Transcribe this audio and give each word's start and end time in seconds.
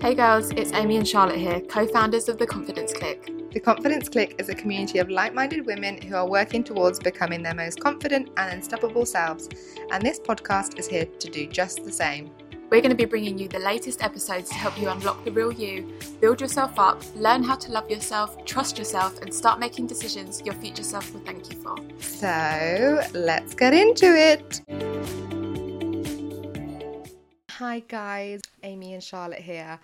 Hey 0.00 0.14
girls, 0.14 0.50
it's 0.52 0.72
Amy 0.72 0.96
and 0.96 1.06
Charlotte 1.06 1.36
here, 1.36 1.60
co 1.60 1.86
founders 1.86 2.30
of 2.30 2.38
The 2.38 2.46
Confidence 2.46 2.90
Clique. 2.90 3.52
The 3.52 3.60
Confidence 3.60 4.08
Clique 4.08 4.34
is 4.38 4.48
a 4.48 4.54
community 4.54 4.98
of 4.98 5.10
like 5.10 5.34
minded 5.34 5.66
women 5.66 6.00
who 6.00 6.14
are 6.14 6.26
working 6.26 6.64
towards 6.64 6.98
becoming 6.98 7.42
their 7.42 7.54
most 7.54 7.80
confident 7.80 8.30
and 8.38 8.54
unstoppable 8.54 9.04
selves, 9.04 9.50
and 9.92 10.02
this 10.02 10.18
podcast 10.18 10.78
is 10.78 10.88
here 10.88 11.04
to 11.04 11.28
do 11.28 11.46
just 11.46 11.84
the 11.84 11.92
same. 11.92 12.30
We're 12.70 12.80
going 12.80 12.92
to 12.92 12.96
be 12.96 13.04
bringing 13.04 13.38
you 13.38 13.46
the 13.46 13.58
latest 13.58 14.02
episodes 14.02 14.48
to 14.48 14.54
help 14.54 14.80
you 14.80 14.88
unlock 14.88 15.22
the 15.26 15.32
real 15.32 15.52
you, 15.52 15.92
build 16.18 16.40
yourself 16.40 16.78
up, 16.78 17.02
learn 17.14 17.42
how 17.42 17.56
to 17.56 17.70
love 17.70 17.90
yourself, 17.90 18.42
trust 18.46 18.78
yourself, 18.78 19.20
and 19.20 19.34
start 19.34 19.60
making 19.60 19.86
decisions 19.86 20.40
your 20.46 20.54
future 20.54 20.82
self 20.82 21.12
will 21.12 21.20
thank 21.20 21.52
you 21.52 21.60
for. 21.60 21.76
So 22.00 23.02
let's 23.12 23.54
get 23.54 23.74
into 23.74 24.06
it. 24.06 24.62
Hi, 27.60 27.80
guys, 27.80 28.40
Amy 28.62 28.94
and 28.94 29.04
Charlotte 29.04 29.42
here. 29.42 29.78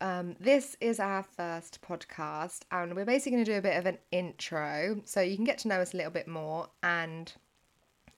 Um, 0.00 0.36
this 0.38 0.76
is 0.80 1.00
our 1.00 1.24
first 1.24 1.80
podcast, 1.82 2.60
and 2.70 2.94
we're 2.94 3.04
basically 3.04 3.32
going 3.32 3.44
to 3.44 3.52
do 3.54 3.58
a 3.58 3.60
bit 3.60 3.76
of 3.76 3.86
an 3.86 3.98
intro 4.12 5.02
so 5.04 5.20
you 5.20 5.34
can 5.34 5.44
get 5.44 5.58
to 5.58 5.68
know 5.68 5.80
us 5.80 5.94
a 5.94 5.96
little 5.96 6.12
bit 6.12 6.28
more 6.28 6.68
and 6.84 7.32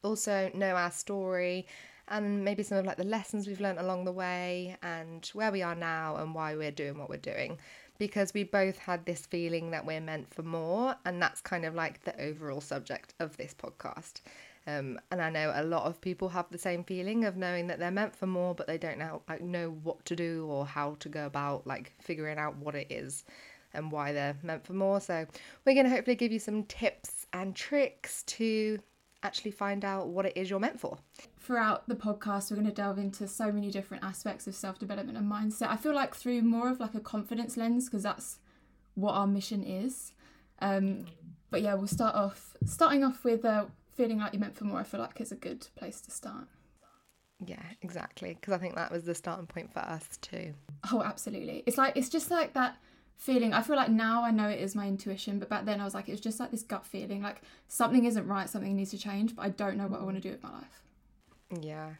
also 0.05 0.51
know 0.53 0.77
our 0.77 0.91
story 0.91 1.67
and 2.09 2.45
maybe 2.45 2.63
some 2.63 2.77
of 2.77 2.85
like 2.85 2.99
the 2.99 3.05
lessons 3.05 3.47
we've 3.47 3.63
learned 3.63 3.79
along 3.79 4.05
the 4.05 4.13
way 4.13 4.77
and 4.83 5.31
where 5.33 5.51
we 5.51 5.63
are 5.63 5.75
now 5.75 6.17
and 6.17 6.35
why 6.35 6.55
we're 6.55 6.71
doing 6.71 6.99
what 6.99 7.09
we're 7.09 7.17
doing 7.17 7.57
because 7.99 8.35
we 8.35 8.45
both 8.45 8.77
had 8.77 9.07
this 9.07 9.25
feeling 9.25 9.71
that 9.71 9.87
we're 9.87 10.01
meant 10.01 10.29
for 10.29 10.43
more 10.43 10.95
and 11.07 11.23
that's 11.23 11.41
kind 11.41 11.65
of 11.65 11.75
like 11.75 12.05
the 12.05 12.21
overall 12.21 12.61
subject 12.61 13.15
of 13.19 13.35
this 13.39 13.55
podcast 13.55 14.21
um, 14.67 15.01
and 15.11 15.23
I 15.23 15.31
know 15.31 15.53
a 15.55 15.65
lot 15.65 15.85
of 15.85 16.01
people 16.01 16.29
have 16.29 16.47
the 16.51 16.59
same 16.59 16.85
feeling 16.85 17.25
of 17.25 17.37
knowing 17.37 17.67
that 17.69 17.79
they're 17.79 17.91
meant 17.91 18.15
for 18.15 18.27
more, 18.27 18.55
but 18.55 18.67
they 18.67 18.79
don't 18.79 18.99
know 18.99 19.23
like 19.29 19.41
know 19.41 19.71
what 19.83 20.05
to 20.07 20.17
do 20.17 20.47
or 20.49 20.67
how 20.67 20.97
to 21.01 21.09
go 21.09 21.27
about 21.27 21.67
like 21.67 21.93
figuring 22.01 22.39
out 22.39 22.57
what 22.57 22.75
it 22.75 22.87
is 22.91 23.25
and 23.73 23.91
why 23.91 24.13
they're 24.13 24.37
meant 24.43 24.67
for 24.67 24.75
more. 24.75 25.01
So 25.01 25.27
we're 25.65 25.75
going 25.75 25.87
to 25.87 25.91
hopefully 25.91 26.17
give 26.17 26.33
you 26.33 26.39
some 26.39 26.65
tips 26.65 27.27
and 27.33 27.55
tricks 27.55 28.23
to 28.25 28.81
actually 29.23 29.51
find 29.51 29.85
out 29.85 30.09
what 30.09 30.27
it 30.27 30.33
is 30.37 30.51
you're 30.51 30.61
meant 30.61 30.81
for. 30.81 30.99
Throughout 31.39 31.89
the 31.89 31.95
podcast, 31.95 32.51
we're 32.51 32.57
going 32.57 32.69
to 32.69 32.75
delve 32.75 32.99
into 32.99 33.29
so 33.29 33.53
many 33.53 33.71
different 33.71 34.05
aspects 34.05 34.47
of 34.47 34.55
self 34.55 34.79
development 34.79 35.17
and 35.17 35.31
mindset. 35.31 35.69
I 35.69 35.77
feel 35.77 35.95
like 35.95 36.15
through 36.15 36.43
more 36.43 36.71
of 36.71 36.81
like 36.81 36.95
a 36.95 37.01
confidence 37.01 37.57
lens 37.57 37.87
because 37.87 38.03
that's 38.03 38.39
what 38.95 39.13
our 39.13 39.27
mission 39.27 39.63
is. 39.63 40.13
Um, 40.61 41.07
but 41.51 41.63
yeah, 41.63 41.75
we'll 41.75 41.87
start 41.87 42.15
off 42.15 42.57
starting 42.65 43.05
off 43.05 43.25
with 43.25 43.45
uh, 43.45 43.67
feeling 44.01 44.19
like 44.19 44.33
you're 44.33 44.41
meant 44.41 44.57
for 44.57 44.65
more, 44.65 44.79
I 44.79 44.83
feel 44.83 45.01
like 45.01 45.21
it's 45.21 45.33
a 45.33 45.37
good 45.37 45.67
place 45.77 46.01
to 46.03 46.11
start. 46.11 46.47
Yeah, 47.45 47.63
exactly. 47.83 48.35
Because 48.35 48.55
I 48.55 48.59
think 48.59 48.75
that 48.77 48.91
was 48.91 49.05
the 49.05 49.15
starting 49.15 49.47
point 49.47 49.73
for 49.73 49.81
us 49.81 50.09
too. 50.23 50.55
Oh, 50.91 51.03
absolutely. 51.03 51.63
It's 51.67 51.77
like, 51.77 51.97
it's 51.97 52.09
just 52.09 52.31
like 52.31 52.55
that 52.55 52.79
feeling. 53.17 53.53
I 53.53 53.61
feel 53.61 53.77
like 53.77 53.91
now 53.91 54.25
I 54.25 54.31
know 54.31 54.49
it 54.49 54.59
is 54.59 54.75
my 54.75 54.87
intuition, 54.87 55.39
but 55.39 55.51
back 55.51 55.67
then 55.67 55.83
I 55.83 55.85
was 55.85 55.93
like, 55.93 56.09
it's 56.09 56.21
just 56.21 56.41
like 56.41 56.51
this 56.51 56.63
gut 56.63 56.87
feeling 56.87 57.23
like 57.23 57.43
something 57.69 58.07
isn't 58.07 58.27
right, 58.27 58.49
something 58.49 58.75
needs 58.75 58.91
to 58.93 58.99
change, 58.99 59.37
but 59.37 59.43
I 59.43 59.51
don't 59.51 59.77
know 59.77 59.87
what 59.87 60.01
I 60.01 60.05
want 60.05 60.17
to 60.17 60.23
do 60.23 60.31
with 60.31 60.43
my 60.43 60.51
life. 60.51 60.83
Yeah. 61.61 61.91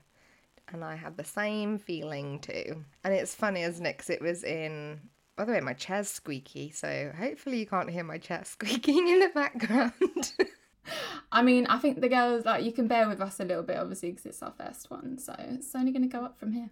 And 0.69 0.83
I 0.83 0.97
had 0.97 1.19
the 1.19 1.25
same 1.25 1.79
feeling 1.79 2.39
too. 2.39 2.85
And 3.05 3.13
it's 3.13 3.35
funny, 3.35 3.63
isn't 3.63 3.85
it? 3.85 3.99
Because 3.99 4.09
it 4.09 4.23
was 4.23 4.43
in 4.43 5.01
by 5.37 5.47
the 5.47 5.53
way, 5.53 5.61
my 5.61 5.73
chair's 5.73 6.11
squeaky, 6.11 6.71
so 6.71 7.13
hopefully 7.19 7.59
you 7.59 7.67
can't 7.67 7.89
hear 7.89 8.05
my 8.05 8.19
chair 8.19 8.43
squeaking 8.45 9.09
in 9.09 9.21
the 9.21 9.31
background. 9.35 10.33
I 11.33 11.43
mean, 11.43 11.67
I 11.67 11.79
think 11.79 12.01
the 12.01 12.09
girls 12.09 12.45
like 12.45 12.65
you 12.65 12.73
can 12.73 12.89
bear 12.89 13.09
with 13.09 13.21
us 13.21 13.41
a 13.41 13.45
little 13.45 13.63
bit, 13.63 13.77
obviously, 13.77 14.11
because 14.11 14.27
it's 14.27 14.43
our 14.43 14.53
first 14.53 14.91
one, 14.91 15.19
so 15.19 15.35
it's 15.39 15.75
only 15.75 15.93
going 15.93 16.09
to 16.09 16.09
go 16.09 16.25
up 16.25 16.39
from 16.39 16.53
here. 16.53 16.71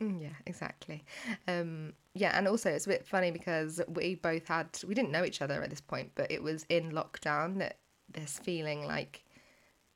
Mm, 0.00 0.20
yeah, 0.20 0.34
exactly. 0.44 1.04
Um, 1.48 1.94
yeah, 2.14 2.36
and 2.36 2.46
also 2.46 2.70
it's 2.70 2.86
a 2.86 2.90
bit 2.90 3.06
funny 3.06 3.30
because 3.30 3.80
we 3.88 4.16
both 4.16 4.46
had 4.46 4.68
we 4.86 4.94
didn't 4.94 5.10
know 5.10 5.24
each 5.24 5.40
other 5.40 5.62
at 5.62 5.70
this 5.70 5.80
point, 5.80 6.12
but 6.14 6.30
it 6.30 6.42
was 6.42 6.66
in 6.68 6.92
lockdown 6.92 7.58
that 7.58 7.78
this 8.12 8.38
feeling 8.38 8.86
like 8.86 9.24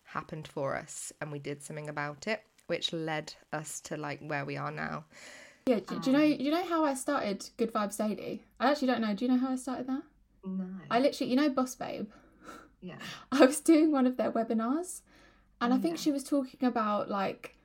happened 0.04 0.48
for 0.48 0.76
us, 0.76 1.12
and 1.20 1.30
we 1.30 1.38
did 1.38 1.62
something 1.62 1.88
about 1.88 2.26
it, 2.26 2.42
which 2.66 2.92
led 2.92 3.34
us 3.52 3.80
to 3.82 3.96
like 3.96 4.20
where 4.20 4.44
we 4.44 4.56
are 4.56 4.72
now. 4.72 5.04
Yeah, 5.66 5.80
do, 5.80 5.96
um, 5.96 6.00
do 6.00 6.10
you 6.10 6.16
know? 6.16 6.36
Do 6.36 6.44
you 6.44 6.50
know 6.50 6.64
how 6.64 6.84
I 6.84 6.94
started 6.94 7.48
Good 7.58 7.72
Vibes 7.72 7.98
Daily? 7.98 8.42
I 8.58 8.70
actually 8.70 8.88
don't 8.88 9.02
know. 9.02 9.14
Do 9.14 9.24
you 9.24 9.30
know 9.30 9.38
how 9.38 9.50
I 9.50 9.56
started 9.56 9.86
that? 9.88 10.02
No. 10.44 10.66
I 10.90 10.98
literally, 11.00 11.30
you 11.30 11.36
know, 11.36 11.50
Boss 11.50 11.74
Babe. 11.74 12.08
Yeah. 12.80 12.96
I 13.32 13.44
was 13.44 13.60
doing 13.60 13.92
one 13.92 14.06
of 14.06 14.16
their 14.16 14.32
webinars 14.32 15.02
and 15.60 15.72
I 15.72 15.76
oh, 15.76 15.80
think 15.80 15.96
yeah. 15.96 16.02
she 16.02 16.12
was 16.12 16.24
talking 16.24 16.66
about 16.66 17.10
like 17.10 17.56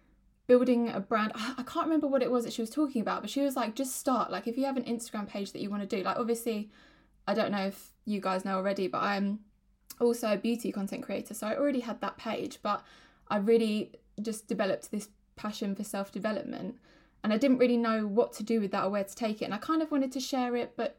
building 0.47 0.89
a 0.89 0.99
brand. 0.99 1.31
I 1.35 1.63
can't 1.63 1.85
remember 1.85 2.07
what 2.07 2.21
it 2.21 2.31
was 2.31 2.43
that 2.43 2.53
she 2.53 2.61
was 2.61 2.69
talking 2.69 3.01
about, 3.01 3.21
but 3.21 3.29
she 3.29 3.41
was 3.41 3.55
like, 3.55 3.75
just 3.75 3.95
start. 3.95 4.31
Like, 4.31 4.47
if 4.47 4.57
you 4.57 4.65
have 4.65 4.77
an 4.77 4.83
Instagram 4.83 5.27
page 5.27 5.51
that 5.53 5.61
you 5.61 5.69
want 5.69 5.87
to 5.87 5.97
do, 5.97 6.03
like, 6.03 6.17
obviously, 6.17 6.69
I 7.27 7.33
don't 7.33 7.51
know 7.51 7.67
if 7.67 7.91
you 8.05 8.19
guys 8.19 8.45
know 8.45 8.57
already, 8.57 8.87
but 8.87 9.01
I'm 9.01 9.39
also 9.99 10.31
a 10.31 10.37
beauty 10.37 10.71
content 10.71 11.03
creator. 11.03 11.33
So 11.33 11.47
I 11.47 11.57
already 11.57 11.79
had 11.81 12.01
that 12.01 12.17
page, 12.17 12.59
but 12.61 12.83
I 13.29 13.37
really 13.37 13.93
just 14.21 14.47
developed 14.47 14.91
this 14.91 15.09
passion 15.35 15.75
for 15.75 15.83
self 15.83 16.11
development. 16.11 16.75
And 17.23 17.33
I 17.33 17.37
didn't 17.37 17.57
really 17.57 17.77
know 17.77 18.05
what 18.05 18.33
to 18.33 18.43
do 18.43 18.61
with 18.61 18.71
that 18.71 18.83
or 18.83 18.89
where 18.91 19.03
to 19.03 19.15
take 19.15 19.41
it. 19.41 19.45
And 19.45 19.53
I 19.53 19.57
kind 19.57 19.81
of 19.81 19.89
wanted 19.89 20.11
to 20.11 20.19
share 20.19 20.55
it, 20.55 20.73
but 20.77 20.97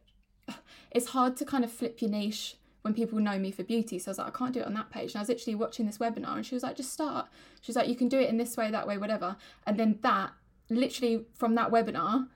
it's 0.91 1.09
hard 1.09 1.37
to 1.37 1.45
kind 1.45 1.63
of 1.63 1.71
flip 1.71 2.03
your 2.03 2.11
niche 2.11 2.57
when 2.87 2.95
people 2.95 3.19
know 3.19 3.37
me 3.37 3.51
for 3.51 3.65
beauty. 3.65 3.99
So 3.99 4.09
I 4.09 4.13
was 4.13 4.19
like, 4.19 4.29
I 4.29 4.39
can't 4.39 4.55
do 4.55 4.61
it 4.61 4.67
on 4.67 4.75
that 4.75 4.91
page. 4.91 5.11
And 5.11 5.17
I 5.17 5.21
was 5.23 5.29
literally 5.29 5.57
watching 5.57 5.87
this 5.87 5.99
webinar 5.99 6.37
and 6.37 6.47
she 6.47 6.55
was 6.55 6.63
like, 6.63 6.77
just 6.77 6.93
start. 6.93 7.27
She 7.61 7.71
was 7.71 7.75
like, 7.75 7.89
you 7.89 7.97
can 7.97 8.09
do 8.09 8.21
it 8.21 8.29
in 8.29 8.37
this 8.37 8.57
way, 8.57 8.71
that 8.71 8.87
way, 8.87 8.97
whatever. 8.97 9.37
And 9.67 9.77
then 9.77 9.99
that, 10.03 10.31
literally 10.71 11.27
from 11.35 11.57
that 11.57 11.73
webinar, 11.73 12.29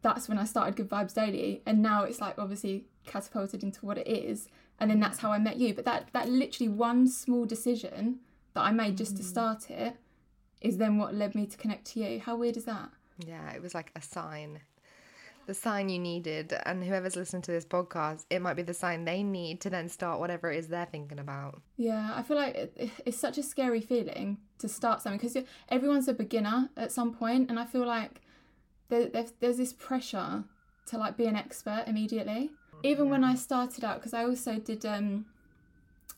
that's 0.00 0.26
when 0.26 0.38
I 0.38 0.44
started 0.44 0.76
Good 0.76 0.88
Vibes 0.88 1.12
Daily. 1.12 1.62
And 1.66 1.82
now 1.82 2.04
it's 2.04 2.22
like 2.22 2.38
obviously 2.38 2.86
catapulted 3.04 3.62
into 3.62 3.84
what 3.84 3.98
it 3.98 4.08
is. 4.08 4.48
And 4.80 4.90
then 4.90 4.98
that's 4.98 5.18
how 5.18 5.30
I 5.30 5.38
met 5.38 5.58
you. 5.58 5.74
But 5.74 5.84
that 5.84 6.08
that 6.14 6.28
literally 6.30 6.70
one 6.70 7.06
small 7.06 7.44
decision 7.44 8.20
that 8.54 8.62
I 8.62 8.70
made 8.70 8.96
just 8.96 9.16
to 9.18 9.22
mm. 9.22 9.26
start 9.26 9.70
it 9.70 9.96
is 10.62 10.78
then 10.78 10.96
what 10.96 11.14
led 11.14 11.34
me 11.34 11.44
to 11.46 11.56
connect 11.58 11.84
to 11.88 12.00
you. 12.00 12.20
How 12.20 12.34
weird 12.34 12.56
is 12.56 12.64
that? 12.64 12.88
Yeah, 13.18 13.50
it 13.50 13.60
was 13.60 13.74
like 13.74 13.90
a 13.94 14.00
sign 14.00 14.60
the 15.48 15.54
sign 15.54 15.88
you 15.88 15.98
needed, 15.98 16.52
and 16.66 16.84
whoever's 16.84 17.16
listening 17.16 17.40
to 17.40 17.50
this 17.50 17.64
podcast, 17.64 18.26
it 18.28 18.42
might 18.42 18.52
be 18.52 18.62
the 18.62 18.74
sign 18.74 19.06
they 19.06 19.22
need 19.22 19.62
to 19.62 19.70
then 19.70 19.88
start 19.88 20.20
whatever 20.20 20.52
it 20.52 20.58
is 20.58 20.68
they're 20.68 20.84
thinking 20.84 21.18
about. 21.18 21.62
Yeah, 21.78 22.12
I 22.14 22.22
feel 22.22 22.36
like 22.36 22.54
it, 22.54 22.90
it's 23.06 23.16
such 23.16 23.38
a 23.38 23.42
scary 23.42 23.80
feeling 23.80 24.36
to 24.58 24.68
start 24.68 25.00
something 25.00 25.18
because 25.18 25.42
everyone's 25.70 26.06
a 26.06 26.12
beginner 26.12 26.68
at 26.76 26.92
some 26.92 27.14
point, 27.14 27.48
and 27.48 27.58
I 27.58 27.64
feel 27.64 27.86
like 27.86 28.20
there, 28.90 29.06
there's, 29.06 29.32
there's 29.40 29.56
this 29.56 29.72
pressure 29.72 30.44
to 30.88 30.98
like 30.98 31.16
be 31.16 31.24
an 31.24 31.34
expert 31.34 31.84
immediately. 31.86 32.50
Even 32.82 33.06
yeah. 33.06 33.10
when 33.12 33.24
I 33.24 33.34
started 33.34 33.84
out, 33.84 33.96
because 33.96 34.12
I 34.12 34.24
also 34.24 34.58
did 34.58 34.84
um 34.84 35.24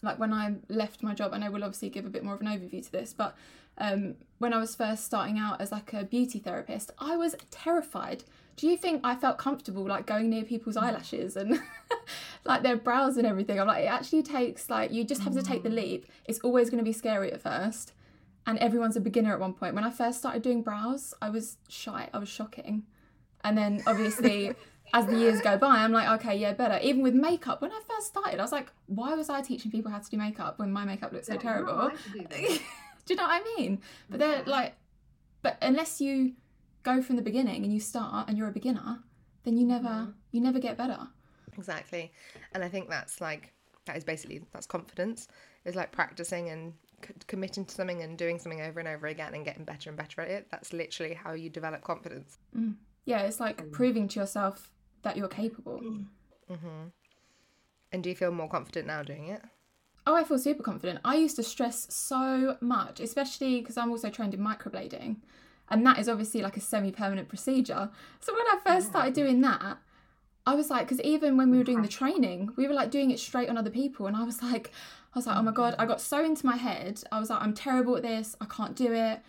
like 0.03 0.19
when 0.19 0.33
I 0.33 0.57
left 0.69 1.05
my 1.05 1.15
job, 1.15 1.33
and 1.35 1.45
I 1.45 1.51
will 1.51 1.63
obviously 1.63 1.89
give 1.89 2.05
a 2.05 2.11
bit 2.11 2.25
more 2.25 2.35
of 2.35 2.41
an 2.41 2.49
overview 2.49 2.85
to 2.85 2.91
this, 2.91 3.13
but 3.13 3.37
um, 3.79 4.17
when 4.39 4.53
I 4.53 4.59
was 4.59 4.75
first 4.75 5.05
starting 5.05 5.39
out 5.39 5.61
as 5.61 5.71
like 5.71 5.93
a 5.93 6.03
beauty 6.03 6.41
therapist, 6.41 6.91
I 6.99 7.17
was 7.17 7.37
terrified 7.53 8.25
do 8.61 8.67
you 8.67 8.77
think 8.77 9.01
I 9.03 9.17
felt 9.17 9.39
comfortable 9.39 9.87
like 9.87 10.05
going 10.07 10.29
near 10.29 10.45
people's 10.45 10.77
mm. 10.77 10.83
eyelashes 10.83 11.35
and 11.35 11.59
like 12.45 12.63
their 12.63 12.77
brows 12.77 13.17
and 13.17 13.27
everything? 13.27 13.59
I'm 13.59 13.67
like, 13.67 13.85
it 13.85 13.89
actually 13.89 14.23
takes 14.23 14.69
like 14.69 14.93
you 14.93 15.03
just 15.03 15.23
have 15.23 15.33
to 15.33 15.43
take 15.43 15.63
the 15.63 15.71
mm. 15.71 15.77
leap. 15.77 16.07
It's 16.27 16.41
always 16.41 16.69
going 16.69 16.79
to 16.79 16.85
be 16.85 16.93
scary 16.93 17.33
at 17.33 17.41
first, 17.41 17.95
and 18.47 18.59
everyone's 18.59 18.97
a 18.97 19.01
beginner 19.01 19.33
at 19.33 19.41
one 19.41 19.55
point. 19.55 19.75
When 19.75 19.83
I 19.83 19.91
first 19.91 20.19
started 20.19 20.43
doing 20.43 20.61
brows, 20.61 21.15
I 21.23 21.31
was 21.31 21.57
shy. 21.71 22.11
I 22.13 22.19
was 22.19 22.29
shocking, 22.29 22.85
and 23.43 23.57
then 23.57 23.83
obviously. 23.87 24.55
as 24.93 25.07
the 25.07 25.17
years 25.17 25.41
go 25.41 25.57
by, 25.57 25.85
I'm 25.85 25.93
like, 25.93 26.09
okay, 26.21 26.37
yeah, 26.37 26.53
better. 26.53 26.77
Even 26.83 27.01
with 27.01 27.15
makeup, 27.15 27.63
when 27.63 27.71
I 27.71 27.81
first 27.89 28.09
started, 28.09 28.41
I 28.41 28.43
was 28.43 28.51
like, 28.51 28.73
why 28.87 29.15
was 29.15 29.31
I 29.31 29.41
teaching 29.41 29.71
people 29.71 29.89
how 29.89 30.01
to 30.01 30.11
do 30.11 30.17
makeup 30.17 30.59
when 30.59 30.73
my 30.73 30.85
makeup 30.85 31.13
looked 31.13 31.27
so 31.27 31.37
terrible? 31.37 31.93
do, 32.13 32.19
do 32.29 32.59
you 33.09 33.15
know 33.15 33.23
what 33.23 33.41
I 33.41 33.55
mean? 33.57 33.81
But 34.09 34.19
they're 34.19 34.43
like, 34.47 34.75
but 35.43 35.59
unless 35.63 36.01
you 36.01 36.33
go 36.83 37.03
from 37.03 37.17
the 37.17 37.23
beginning 37.23 37.65
and 37.65 37.73
you 37.73 37.81
start 37.81 38.29
and 38.29 38.37
you're 38.37 38.49
a 38.49 38.53
beginner, 38.53 39.01
then 39.45 39.57
you 39.57 39.67
never 39.67 39.89
mm-hmm. 39.89 40.11
you 40.33 40.41
never 40.41 40.59
get 40.59 40.77
better. 40.77 41.09
Exactly. 41.57 42.13
And 42.53 42.65
I 42.65 42.69
think 42.69 42.89
that's 42.89 43.21
like 43.21 43.53
that 43.87 43.97
is 43.97 44.05
basically 44.05 44.43
that's 44.53 44.67
confidence. 44.67 45.29
Is 45.65 45.75
like 45.75 45.93
practicing 45.93 46.49
and 46.49 46.73
c- 47.05 47.15
committing 47.27 47.65
to 47.67 47.75
something 47.75 48.03
and 48.03 48.17
doing 48.17 48.39
something 48.39 48.63
over 48.63 48.81
and 48.81 48.89
over 48.89 49.07
again 49.09 49.35
and 49.35 49.45
getting 49.45 49.65
better 49.65 49.91
and 49.91 49.97
better 49.97 50.23
at 50.23 50.29
it. 50.29 50.49
That's 50.51 50.73
literally 50.73 51.15
how 51.15 51.33
you 51.33 51.51
develop 51.51 51.83
confidence. 51.83 52.39
Mm. 52.57 52.77
Yeah, 53.05 53.21
it's 53.23 53.41
like 53.41 53.63
mm. 53.63 53.73
proving 53.73 54.09
to 54.09 54.21
yourself 54.21 54.71
that 55.03 55.17
you're 55.17 55.29
capable. 55.29 55.81
Mm-hmm. 56.51 56.89
And 57.93 58.03
do 58.03 58.09
you 58.09 58.17
feel 58.17 58.31
more 58.31 58.49
confident 58.49 58.87
now 58.87 59.03
doing 59.03 59.29
it? 59.29 59.43
Oh, 60.07 60.15
I 60.15 60.25
feel 60.25 60.39
super 60.39 60.63
confident. 60.63 61.01
I 61.05 61.17
used 61.17 61.37
to 61.37 61.43
stress 61.43 61.93
so 61.95 62.57
much, 62.61 63.01
especially 63.01 63.61
because 63.61 63.77
I'm 63.77 63.91
also 63.91 64.09
trained 64.09 64.35
in 64.35 64.41
microblading 64.41 65.17
and 65.71 65.87
that 65.87 65.99
is 65.99 66.09
obviously 66.09 66.43
like 66.43 66.57
a 66.57 66.61
semi-permanent 66.61 67.29
procedure 67.29 67.91
so 68.21 68.33
when 68.33 68.47
i 68.47 68.59
first 68.65 68.89
started 68.89 69.15
doing 69.15 69.41
that 69.41 69.79
i 70.47 70.55
was 70.55 70.71
like 70.71 70.87
because 70.87 71.01
even 71.03 71.37
when 71.37 71.51
we 71.51 71.59
were 71.59 71.65
doing 71.65 71.83
the 71.83 71.89
training 71.89 72.51
we 72.57 72.67
were 72.67 72.75
like 72.75 72.91
doing 72.91 73.11
it 73.11 73.19
straight 73.19 73.49
on 73.49 73.57
other 73.57 73.71
people 73.71 74.07
and 74.07 74.17
i 74.17 74.23
was 74.23 74.43
like 74.43 74.71
i 75.15 75.19
was 75.19 75.27
like 75.27 75.37
oh 75.37 75.43
my 75.43 75.53
god 75.53 75.75
i 75.79 75.87
got 75.87 76.01
so 76.01 76.25
into 76.25 76.47
my 76.47 76.57
head 76.57 77.03
i 77.13 77.19
was 77.19 77.31
like 77.31 77.43
i'm 77.43 77.55
terrible 77.55 77.97
at 77.97 78.03
this 78.03 78.37
i 78.41 78.45
can't 78.47 78.77
do 78.77 78.93
it 78.93 79.21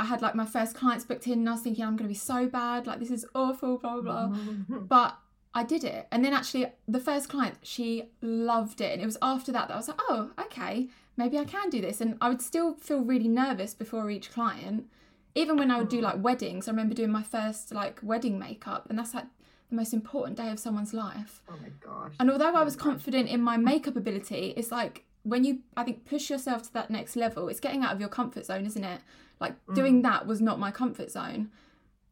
I 0.00 0.04
had 0.04 0.22
like 0.22 0.34
my 0.34 0.46
first 0.46 0.74
clients 0.74 1.04
booked 1.04 1.26
in 1.26 1.40
and 1.40 1.48
I 1.48 1.52
was 1.52 1.60
thinking 1.60 1.84
I'm 1.84 1.94
going 1.94 2.08
to 2.08 2.08
be 2.08 2.14
so 2.14 2.46
bad, 2.46 2.86
like 2.86 3.00
this 3.00 3.10
is 3.10 3.26
awful, 3.34 3.76
blah, 3.76 4.00
blah, 4.00 4.28
blah. 4.28 4.36
but 4.78 5.18
I 5.54 5.62
did 5.62 5.84
it. 5.84 6.08
And 6.10 6.24
then 6.24 6.32
actually, 6.32 6.72
the 6.88 7.00
first 7.00 7.28
client, 7.28 7.56
she 7.62 8.04
loved 8.22 8.80
it. 8.80 8.94
And 8.94 9.02
it 9.02 9.04
was 9.04 9.18
after 9.20 9.52
that 9.52 9.68
that 9.68 9.74
I 9.74 9.76
was 9.76 9.88
like, 9.88 10.00
oh, 10.08 10.30
okay, 10.40 10.88
maybe 11.18 11.38
I 11.38 11.44
can 11.44 11.68
do 11.68 11.82
this. 11.82 12.00
And 12.00 12.16
I 12.20 12.30
would 12.30 12.40
still 12.40 12.74
feel 12.74 13.00
really 13.00 13.28
nervous 13.28 13.74
before 13.74 14.10
each 14.10 14.30
client. 14.30 14.86
Even 15.34 15.56
when 15.56 15.70
I 15.70 15.78
would 15.78 15.88
do 15.88 16.00
like 16.00 16.22
weddings, 16.22 16.68
I 16.68 16.72
remember 16.72 16.94
doing 16.94 17.12
my 17.12 17.22
first 17.22 17.72
like 17.72 18.00
wedding 18.02 18.38
makeup, 18.38 18.86
and 18.88 18.98
that's 18.98 19.14
like 19.14 19.26
the 19.68 19.76
most 19.76 19.94
important 19.94 20.36
day 20.36 20.50
of 20.50 20.58
someone's 20.58 20.92
life. 20.92 21.42
Oh 21.48 21.54
my 21.62 21.68
gosh. 21.80 22.12
And 22.18 22.30
although 22.30 22.54
I 22.54 22.62
was 22.62 22.76
confident 22.76 23.28
in 23.28 23.40
my 23.40 23.56
makeup 23.56 23.96
ability, 23.96 24.54
it's 24.56 24.72
like 24.72 25.04
when 25.22 25.44
you, 25.44 25.60
I 25.76 25.84
think, 25.84 26.04
push 26.04 26.30
yourself 26.30 26.62
to 26.64 26.72
that 26.74 26.90
next 26.90 27.16
level, 27.16 27.48
it's 27.48 27.60
getting 27.60 27.82
out 27.84 27.92
of 27.92 28.00
your 28.00 28.08
comfort 28.08 28.46
zone, 28.46 28.66
isn't 28.66 28.84
it? 28.84 29.00
Like 29.38 29.54
doing 29.74 30.02
that 30.02 30.26
was 30.26 30.40
not 30.40 30.58
my 30.58 30.70
comfort 30.70 31.10
zone. 31.10 31.50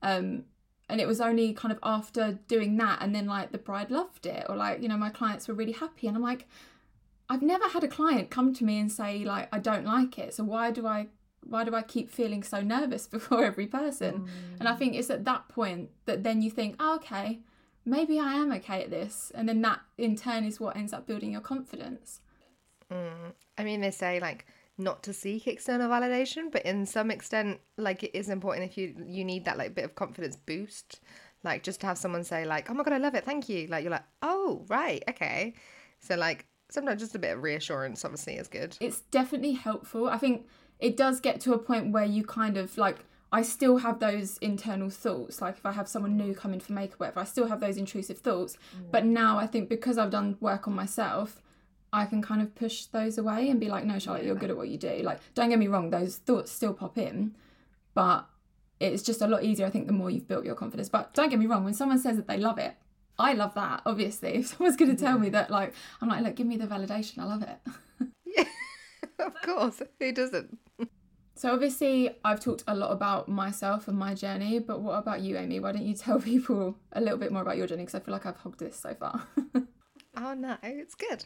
Um, 0.03 0.45
and 0.89 1.01
it 1.01 1.07
was 1.07 1.21
only 1.21 1.53
kind 1.53 1.73
of 1.73 1.79
after 1.83 2.39
doing 2.49 2.77
that 2.79 3.03
and 3.03 3.15
then 3.15 3.27
like 3.27 3.53
the 3.53 3.59
bride 3.59 3.91
loved 3.91 4.25
it 4.25 4.47
or 4.49 4.57
like, 4.57 4.81
you 4.81 4.89
know, 4.89 4.97
my 4.97 5.11
clients 5.11 5.47
were 5.47 5.55
really 5.55 5.73
happy. 5.73 6.07
And 6.07 6.17
I'm 6.17 6.23
like, 6.23 6.47
I've 7.29 7.43
never 7.43 7.69
had 7.69 7.85
a 7.85 7.89
client 7.89 8.31
come 8.31 8.55
to 8.55 8.65
me 8.65 8.79
and 8.79 8.91
say 8.91 9.25
like 9.25 9.49
I 9.53 9.59
don't 9.59 9.85
like 9.85 10.19
it. 10.19 10.33
So 10.33 10.45
why 10.45 10.71
do 10.71 10.87
I 10.87 11.09
why 11.45 11.65
do 11.65 11.75
I 11.75 11.83
keep 11.83 12.11
feeling 12.11 12.43
so 12.43 12.61
nervous 12.61 13.07
before 13.17 13.45
every 13.45 13.67
person? 13.67 14.29
And 14.59 14.69
I 14.69 14.75
think 14.75 14.95
mm. 14.95 14.99
it's 14.99 15.11
at 15.11 15.25
that 15.25 15.49
point 15.49 15.91
that 16.07 16.23
then 16.23 16.43
you 16.43 16.51
think, 16.51 16.77
oh, 16.79 16.97
okay, 16.97 17.41
maybe 17.85 18.19
I 18.19 18.35
am 18.35 18.53
okay 18.53 18.83
at 18.83 18.91
this. 18.91 19.33
And 19.35 19.49
then 19.49 19.63
that 19.63 19.81
in 19.97 20.17
turn 20.17 20.45
is 20.45 20.61
what 20.61 20.77
ends 20.77 20.93
up 20.93 21.07
building 21.07 21.33
your 21.33 21.41
confidence. 21.41 22.21
Mm. 22.93 23.33
I 23.57 23.65
mean, 23.65 23.81
they 23.81 23.91
say 23.91 24.21
like 24.21 24.47
not 24.79 25.03
to 25.03 25.13
seek 25.13 25.47
external 25.47 25.91
validation, 25.91 26.51
but 26.53 26.63
in 26.63 26.87
some 26.87 27.11
extent, 27.11 27.61
like 27.77 28.03
it 28.03 28.17
is 28.17 28.29
important 28.29 28.71
if 28.71 28.79
you 28.79 28.95
you 29.07 29.25
need 29.25 29.45
that 29.45 29.59
like 29.59 29.75
bit 29.75 29.85
of 29.85 29.95
confidence 29.95 30.37
boost, 30.37 31.01
like 31.43 31.63
just 31.63 31.81
to 31.81 31.87
have 31.87 31.99
someone 31.99 32.25
say 32.25 32.45
like, 32.45 32.71
"Oh 32.71 32.75
my 32.75 32.85
god, 32.85 32.95
I 32.95 32.99
love 32.99 33.15
it, 33.15 33.25
thank 33.25 33.49
you." 33.49 33.67
Like 33.67 33.83
you're 33.83 33.91
like, 33.91 34.07
"Oh 34.23 34.65
right, 34.69 35.03
okay." 35.09 35.55
So 36.01 36.15
like 36.15 36.47
sometimes 36.71 37.01
just 37.01 37.15
a 37.15 37.19
bit 37.19 37.33
of 37.33 37.43
reassurance 37.43 38.05
obviously 38.05 38.35
is 38.35 38.49
good. 38.49 38.77
It's 38.81 39.01
definitely 39.01 39.53
helpful. 39.53 40.09
I 40.09 40.19
think 40.19 40.47
it 40.79 40.97
does 40.97 41.21
get 41.21 41.41
to 41.43 41.53
a 41.53 41.59
point 41.59 41.93
where 41.93 42.05
you 42.05 42.25
kind 42.25 42.57
of 42.57 42.77
like 42.79 43.05
I 43.31 43.43
still 43.43 43.79
have 43.79 44.01
those 44.01 44.39
internal 44.39 44.89
thoughts. 44.89 45.43
Like 45.43 45.59
if 45.59 45.67
I 45.67 45.73
have 45.73 45.89
someone 45.89 46.17
new 46.17 46.35
come 46.35 46.55
in 46.55 46.61
for 46.61 46.73
makeup, 46.73 46.99
whatever, 46.99 47.21
I 47.21 47.25
still 47.25 47.47
have 47.47 47.61
those 47.61 47.77
intrusive 47.77 48.19
thoughts. 48.19 48.57
Mm. 48.75 48.91
But 48.91 49.05
now 49.05 49.39
I 49.39 49.47
think 49.47 49.69
because 49.69 49.99
I've 49.99 50.11
done 50.11 50.39
work 50.41 50.67
on 50.67 50.75
myself, 50.75 51.43
I 51.93 52.07
can 52.07 52.23
kind 52.23 52.41
of 52.43 52.55
push 52.55 52.87
those 52.87 53.19
away 53.19 53.49
and 53.51 53.61
be 53.61 53.69
like, 53.69 53.85
no, 53.85 53.99
Charlotte, 53.99 54.25
you're 54.25 54.35
good 54.35 54.51
at 54.51 54.57
what 54.57 54.69
you 54.69 54.79
do. 54.79 55.01
Like, 55.03 55.21
don't 55.35 55.49
get 55.49 55.59
me 55.59 55.69
wrong, 55.69 55.91
those 55.91 56.17
thoughts 56.17 56.51
still 56.51 56.75
pop 56.75 56.99
in, 56.99 57.35
but 57.95 58.27
it's 58.81 59.03
just 59.03 59.23
a 59.23 59.27
lot 59.27 59.43
easier, 59.43 59.67
I 59.67 59.71
think, 59.71 59.87
the 59.87 59.93
more 59.93 60.11
you've 60.11 60.29
built 60.29 60.45
your 60.45 60.55
confidence. 60.55 60.89
But 60.89 61.15
don't 61.15 61.31
get 61.31 61.39
me 61.39 61.47
wrong, 61.47 61.65
when 61.65 61.75
someone 61.75 61.99
says 61.99 62.17
that 62.17 62.29
they 62.29 62.37
love 62.37 62.59
it, 62.59 62.75
I 63.19 63.33
love 63.33 63.55
that, 63.55 63.83
obviously. 63.87 64.35
If 64.37 64.49
someone's 64.49 64.77
going 64.77 64.95
to 64.95 65.03
tell 65.03 65.19
me 65.19 65.31
that, 65.31 65.51
like, 65.51 65.75
I'm 66.01 66.09
like, 66.09 66.23
look, 66.23 66.37
give 66.37 66.47
me 66.47 66.57
the 66.57 66.67
validation. 66.67 67.19
I 67.19 67.25
love 67.25 67.43
it. 67.43 68.47
of 69.27 69.35
course, 69.43 69.83
who 69.99 70.13
doesn't? 70.13 70.59
So 71.35 71.53
obviously, 71.53 72.11
I've 72.25 72.41
talked 72.41 72.65
a 72.67 72.75
lot 72.75 72.91
about 72.91 73.29
myself 73.29 73.87
and 73.87 73.97
my 73.97 74.15
journey, 74.15 74.59
but 74.59 74.81
what 74.81 74.95
about 74.95 75.21
you, 75.21 75.37
Amy? 75.37 75.61
Why 75.61 75.73
don't 75.73 75.85
you 75.87 75.95
tell 76.07 76.21
people 76.21 76.77
a 76.93 77.01
little 77.01 77.19
bit 77.19 77.31
more 77.33 77.43
about 77.43 77.57
your 77.57 77.67
journey? 77.67 77.83
Because 77.83 77.95
I 77.95 78.01
feel 78.01 78.13
like 78.13 78.27
I've 78.27 78.37
hogged 78.37 78.61
this 78.61 78.77
so 78.79 78.95
far. 78.95 79.27
Oh 80.21 80.35
no, 80.35 80.57
it's 80.65 80.97
good. 80.97 81.25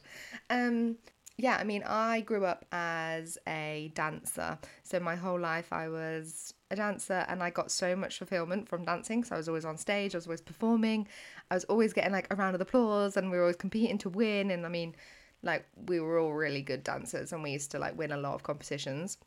Um, 0.50 0.96
yeah, 1.38 1.56
I 1.56 1.64
mean, 1.64 1.82
I 1.86 2.20
grew 2.20 2.44
up 2.44 2.66
as 2.72 3.38
a 3.48 3.90
dancer, 3.94 4.58
so 4.82 5.00
my 5.00 5.16
whole 5.16 5.40
life 5.40 5.72
I 5.72 5.88
was 5.88 6.52
a 6.70 6.76
dancer, 6.76 7.24
and 7.26 7.42
I 7.42 7.48
got 7.48 7.70
so 7.70 7.96
much 7.96 8.18
fulfillment 8.18 8.68
from 8.68 8.84
dancing. 8.84 9.24
So 9.24 9.34
I 9.34 9.38
was 9.38 9.48
always 9.48 9.64
on 9.64 9.78
stage, 9.78 10.14
I 10.14 10.18
was 10.18 10.26
always 10.26 10.42
performing, 10.42 11.08
I 11.50 11.54
was 11.54 11.64
always 11.64 11.94
getting 11.94 12.12
like 12.12 12.26
a 12.30 12.36
round 12.36 12.54
of 12.54 12.60
applause, 12.60 13.16
and 13.16 13.30
we 13.30 13.38
were 13.38 13.44
always 13.44 13.56
competing 13.56 13.96
to 13.98 14.10
win. 14.10 14.50
And 14.50 14.66
I 14.66 14.68
mean, 14.68 14.94
like 15.42 15.66
we 15.86 16.00
were 16.00 16.18
all 16.18 16.32
really 16.32 16.62
good 16.62 16.84
dancers, 16.84 17.32
and 17.32 17.42
we 17.42 17.50
used 17.50 17.70
to 17.72 17.78
like 17.78 17.96
win 17.96 18.12
a 18.12 18.16
lot 18.16 18.34
of 18.34 18.42
competitions. 18.42 19.18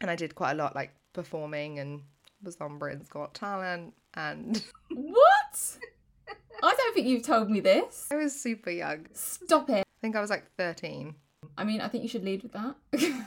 And 0.00 0.10
I 0.10 0.16
did 0.16 0.34
quite 0.34 0.52
a 0.52 0.54
lot 0.54 0.74
like 0.74 0.92
performing 1.12 1.78
and 1.78 2.02
was 2.42 2.56
on 2.60 2.78
Britain's 2.78 3.08
Got 3.08 3.34
Talent, 3.34 3.94
and 4.14 4.62
what? 4.90 5.78
I 6.62 6.74
don't 6.74 6.94
think 6.94 7.06
you've 7.06 7.22
told 7.22 7.50
me 7.50 7.60
this. 7.60 8.08
I 8.10 8.16
was 8.16 8.38
super 8.38 8.70
young. 8.70 9.06
Stop 9.12 9.70
it. 9.70 9.86
I 9.86 10.00
think 10.00 10.16
I 10.16 10.20
was 10.20 10.30
like 10.30 10.50
thirteen. 10.56 11.14
I 11.56 11.64
mean, 11.64 11.80
I 11.80 11.88
think 11.88 12.02
you 12.02 12.08
should 12.08 12.24
lead 12.24 12.42
with 12.42 12.52
that. 12.52 12.74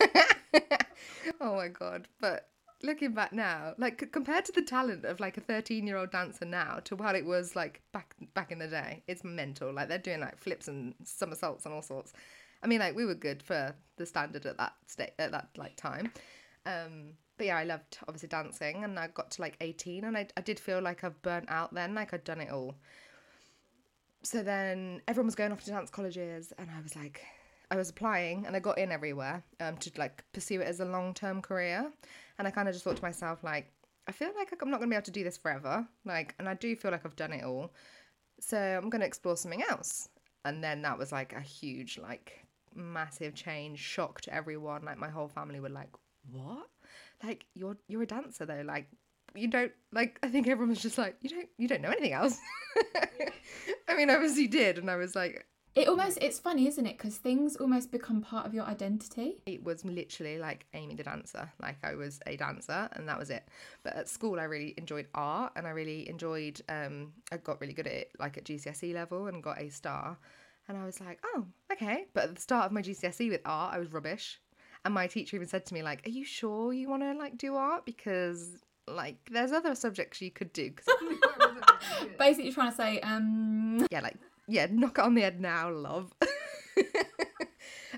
oh 1.40 1.56
my 1.56 1.68
god! 1.68 2.08
But 2.20 2.48
looking 2.82 3.12
back 3.12 3.32
now, 3.32 3.74
like 3.78 4.10
compared 4.12 4.44
to 4.46 4.52
the 4.52 4.62
talent 4.62 5.04
of 5.04 5.20
like 5.20 5.36
a 5.36 5.40
thirteen-year-old 5.40 6.10
dancer 6.10 6.44
now 6.44 6.80
to 6.84 6.96
what 6.96 7.14
it 7.14 7.24
was 7.24 7.54
like 7.54 7.80
back 7.92 8.14
back 8.34 8.52
in 8.52 8.58
the 8.58 8.68
day, 8.68 9.02
it's 9.06 9.24
mental. 9.24 9.72
Like 9.72 9.88
they're 9.88 9.98
doing 9.98 10.20
like 10.20 10.38
flips 10.38 10.68
and 10.68 10.94
somersaults 11.04 11.64
and 11.64 11.74
all 11.74 11.82
sorts. 11.82 12.12
I 12.62 12.66
mean, 12.66 12.80
like 12.80 12.94
we 12.94 13.04
were 13.04 13.14
good 13.14 13.42
for 13.42 13.74
the 13.96 14.06
standard 14.06 14.46
at 14.46 14.58
that 14.58 14.74
state 14.86 15.12
at 15.18 15.32
that 15.32 15.48
like 15.56 15.76
time. 15.76 16.12
Um, 16.66 17.14
but 17.38 17.46
yeah, 17.46 17.56
I 17.56 17.64
loved 17.64 17.98
obviously 18.06 18.28
dancing, 18.28 18.84
and 18.84 18.98
I 18.98 19.08
got 19.08 19.30
to 19.32 19.42
like 19.42 19.56
eighteen, 19.60 20.04
and 20.04 20.16
I 20.16 20.28
I 20.36 20.40
did 20.40 20.60
feel 20.60 20.80
like 20.80 21.02
I've 21.04 21.20
burnt 21.22 21.50
out 21.50 21.74
then, 21.74 21.94
like 21.94 22.12
I'd 22.14 22.24
done 22.24 22.40
it 22.40 22.50
all. 22.50 22.76
So 24.22 24.42
then 24.42 25.02
everyone 25.08 25.26
was 25.26 25.34
going 25.34 25.50
off 25.50 25.64
to 25.64 25.70
dance 25.70 25.90
colleges, 25.90 26.52
and 26.56 26.68
I 26.70 26.80
was 26.80 26.94
like, 26.94 27.22
I 27.72 27.76
was 27.76 27.90
applying, 27.90 28.46
and 28.46 28.54
I 28.54 28.60
got 28.60 28.78
in 28.78 28.92
everywhere 28.92 29.42
um, 29.58 29.76
to 29.78 29.90
like 29.96 30.22
pursue 30.32 30.60
it 30.60 30.68
as 30.68 30.78
a 30.78 30.84
long 30.84 31.14
term 31.14 31.42
career, 31.42 31.90
and 32.38 32.48
I 32.48 32.50
kind 32.50 32.68
of 32.68 32.74
just 32.74 32.84
thought 32.84 32.96
to 32.96 33.02
myself 33.02 33.42
like, 33.44 33.72
I 34.06 34.12
feel 34.12 34.30
like 34.36 34.52
I'm 34.60 34.70
not 34.70 34.78
going 34.78 34.88
to 34.90 34.94
be 34.94 34.96
able 34.96 35.04
to 35.04 35.10
do 35.10 35.24
this 35.24 35.36
forever, 35.36 35.86
like, 36.04 36.34
and 36.38 36.48
I 36.48 36.54
do 36.54 36.74
feel 36.74 36.90
like 36.90 37.06
I've 37.06 37.16
done 37.16 37.32
it 37.32 37.44
all, 37.44 37.72
so 38.40 38.58
I'm 38.58 38.90
going 38.90 39.00
to 39.00 39.06
explore 39.06 39.36
something 39.36 39.62
else. 39.62 40.08
And 40.44 40.62
then 40.62 40.82
that 40.82 40.98
was 40.98 41.12
like 41.12 41.32
a 41.32 41.40
huge 41.40 41.98
like 41.98 42.44
massive 42.74 43.34
change, 43.34 43.78
shock 43.78 44.20
to 44.22 44.34
everyone. 44.34 44.84
Like 44.84 44.98
my 44.98 45.08
whole 45.08 45.28
family 45.28 45.60
were 45.60 45.68
like, 45.68 45.90
"What? 46.30 46.68
Like 47.22 47.46
you're 47.54 47.76
you're 47.86 48.02
a 48.02 48.06
dancer 48.06 48.44
though? 48.44 48.62
Like 48.64 48.88
you 49.34 49.48
don't 49.48 49.72
like?" 49.92 50.18
I 50.22 50.28
think 50.28 50.48
everyone 50.48 50.70
was 50.70 50.82
just 50.82 50.98
like, 50.98 51.16
"You 51.20 51.30
don't 51.30 51.48
you 51.58 51.68
don't 51.68 51.82
know 51.82 51.90
anything 51.90 52.12
else." 52.12 52.38
I 53.88 53.94
mean, 53.94 54.10
obviously 54.10 54.48
did, 54.48 54.78
and 54.78 54.90
I 54.90 54.96
was 54.96 55.14
like, 55.14 55.46
It 55.74 55.88
almost, 55.88 56.18
it's 56.20 56.38
funny, 56.38 56.66
isn't 56.66 56.84
it? 56.86 56.98
Because 56.98 57.16
things 57.16 57.56
almost 57.56 57.90
become 57.90 58.20
part 58.20 58.44
of 58.46 58.52
your 58.52 58.64
identity. 58.64 59.38
it 59.46 59.64
was 59.64 59.84
literally 59.84 60.38
like 60.38 60.66
Amy 60.74 60.94
the 60.94 61.02
dancer. 61.02 61.50
Like 61.60 61.78
I 61.82 61.94
was 61.94 62.20
a 62.26 62.36
dancer 62.36 62.88
and 62.92 63.08
that 63.08 63.18
was 63.18 63.30
it. 63.30 63.48
But 63.82 63.96
at 63.96 64.08
school 64.08 64.38
I 64.38 64.44
really 64.44 64.74
enjoyed 64.76 65.06
art 65.14 65.52
and 65.56 65.66
I 65.66 65.70
really 65.70 66.08
enjoyed 66.08 66.60
um 66.68 67.12
I 67.30 67.38
got 67.38 67.60
really 67.60 67.72
good 67.72 67.86
at 67.86 67.92
it 67.94 68.10
like 68.18 68.36
at 68.36 68.44
GCSE 68.44 68.92
level 68.92 69.28
and 69.28 69.42
got 69.42 69.60
a 69.60 69.70
star. 69.70 70.18
And 70.68 70.76
I 70.78 70.84
was 70.84 71.00
like, 71.00 71.18
"Oh, 71.24 71.46
okay." 71.72 72.06
But 72.14 72.24
at 72.24 72.34
the 72.36 72.40
start 72.40 72.66
of 72.66 72.72
my 72.72 72.82
GCSE 72.82 73.30
with 73.30 73.40
art, 73.44 73.74
I 73.74 73.78
was 73.78 73.92
rubbish. 73.92 74.40
And 74.84 74.94
my 74.94 75.06
teacher 75.06 75.36
even 75.36 75.48
said 75.48 75.66
to 75.66 75.74
me 75.74 75.82
like, 75.82 76.06
"Are 76.06 76.10
you 76.10 76.24
sure 76.24 76.72
you 76.72 76.88
want 76.88 77.02
to 77.02 77.14
like 77.14 77.36
do 77.36 77.56
art 77.56 77.84
because 77.84 78.58
like 78.86 79.16
there's 79.30 79.52
other 79.52 79.74
subjects 79.74 80.20
you 80.20 80.30
could 80.30 80.52
do. 80.52 80.72
Basically, 82.18 82.52
trying 82.52 82.70
to 82.70 82.76
say, 82.76 83.00
um, 83.00 83.86
yeah, 83.90 84.00
like 84.00 84.16
yeah, 84.48 84.66
knock 84.70 84.98
it 84.98 85.04
on 85.04 85.14
the 85.14 85.22
head 85.22 85.40
now, 85.40 85.70
love. 85.70 86.12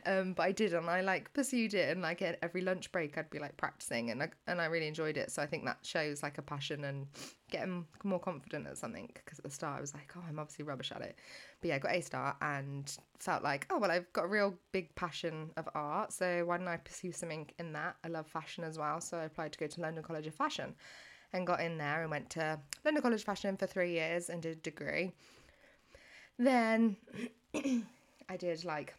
um, 0.07 0.35
but 0.35 0.43
I 0.43 0.53
did, 0.53 0.75
and 0.75 0.89
I 0.89 1.01
like 1.01 1.33
pursued 1.33 1.75
it, 1.75 1.91
and 1.91 2.03
like 2.03 2.23
at 2.23 2.39
every 2.43 2.61
lunch 2.61 2.93
break, 2.93 3.17
I'd 3.17 3.31
be 3.31 3.39
like 3.39 3.57
practicing, 3.57 4.11
and 4.11 4.23
I, 4.23 4.29
and 4.47 4.61
I 4.61 4.67
really 4.67 4.87
enjoyed 4.87 5.17
it. 5.17 5.31
So 5.31 5.43
I 5.43 5.47
think 5.47 5.65
that 5.65 5.79
shows 5.83 6.23
like 6.23 6.39
a 6.39 6.43
passion 6.43 6.85
and 6.85 7.07
getting 7.51 7.87
more 8.03 8.19
confident 8.19 8.67
at 8.67 8.77
something. 8.77 9.11
Because 9.15 9.39
at 9.39 9.45
the 9.45 9.51
start, 9.51 9.79
I 9.79 9.81
was 9.81 9.95
like, 9.95 10.13
oh, 10.17 10.23
I'm 10.29 10.39
obviously 10.39 10.65
rubbish 10.65 10.93
at 10.93 11.01
it. 11.03 11.17
But 11.61 11.69
yeah, 11.69 11.77
I 11.77 11.79
got 11.79 11.95
a 11.95 12.01
star 12.01 12.37
and 12.43 12.97
felt 13.19 13.43
like, 13.43 13.67
oh 13.71 13.79
well, 13.79 13.91
I've 13.91 14.13
got 14.13 14.25
a 14.25 14.29
real 14.29 14.55
big 14.73 14.95
passion 14.95 15.51
of 15.57 15.69
art, 15.75 16.13
so 16.13 16.45
why 16.45 16.59
don't 16.59 16.69
I 16.69 16.77
pursue 16.77 17.13
something 17.13 17.49
in 17.59 17.73
that? 17.73 17.97
I 18.05 18.09
love 18.09 18.27
fashion 18.27 18.65
as 18.65 18.79
well, 18.79 19.01
so 19.01 19.19
I 19.19 19.25
applied 19.25 19.53
to 19.53 19.59
go 19.59 19.67
to 19.67 19.81
London 19.81 20.03
College 20.03 20.27
of 20.27 20.35
Fashion. 20.35 20.75
And 21.33 21.49
got 21.49 21.61
in 21.61 21.79
there 21.79 22.03
and 22.03 22.13
went 22.13 22.31
to 22.31 22.61
London 22.85 23.03
College 23.03 23.23
of 23.23 23.27
Fashion 23.27 23.57
for 23.57 23.67
three 23.67 23.91
years 23.91 24.31
and 24.31 24.41
did 24.41 24.53
a 24.53 24.61
degree. 24.61 25.11
Then 26.39 26.97
I 28.29 28.37
did 28.37 28.65
like 28.65 28.95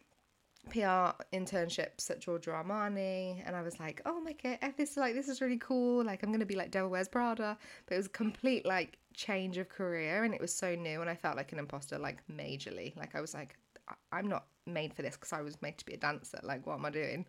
PR 0.70 1.12
internships 1.32 2.10
at 2.10 2.20
Giorgio 2.20 2.54
Armani, 2.54 3.42
and 3.46 3.54
I 3.54 3.62
was 3.62 3.78
like, 3.78 4.00
oh 4.06 4.20
my 4.20 4.32
god, 4.32 4.58
this 4.76 4.96
like 4.96 5.14
this 5.14 5.28
is 5.28 5.40
really 5.40 5.58
cool. 5.58 6.04
Like 6.04 6.22
I'm 6.22 6.32
gonna 6.32 6.46
be 6.46 6.56
like 6.56 6.70
Devil 6.70 6.90
Wears 6.90 7.08
Prada, 7.08 7.56
but 7.86 7.94
it 7.94 7.98
was 7.98 8.06
a 8.06 8.10
complete 8.10 8.66
like 8.66 8.98
change 9.14 9.58
of 9.58 9.68
career, 9.68 10.24
and 10.24 10.34
it 10.34 10.40
was 10.40 10.52
so 10.52 10.74
new, 10.74 11.00
and 11.00 11.10
I 11.10 11.14
felt 11.14 11.36
like 11.36 11.52
an 11.52 11.58
imposter, 11.58 11.98
like 11.98 12.18
majorly. 12.28 12.96
Like 12.96 13.14
I 13.14 13.20
was 13.20 13.34
like, 13.34 13.56
I- 13.88 14.18
I'm 14.18 14.28
not 14.28 14.46
made 14.66 14.94
for 14.94 15.02
this 15.02 15.14
because 15.16 15.32
I 15.32 15.42
was 15.42 15.60
made 15.62 15.78
to 15.78 15.86
be 15.86 15.94
a 15.94 15.98
dancer. 15.98 16.40
Like 16.42 16.66
what 16.66 16.74
am 16.78 16.86
I 16.86 16.90
doing? 16.90 17.26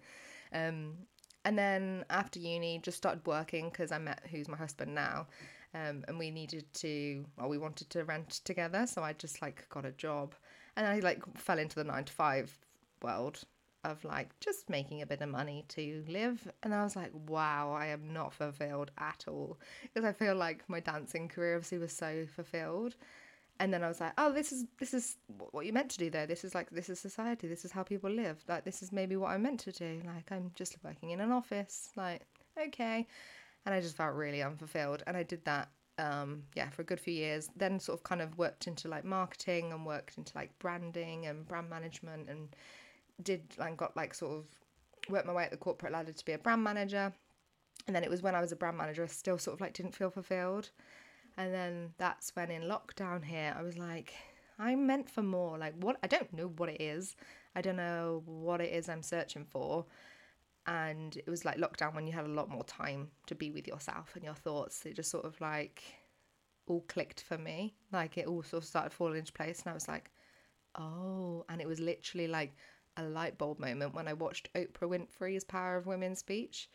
Um, 0.53 0.93
and 1.45 1.57
then 1.57 2.03
after 2.09 2.39
uni, 2.39 2.79
just 2.79 2.97
started 2.97 3.25
working 3.25 3.69
because 3.69 3.91
I 3.91 3.99
met 3.99 4.23
who's 4.29 4.47
my 4.47 4.57
husband 4.57 4.95
now. 4.95 5.27
Um, 5.77 6.03
and 6.07 6.17
we 6.19 6.31
needed 6.31 6.65
to, 6.75 7.25
well, 7.37 7.49
we 7.49 7.57
wanted 7.57 7.89
to 7.91 8.03
rent 8.03 8.29
together. 8.45 8.87
So 8.87 9.03
I 9.03 9.13
just 9.13 9.41
like 9.41 9.67
got 9.69 9.85
a 9.85 9.91
job 9.91 10.33
and 10.75 10.87
I 10.87 10.99
like 10.99 11.21
fell 11.37 11.59
into 11.59 11.75
the 11.75 11.83
nine 11.83 12.05
to 12.05 12.13
five 12.13 12.57
world. 13.01 13.37
of 13.83 14.03
like 14.03 14.29
just 14.39 14.69
making 14.69 15.01
a 15.01 15.05
bit 15.05 15.21
of 15.21 15.29
money 15.29 15.65
to 15.69 16.03
live. 16.07 16.47
And 16.63 16.73
I 16.73 16.83
was 16.83 16.95
like, 16.95 17.11
wow, 17.27 17.73
I 17.73 17.87
am 17.87 18.11
not 18.13 18.33
fulfilled 18.33 18.91
at 18.97 19.25
all. 19.27 19.57
Because 19.83 20.05
I 20.05 20.13
feel 20.13 20.35
like 20.35 20.63
my 20.67 20.79
dancing 20.79 21.27
career 21.29 21.55
obviously 21.55 21.77
was 21.79 21.93
so 21.93 22.25
fulfilled. 22.35 22.95
And 23.59 23.73
then 23.73 23.83
I 23.83 23.87
was 23.87 23.99
like, 23.99 24.13
oh, 24.19 24.31
this 24.33 24.51
is 24.51 24.65
this 24.79 24.93
is 24.93 25.17
what 25.51 25.65
you're 25.65 25.73
meant 25.73 25.89
to 25.91 25.97
do 25.97 26.09
though. 26.11 26.27
This 26.27 26.43
is 26.43 26.53
like 26.53 26.69
this 26.69 26.89
is 26.89 26.99
society. 26.99 27.47
This 27.47 27.65
is 27.65 27.71
how 27.71 27.83
people 27.83 28.09
live. 28.11 28.43
Like 28.47 28.65
this 28.65 28.83
is 28.83 28.91
maybe 28.91 29.15
what 29.15 29.31
I'm 29.31 29.41
meant 29.43 29.61
to 29.61 29.71
do. 29.71 30.01
Like 30.05 30.31
I'm 30.31 30.51
just 30.55 30.77
working 30.83 31.11
in 31.11 31.21
an 31.21 31.31
office. 31.31 31.89
Like 31.95 32.23
okay, 32.67 33.07
and 33.67 33.75
I 33.75 33.81
just 33.81 33.97
felt 33.97 34.15
really 34.15 34.41
unfulfilled. 34.41 35.03
And 35.07 35.17
I 35.17 35.23
did 35.23 35.43
that 35.43 35.67
um, 35.97 36.43
yeah, 36.55 36.69
for 36.69 36.83
a 36.83 36.85
good 36.85 37.01
few 37.01 37.13
years. 37.13 37.49
Then 37.57 37.81
sort 37.81 37.99
of 37.99 38.03
kind 38.03 38.21
of 38.21 38.37
worked 38.37 38.65
into 38.65 38.87
like 38.87 39.03
marketing 39.03 39.73
and 39.73 39.85
worked 39.85 40.17
into 40.17 40.31
like 40.35 40.57
branding 40.57 41.25
and 41.25 41.45
brand 41.45 41.69
management 41.69 42.29
and 42.29 42.55
did 43.23 43.41
and 43.59 43.77
got 43.77 43.93
like 43.97 44.13
sort 44.13 44.37
of 44.37 44.45
worked 45.09 45.27
my 45.27 45.33
way 45.33 45.43
up 45.43 45.51
the 45.51 45.57
corporate 45.57 45.91
ladder 45.91 46.13
to 46.13 46.25
be 46.25 46.31
a 46.31 46.37
brand 46.37 46.63
manager. 46.63 47.11
And 47.87 47.95
then 47.95 48.05
it 48.05 48.09
was 48.09 48.21
when 48.21 48.35
I 48.35 48.39
was 48.39 48.53
a 48.53 48.55
brand 48.55 48.77
manager, 48.77 49.03
I 49.03 49.07
still 49.07 49.37
sort 49.37 49.55
of 49.55 49.59
like 49.59 49.73
didn't 49.73 49.95
feel 49.95 50.11
fulfilled. 50.11 50.69
And 51.35 51.53
then 51.53 51.93
that's 51.97 52.33
when 52.37 52.49
in 52.49 52.63
lockdown 52.63 53.25
here, 53.25 53.53
I 53.59 53.63
was 53.63 53.77
like, 53.77 54.13
I'm 54.57 54.87
meant 54.87 55.09
for 55.09 55.23
more. 55.23 55.57
Like, 55.57 55.73
what? 55.81 55.97
I 56.01 56.07
don't 56.07 56.31
know 56.31 56.53
what 56.55 56.69
it 56.69 56.79
is. 56.79 57.17
I 57.53 57.61
don't 57.61 57.75
know 57.75 58.23
what 58.25 58.61
it 58.61 58.71
is 58.71 58.87
I'm 58.87 59.03
searching 59.03 59.43
for 59.43 59.85
and 60.67 61.15
it 61.15 61.27
was 61.27 61.45
like 61.45 61.57
lockdown 61.57 61.95
when 61.95 62.05
you 62.05 62.13
had 62.13 62.25
a 62.25 62.29
lot 62.29 62.49
more 62.49 62.63
time 62.65 63.07
to 63.27 63.35
be 63.35 63.51
with 63.51 63.67
yourself 63.67 64.11
and 64.15 64.23
your 64.23 64.33
thoughts. 64.33 64.85
It 64.85 64.95
just 64.95 65.09
sort 65.09 65.25
of 65.25 65.39
like 65.39 65.81
all 66.67 66.83
clicked 66.89 67.21
for 67.21 67.37
me. 67.37 67.75
Like 67.91 68.17
it 68.17 68.27
all 68.27 68.43
sort 68.43 68.63
of 68.63 68.67
started 68.67 68.91
falling 68.91 69.17
into 69.17 69.31
place 69.31 69.61
and 69.61 69.71
i 69.71 69.73
was 69.73 69.87
like 69.87 70.11
oh 70.75 71.45
and 71.49 71.61
it 71.61 71.67
was 71.67 71.79
literally 71.79 72.27
like 72.27 72.55
a 72.97 73.03
light 73.03 73.37
bulb 73.37 73.59
moment 73.59 73.95
when 73.95 74.07
i 74.07 74.13
watched 74.13 74.53
oprah 74.53 74.81
winfrey's 74.81 75.43
power 75.43 75.77
of 75.77 75.87
women 75.87 76.15
speech. 76.15 76.69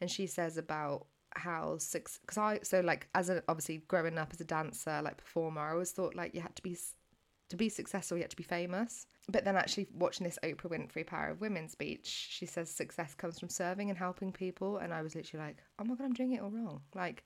And 0.00 0.10
she 0.10 0.26
says 0.26 0.56
about 0.56 1.06
how 1.34 1.78
six 1.78 2.18
because 2.18 2.38
i 2.38 2.60
so 2.62 2.80
like 2.80 3.08
as 3.14 3.30
a 3.30 3.42
obviously 3.48 3.82
growing 3.88 4.18
up 4.18 4.30
as 4.32 4.40
a 4.40 4.44
dancer 4.44 5.00
like 5.02 5.16
performer 5.16 5.62
i 5.62 5.72
always 5.72 5.90
thought 5.90 6.14
like 6.14 6.34
you 6.34 6.42
had 6.42 6.54
to 6.54 6.62
be 6.62 6.76
to 7.52 7.56
be 7.56 7.68
successful 7.68 8.18
you 8.18 8.26
to 8.26 8.36
be 8.36 8.42
famous 8.42 9.06
but 9.28 9.44
then 9.44 9.56
actually 9.56 9.86
watching 9.94 10.24
this 10.24 10.38
Oprah 10.42 10.70
Winfrey 10.70 11.06
Power 11.06 11.28
of 11.28 11.40
Women 11.40 11.68
speech, 11.68 12.28
she 12.30 12.44
says 12.44 12.68
success 12.68 13.14
comes 13.14 13.38
from 13.38 13.48
serving 13.48 13.88
and 13.88 13.98
helping 13.98 14.32
people. 14.32 14.78
And 14.78 14.92
I 14.92 15.02
was 15.02 15.14
literally 15.14 15.46
like, 15.46 15.58
oh 15.78 15.84
my 15.84 15.94
God, 15.94 16.04
I'm 16.04 16.12
doing 16.12 16.32
it 16.32 16.42
all 16.42 16.50
wrong. 16.50 16.80
Like, 16.94 17.24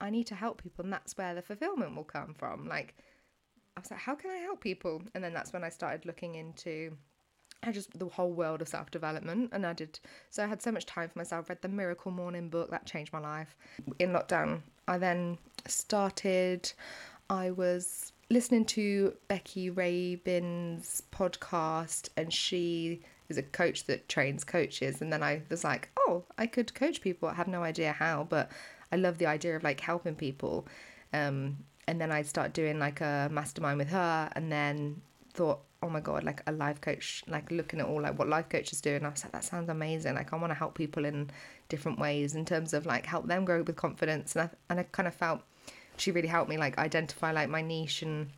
I 0.00 0.08
need 0.08 0.26
to 0.28 0.34
help 0.34 0.62
people. 0.62 0.84
And 0.84 0.92
that's 0.92 1.16
where 1.18 1.34
the 1.34 1.42
fulfillment 1.42 1.94
will 1.94 2.04
come 2.04 2.34
from. 2.34 2.66
Like, 2.66 2.96
I 3.76 3.80
was 3.80 3.90
like, 3.90 4.00
how 4.00 4.14
can 4.14 4.30
I 4.30 4.36
help 4.36 4.62
people? 4.62 5.02
And 5.14 5.22
then 5.22 5.34
that's 5.34 5.52
when 5.52 5.64
I 5.64 5.68
started 5.68 6.06
looking 6.06 6.34
into 6.36 6.96
I 7.64 7.70
just 7.70 7.96
the 7.96 8.06
whole 8.06 8.32
world 8.32 8.60
of 8.60 8.66
self 8.66 8.90
development, 8.90 9.50
and 9.52 9.64
I 9.64 9.72
did. 9.72 10.00
So 10.30 10.42
I 10.42 10.46
had 10.48 10.60
so 10.60 10.72
much 10.72 10.84
time 10.84 11.08
for 11.08 11.18
myself. 11.18 11.48
Read 11.48 11.62
the 11.62 11.68
Miracle 11.68 12.10
Morning 12.10 12.48
book 12.48 12.72
that 12.72 12.86
changed 12.86 13.12
my 13.12 13.20
life. 13.20 13.54
In 14.00 14.10
lockdown, 14.10 14.62
I 14.88 14.98
then 14.98 15.38
started. 15.68 16.72
I 17.30 17.52
was 17.52 18.12
listening 18.32 18.64
to 18.64 19.14
Becky 19.28 19.68
Rabin's 19.68 21.02
podcast, 21.12 22.08
and 22.16 22.32
she 22.32 23.02
is 23.28 23.36
a 23.36 23.42
coach 23.42 23.84
that 23.84 24.08
trains 24.08 24.42
coaches. 24.42 25.02
And 25.02 25.12
then 25.12 25.22
I 25.22 25.42
was 25.50 25.64
like, 25.64 25.90
oh, 25.98 26.24
I 26.38 26.46
could 26.46 26.72
coach 26.74 27.02
people. 27.02 27.28
I 27.28 27.34
have 27.34 27.46
no 27.46 27.62
idea 27.62 27.92
how, 27.92 28.26
but 28.28 28.50
I 28.90 28.96
love 28.96 29.18
the 29.18 29.26
idea 29.26 29.54
of 29.54 29.62
like 29.62 29.80
helping 29.80 30.14
people. 30.14 30.66
Um, 31.12 31.58
and 31.86 32.00
then 32.00 32.10
I 32.10 32.22
start 32.22 32.54
doing 32.54 32.78
like 32.78 33.02
a 33.02 33.28
mastermind 33.30 33.78
with 33.78 33.90
her, 33.90 34.30
and 34.34 34.50
then 34.50 35.02
thought, 35.34 35.60
oh 35.82 35.90
my 35.90 36.00
god, 36.00 36.24
like 36.24 36.42
a 36.46 36.52
life 36.52 36.80
coach, 36.80 37.22
like 37.28 37.50
looking 37.50 37.80
at 37.80 37.86
all 37.86 38.00
like 38.00 38.18
what 38.18 38.28
life 38.28 38.48
coaches 38.48 38.80
do, 38.80 38.94
and 38.94 39.06
I 39.06 39.10
was 39.10 39.22
like, 39.24 39.32
that 39.32 39.44
sounds 39.44 39.68
amazing. 39.68 40.14
Like 40.14 40.32
I 40.32 40.36
want 40.36 40.52
to 40.52 40.58
help 40.58 40.74
people 40.74 41.04
in 41.04 41.30
different 41.68 41.98
ways 41.98 42.34
in 42.34 42.46
terms 42.46 42.72
of 42.72 42.86
like 42.86 43.04
help 43.04 43.26
them 43.26 43.44
grow 43.44 43.62
with 43.62 43.76
confidence, 43.76 44.34
and 44.34 44.48
I 44.48 44.50
and 44.70 44.80
I 44.80 44.84
kind 44.84 45.06
of 45.06 45.14
felt 45.14 45.42
she 45.96 46.10
really 46.10 46.28
helped 46.28 46.48
me 46.50 46.56
like 46.56 46.78
identify 46.78 47.32
like 47.32 47.48
my 47.48 47.62
niche 47.62 48.02
and 48.02 48.30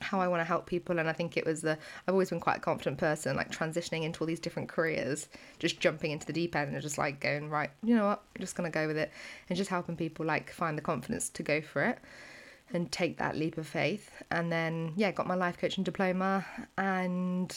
how 0.00 0.20
I 0.20 0.28
want 0.28 0.40
to 0.40 0.44
help 0.44 0.66
people. 0.66 0.98
And 0.98 1.08
I 1.08 1.12
think 1.12 1.36
it 1.36 1.44
was 1.44 1.62
the 1.62 1.72
I've 2.06 2.14
always 2.14 2.30
been 2.30 2.40
quite 2.40 2.58
a 2.58 2.60
confident 2.60 2.98
person, 2.98 3.36
like 3.36 3.50
transitioning 3.50 4.04
into 4.04 4.20
all 4.20 4.26
these 4.26 4.40
different 4.40 4.68
careers, 4.68 5.28
just 5.58 5.80
jumping 5.80 6.10
into 6.10 6.26
the 6.26 6.32
deep 6.32 6.54
end 6.54 6.72
and 6.72 6.82
just 6.82 6.98
like 6.98 7.20
going 7.20 7.50
right, 7.50 7.70
you 7.82 7.96
know 7.96 8.06
what, 8.06 8.22
I'm 8.36 8.40
just 8.40 8.54
gonna 8.54 8.70
go 8.70 8.86
with 8.86 8.96
it, 8.96 9.10
and 9.48 9.56
just 9.56 9.70
helping 9.70 9.96
people 9.96 10.24
like 10.24 10.50
find 10.50 10.78
the 10.78 10.82
confidence 10.82 11.28
to 11.30 11.42
go 11.42 11.60
for 11.60 11.82
it 11.82 11.98
and 12.72 12.92
take 12.92 13.18
that 13.18 13.36
leap 13.36 13.58
of 13.58 13.66
faith. 13.66 14.10
And 14.30 14.52
then 14.52 14.92
yeah, 14.96 15.10
got 15.10 15.26
my 15.26 15.34
life 15.34 15.58
coaching 15.58 15.84
diploma 15.84 16.44
and 16.76 17.52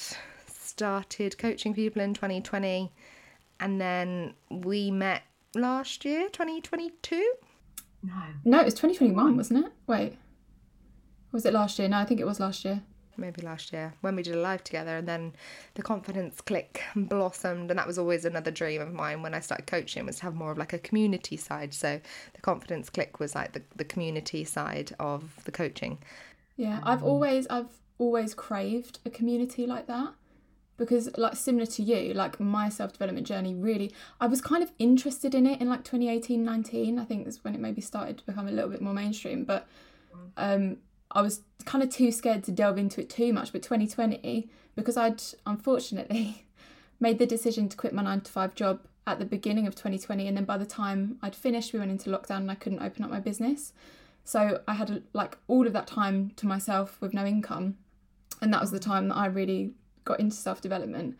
started 0.48 1.38
coaching 1.38 1.74
people 1.74 2.02
in 2.02 2.14
2020, 2.14 2.92
and 3.60 3.80
then 3.80 4.34
we 4.50 4.90
met 4.90 5.24
last 5.54 6.06
year, 6.06 6.30
2022. 6.30 7.34
No. 8.04 8.14
No, 8.44 8.60
it 8.60 8.66
was 8.66 8.74
2021, 8.74 9.38
wasn't 9.38 9.66
it? 9.66 9.72
Wait. 9.88 10.18
Was 11.32 11.46
it 11.46 11.54
last 11.54 11.80
year? 11.80 11.88
No, 11.88 11.98
I 11.98 12.06
think 12.06 12.20
it 12.20 12.26
was 12.26 12.40
last 12.40 12.66
year. 12.66 12.82
Maybe 13.18 13.42
last 13.42 13.74
year 13.74 13.94
when 14.02 14.16
we 14.16 14.24
did 14.24 14.36
a 14.36 14.40
live 14.40 14.64
together, 14.64 14.98
and 14.98 15.08
then 15.08 15.34
the 15.76 15.82
confidence 15.82 16.40
clique 16.42 16.82
blossomed, 16.96 17.70
and 17.70 17.78
that 17.78 17.86
was 17.86 18.00
always 18.00 18.26
another 18.26 18.52
dream 18.52 18.82
of 18.82 18.94
mine 18.94 19.22
when 19.22 19.34
I 19.34 19.42
started 19.42 19.68
coaching 19.68 20.06
was 20.06 20.18
to 20.18 20.24
have 20.24 20.34
more 20.34 20.52
of 20.52 20.58
like 20.58 20.74
a 20.74 20.80
community 20.80 21.38
side. 21.38 21.74
So 21.74 22.00
the 22.34 22.42
confidence 22.42 22.90
clique 22.90 23.20
was 23.20 23.36
like 23.36 23.52
the, 23.52 23.62
the 23.76 23.84
community 23.84 24.44
side 24.46 24.94
of 25.00 25.44
the 25.44 25.52
coaching. 25.52 26.00
Yeah, 26.56 26.80
I've 26.84 27.04
um, 27.04 27.10
always 27.10 27.48
I've 27.48 27.70
always 27.98 28.34
craved 28.34 29.00
a 29.06 29.10
community 29.10 29.68
like 29.68 29.88
that 29.88 30.14
because 30.82 31.16
like 31.16 31.36
similar 31.36 31.68
to 31.68 31.84
you 31.84 32.12
like 32.16 32.40
my 32.40 32.68
self-development 32.68 33.28
journey 33.28 33.54
really 33.54 33.94
i 34.20 34.26
was 34.26 34.42
kind 34.42 34.64
of 34.64 34.72
interested 34.80 35.36
in 35.36 35.46
it 35.46 35.62
in 35.62 35.70
like 35.70 35.84
2018 35.84 36.44
19 36.44 36.98
i 36.98 37.06
think 37.06 37.24
that's 37.24 37.44
when 37.44 37.54
it 37.54 37.62
maybe 37.62 37.80
started 37.80 38.18
to 38.18 38.26
become 38.26 38.48
a 38.48 38.52
little 38.52 38.70
bit 38.70 38.82
more 38.82 38.92
mainstream 38.94 39.44
but 39.44 39.68
um 40.38 40.78
i 41.12 41.22
was 41.22 41.42
kind 41.66 41.84
of 41.84 41.90
too 41.92 42.12
scared 42.12 42.44
to 42.44 42.52
delve 42.52 42.80
into 42.80 43.00
it 43.00 43.12
too 43.12 43.32
much. 43.32 43.52
But 43.52 43.62
2020 43.62 44.50
because 44.76 44.98
i'd 44.98 45.22
unfortunately 45.46 46.48
made 47.00 47.20
the 47.20 47.28
decision 47.28 47.70
to 47.70 47.78
quit 47.78 47.94
my 47.94 48.02
9 48.02 48.22
to 48.22 48.32
5 48.32 48.56
job 48.56 48.80
at 49.06 49.20
the 49.20 49.26
beginning 49.26 49.68
of 49.68 49.76
2020 49.76 50.28
and 50.28 50.36
then 50.36 50.46
by 50.46 50.58
the 50.58 50.66
time 50.66 51.20
i'd 51.22 51.36
finished 51.36 51.74
we 51.74 51.80
went 51.80 51.92
into 51.92 52.10
lockdown 52.10 52.38
and 52.38 52.50
i 52.50 52.56
couldn't 52.56 52.82
open 52.82 53.04
up 53.04 53.12
my 53.12 53.20
business. 53.20 53.72
So 54.24 54.62
i 54.68 54.74
had 54.74 55.04
like 55.14 55.38
all 55.48 55.68
of 55.68 55.74
that 55.74 55.86
time 55.86 56.32
to 56.38 56.48
myself 56.48 57.00
with 57.02 57.14
no 57.14 57.24
income 57.24 57.78
and 58.42 58.52
that 58.52 58.62
was 58.62 58.72
the 58.72 58.80
time 58.80 59.10
that 59.10 59.18
i 59.18 59.28
really 59.28 59.76
got 60.06 60.20
into 60.20 60.36
self 60.36 60.62
development, 60.62 61.18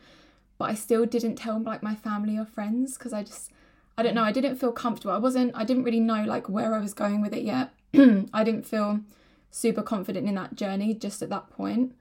but 0.58 0.70
I 0.70 0.74
still 0.74 1.06
didn't 1.06 1.36
tell 1.36 1.60
like 1.60 1.84
my 1.84 1.96
family 1.96 2.38
or 2.38 2.46
friends 2.46 2.98
because 2.98 3.14
I 3.14 3.24
just 3.24 3.52
I 3.98 4.04
don't 4.04 4.16
know 4.16 4.24
I 4.24 4.32
didn't 4.32 4.58
feel 4.58 4.72
comfortable. 4.72 5.14
I 5.14 5.18
wasn't 5.18 5.52
I 5.56 5.64
didn't 5.64 5.84
really 5.84 6.00
know 6.00 6.24
like 6.24 6.50
where 6.50 6.74
I 6.76 6.80
was 6.80 6.94
going 6.94 7.22
with 7.22 7.34
it 7.34 7.44
yet. 7.44 7.72
I 8.34 8.44
didn't 8.44 8.66
feel 8.66 9.02
super 9.50 9.82
confident 9.82 10.28
in 10.28 10.36
that 10.36 10.56
journey 10.56 10.94
just 10.94 11.22
at 11.22 11.30
that 11.30 11.50
point. 11.50 11.94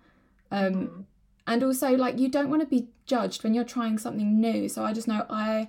Um, 0.51 0.75
mm-hmm. 0.75 1.01
And 1.47 1.63
also 1.65 1.97
like 1.97 2.19
you 2.19 2.29
don't 2.29 2.51
want 2.51 2.63
to 2.63 2.69
be 2.69 2.89
judged 3.07 3.43
when 3.43 3.55
you're 3.55 3.65
trying 3.65 3.99
something 3.99 4.41
new. 4.41 4.69
So 4.69 4.85
I 4.85 4.93
just 4.93 5.09
know 5.09 5.27
I 5.29 5.69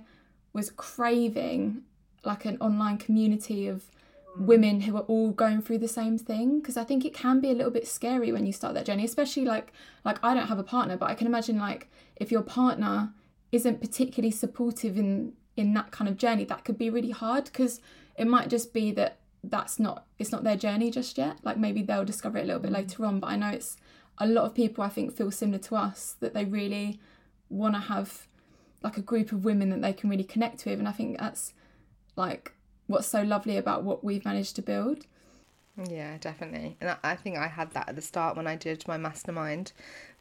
was 0.52 0.70
craving 0.70 1.82
like 2.24 2.44
an 2.44 2.56
online 2.60 2.98
community 2.98 3.66
of 3.66 3.90
Mm. 4.38 4.46
women 4.46 4.80
who 4.82 4.96
are 4.96 5.02
all 5.02 5.30
going 5.30 5.60
through 5.60 5.78
the 5.78 5.88
same 5.88 6.16
thing 6.16 6.60
because 6.60 6.76
i 6.76 6.84
think 6.84 7.04
it 7.04 7.12
can 7.12 7.40
be 7.40 7.50
a 7.50 7.54
little 7.54 7.70
bit 7.70 7.86
scary 7.86 8.32
when 8.32 8.46
you 8.46 8.52
start 8.52 8.72
that 8.74 8.86
journey 8.86 9.04
especially 9.04 9.44
like 9.44 9.72
like 10.04 10.18
i 10.22 10.32
don't 10.32 10.46
have 10.46 10.58
a 10.58 10.62
partner 10.62 10.96
but 10.96 11.10
i 11.10 11.14
can 11.14 11.26
imagine 11.26 11.58
like 11.58 11.90
if 12.16 12.32
your 12.32 12.42
partner 12.42 13.12
isn't 13.50 13.80
particularly 13.80 14.30
supportive 14.30 14.96
in 14.96 15.34
in 15.56 15.74
that 15.74 15.90
kind 15.90 16.08
of 16.08 16.16
journey 16.16 16.44
that 16.44 16.64
could 16.64 16.78
be 16.78 16.88
really 16.88 17.10
hard 17.10 17.44
because 17.44 17.80
it 18.16 18.26
might 18.26 18.48
just 18.48 18.72
be 18.72 18.90
that 18.90 19.18
that's 19.44 19.78
not 19.78 20.06
it's 20.18 20.32
not 20.32 20.44
their 20.44 20.56
journey 20.56 20.90
just 20.90 21.18
yet. 21.18 21.38
Like 21.42 21.58
maybe 21.58 21.82
they'll 21.82 22.04
discover 22.04 22.38
it 22.38 22.42
a 22.42 22.46
little 22.46 22.60
bit 22.60 22.70
mm. 22.70 22.74
later 22.74 23.04
on 23.04 23.20
but 23.20 23.26
i 23.28 23.36
know 23.36 23.48
it's 23.48 23.76
a 24.18 24.26
lot 24.26 24.44
of 24.44 24.54
people 24.54 24.84
i 24.84 24.88
think 24.88 25.14
feel 25.14 25.30
similar 25.30 25.58
to 25.58 25.76
us 25.76 26.16
that 26.20 26.34
they 26.34 26.44
really 26.44 27.00
want 27.48 27.74
to 27.74 27.80
have 27.80 28.26
like 28.82 28.96
a 28.96 29.02
group 29.02 29.32
of 29.32 29.44
women 29.44 29.70
that 29.70 29.82
they 29.82 29.92
can 29.92 30.08
really 30.10 30.24
connect 30.24 30.64
with 30.64 30.78
and 30.78 30.88
i 30.88 30.92
think 30.92 31.18
that's 31.18 31.54
like 32.16 32.54
what's 32.92 33.08
so 33.08 33.22
lovely 33.22 33.56
about 33.56 33.82
what 33.82 34.04
we've 34.04 34.24
managed 34.24 34.54
to 34.56 34.62
build. 34.62 35.06
Yeah, 35.88 36.18
definitely. 36.18 36.76
And 36.80 36.96
I, 37.02 37.16
think 37.16 37.38
I 37.38 37.46
had 37.46 37.70
that 37.72 37.88
at 37.88 37.96
the 37.96 38.02
start 38.02 38.36
when 38.36 38.46
I 38.46 38.56
did 38.56 38.86
my 38.86 38.98
mastermind 38.98 39.72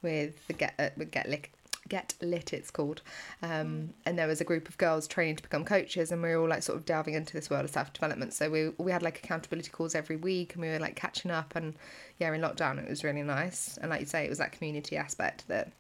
with 0.02 0.48
the 0.48 0.54
Get 0.54 0.74
uh, 0.80 0.90
with 0.96 1.12
Get 1.12 1.30
Lit. 1.30 1.50
Get 1.90 2.14
Lit, 2.22 2.54
it's 2.54 2.72
called. 2.72 3.02
Um, 3.42 3.90
and 4.06 4.18
there 4.18 4.28
was 4.28 4.40
a 4.40 4.46
group 4.46 4.70
of 4.70 4.78
girls 4.78 5.08
training 5.08 5.36
to 5.36 5.44
become 5.44 5.66
coaches, 5.66 6.12
and 6.12 6.22
we 6.22 6.30
were 6.30 6.42
all 6.42 6.48
like 6.48 6.64
sort 6.64 6.78
of 6.78 6.86
delving 6.86 7.16
into 7.16 7.34
this 7.34 7.50
world 7.50 7.66
of 7.66 7.72
self 7.72 7.92
development. 7.92 8.34
So 8.34 8.50
we 8.50 8.70
we 8.78 8.92
had 8.94 9.04
like 9.04 9.20
accountability 9.22 9.70
calls 9.72 9.94
every 9.94 10.16
week, 10.16 10.54
and 10.54 10.62
we 10.62 10.70
were 10.70 10.80
like 10.80 10.96
catching 10.96 11.32
up. 11.32 11.54
And 11.56 11.76
yeah, 12.20 12.34
in 12.34 12.40
lockdown, 12.40 12.82
it 12.82 12.90
was 12.90 13.04
really 13.04 13.24
nice. 13.24 13.78
And 13.82 13.90
like 13.90 14.00
you 14.00 14.06
say, 14.06 14.24
it 14.24 14.30
was 14.30 14.38
that 14.38 14.54
community 14.54 14.96
aspect 14.96 15.48
that 15.50 15.72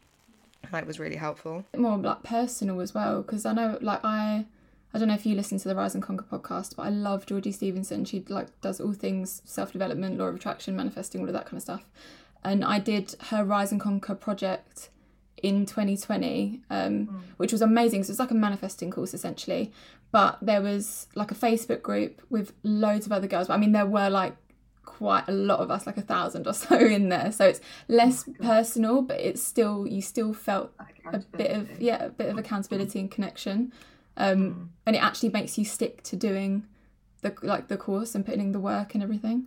like 0.74 0.86
was 0.86 1.00
really 1.00 1.15
helpful. 1.15 1.63
More 1.77 1.98
like 1.98 2.24
personal 2.24 2.81
as 2.81 2.93
well, 2.93 3.21
because 3.21 3.45
I 3.45 3.53
know 3.53 3.77
like 3.79 4.03
I 4.03 4.45
I 4.93 5.00
don't 5.00 5.07
know 5.07 5.13
if 5.13 5.25
you 5.25 5.36
listen 5.36 5.57
to 5.60 5.67
the 5.67 5.75
Rise 5.75 5.93
and 5.93 6.03
Conquer 6.03 6.25
podcast, 6.25 6.75
but 6.75 6.83
I 6.83 6.89
love 6.89 7.25
Georgie 7.25 7.51
Stevenson. 7.51 8.03
She 8.03 8.25
like 8.27 8.60
does 8.62 8.81
all 8.81 8.93
things 8.93 9.41
self 9.45 9.71
development, 9.71 10.17
law 10.17 10.25
of 10.25 10.36
attraction, 10.36 10.75
manifesting, 10.75 11.21
all 11.21 11.27
of 11.27 11.33
that 11.33 11.45
kind 11.45 11.57
of 11.57 11.62
stuff. 11.62 11.86
And 12.43 12.65
I 12.65 12.79
did 12.79 13.15
her 13.29 13.43
Rise 13.43 13.71
and 13.71 13.79
Conquer 13.79 14.15
project 14.15 14.89
in 15.41 15.65
2020, 15.65 16.62
um, 16.69 17.24
which 17.38 17.51
was 17.51 17.62
amazing. 17.62 18.03
So 18.03 18.12
it's 18.12 18.19
like 18.19 18.31
a 18.31 18.36
manifesting 18.36 18.91
course 18.91 19.13
essentially. 19.13 19.71
But 20.12 20.39
there 20.41 20.62
was 20.62 21.07
like 21.15 21.31
a 21.31 21.36
Facebook 21.36 21.81
group 21.81 22.21
with 22.29 22.51
loads 22.63 23.05
of 23.05 23.12
other 23.12 23.27
girls. 23.27 23.48
But 23.48 23.53
I 23.53 23.57
mean, 23.57 23.71
there 23.71 23.86
were 23.86 24.10
like 24.10 24.36
quite 24.83 25.24
a 25.27 25.31
lot 25.31 25.60
of 25.60 25.71
us, 25.71 25.86
like 25.86 25.98
a 25.98 26.01
thousand 26.01 26.48
or 26.48 26.53
so 26.65 26.77
in 26.77 27.10
there. 27.10 27.31
So 27.31 27.45
it's 27.45 27.62
less 27.88 28.27
personal, 28.41 29.01
but 29.01 29.19
it's 29.19 29.41
still 29.41 29.88
you 29.88 30.01
still 30.01 30.33
felt 30.33 30.71
a 31.05 31.19
bit 31.19 31.51
of 31.51 31.81
yeah, 31.81 32.05
a 32.05 32.10
bit 32.10 32.29
of 32.29 32.38
accountability 32.38 33.00
and 33.00 33.10
connection. 33.10 33.71
Um, 34.18 34.72
and 34.86 34.96
it 34.96 35.03
actually 35.03 35.30
makes 35.30 35.58
you 35.58 35.65
stick 35.65 36.03
to 36.03 36.15
doing 36.15 36.65
the 37.22 37.34
like 37.41 37.68
the 37.68 37.77
course 37.77 38.15
and 38.15 38.25
putting 38.25 38.41
in 38.41 38.51
the 38.51 38.60
work 38.60 38.94
and 38.94 39.03
everything. 39.03 39.46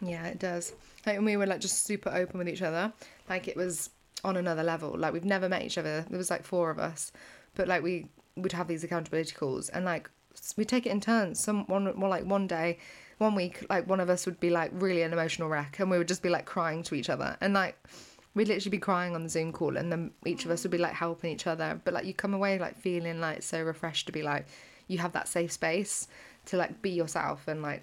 Yeah, 0.00 0.26
it 0.26 0.38
does. 0.38 0.72
Like, 1.06 1.16
and 1.16 1.24
we 1.24 1.36
were 1.36 1.46
like 1.46 1.60
just 1.60 1.84
super 1.84 2.10
open 2.10 2.38
with 2.38 2.48
each 2.48 2.62
other. 2.62 2.92
Like 3.28 3.48
it 3.48 3.56
was 3.56 3.90
on 4.24 4.36
another 4.36 4.62
level. 4.62 4.96
Like 4.96 5.12
we've 5.12 5.24
never 5.24 5.48
met 5.48 5.62
each 5.62 5.78
other. 5.78 6.04
There 6.08 6.18
was 6.18 6.30
like 6.30 6.44
four 6.44 6.70
of 6.70 6.78
us, 6.78 7.12
but 7.54 7.68
like 7.68 7.82
we 7.82 8.06
would 8.36 8.52
have 8.52 8.68
these 8.68 8.84
accountability 8.84 9.34
calls 9.34 9.68
and 9.70 9.84
like 9.84 10.08
we 10.56 10.64
take 10.64 10.86
it 10.86 10.90
in 10.90 11.00
turns. 11.00 11.40
Some 11.40 11.66
one, 11.66 11.92
more 11.96 12.08
like 12.08 12.24
one 12.24 12.46
day, 12.46 12.78
one 13.18 13.34
week, 13.34 13.64
like 13.68 13.88
one 13.88 14.00
of 14.00 14.08
us 14.08 14.26
would 14.26 14.38
be 14.38 14.50
like 14.50 14.70
really 14.74 15.02
an 15.02 15.12
emotional 15.12 15.48
wreck, 15.48 15.78
and 15.80 15.90
we 15.90 15.98
would 15.98 16.08
just 16.08 16.22
be 16.22 16.28
like 16.28 16.46
crying 16.46 16.82
to 16.84 16.94
each 16.94 17.10
other, 17.10 17.36
and 17.40 17.54
like 17.54 17.76
we'd 18.34 18.48
literally 18.48 18.70
be 18.70 18.78
crying 18.78 19.14
on 19.14 19.22
the 19.22 19.28
Zoom 19.28 19.52
call, 19.52 19.76
and 19.76 19.90
then 19.90 20.12
each 20.24 20.44
of 20.44 20.50
us 20.50 20.62
would 20.62 20.70
be 20.70 20.78
like 20.78 20.94
helping 20.94 21.32
each 21.32 21.46
other. 21.46 21.80
But 21.84 21.94
like 21.94 22.04
you 22.04 22.14
come 22.14 22.34
away 22.34 22.58
like 22.58 22.76
feeling 22.78 23.20
like 23.20 23.42
so 23.42 23.62
refreshed 23.62 24.06
to 24.06 24.12
be 24.12 24.22
like 24.22 24.46
you 24.88 24.98
have 24.98 25.12
that 25.12 25.28
safe 25.28 25.52
space 25.52 26.08
to 26.46 26.56
like 26.56 26.80
be 26.82 26.90
yourself 26.90 27.46
and 27.46 27.62
like 27.62 27.82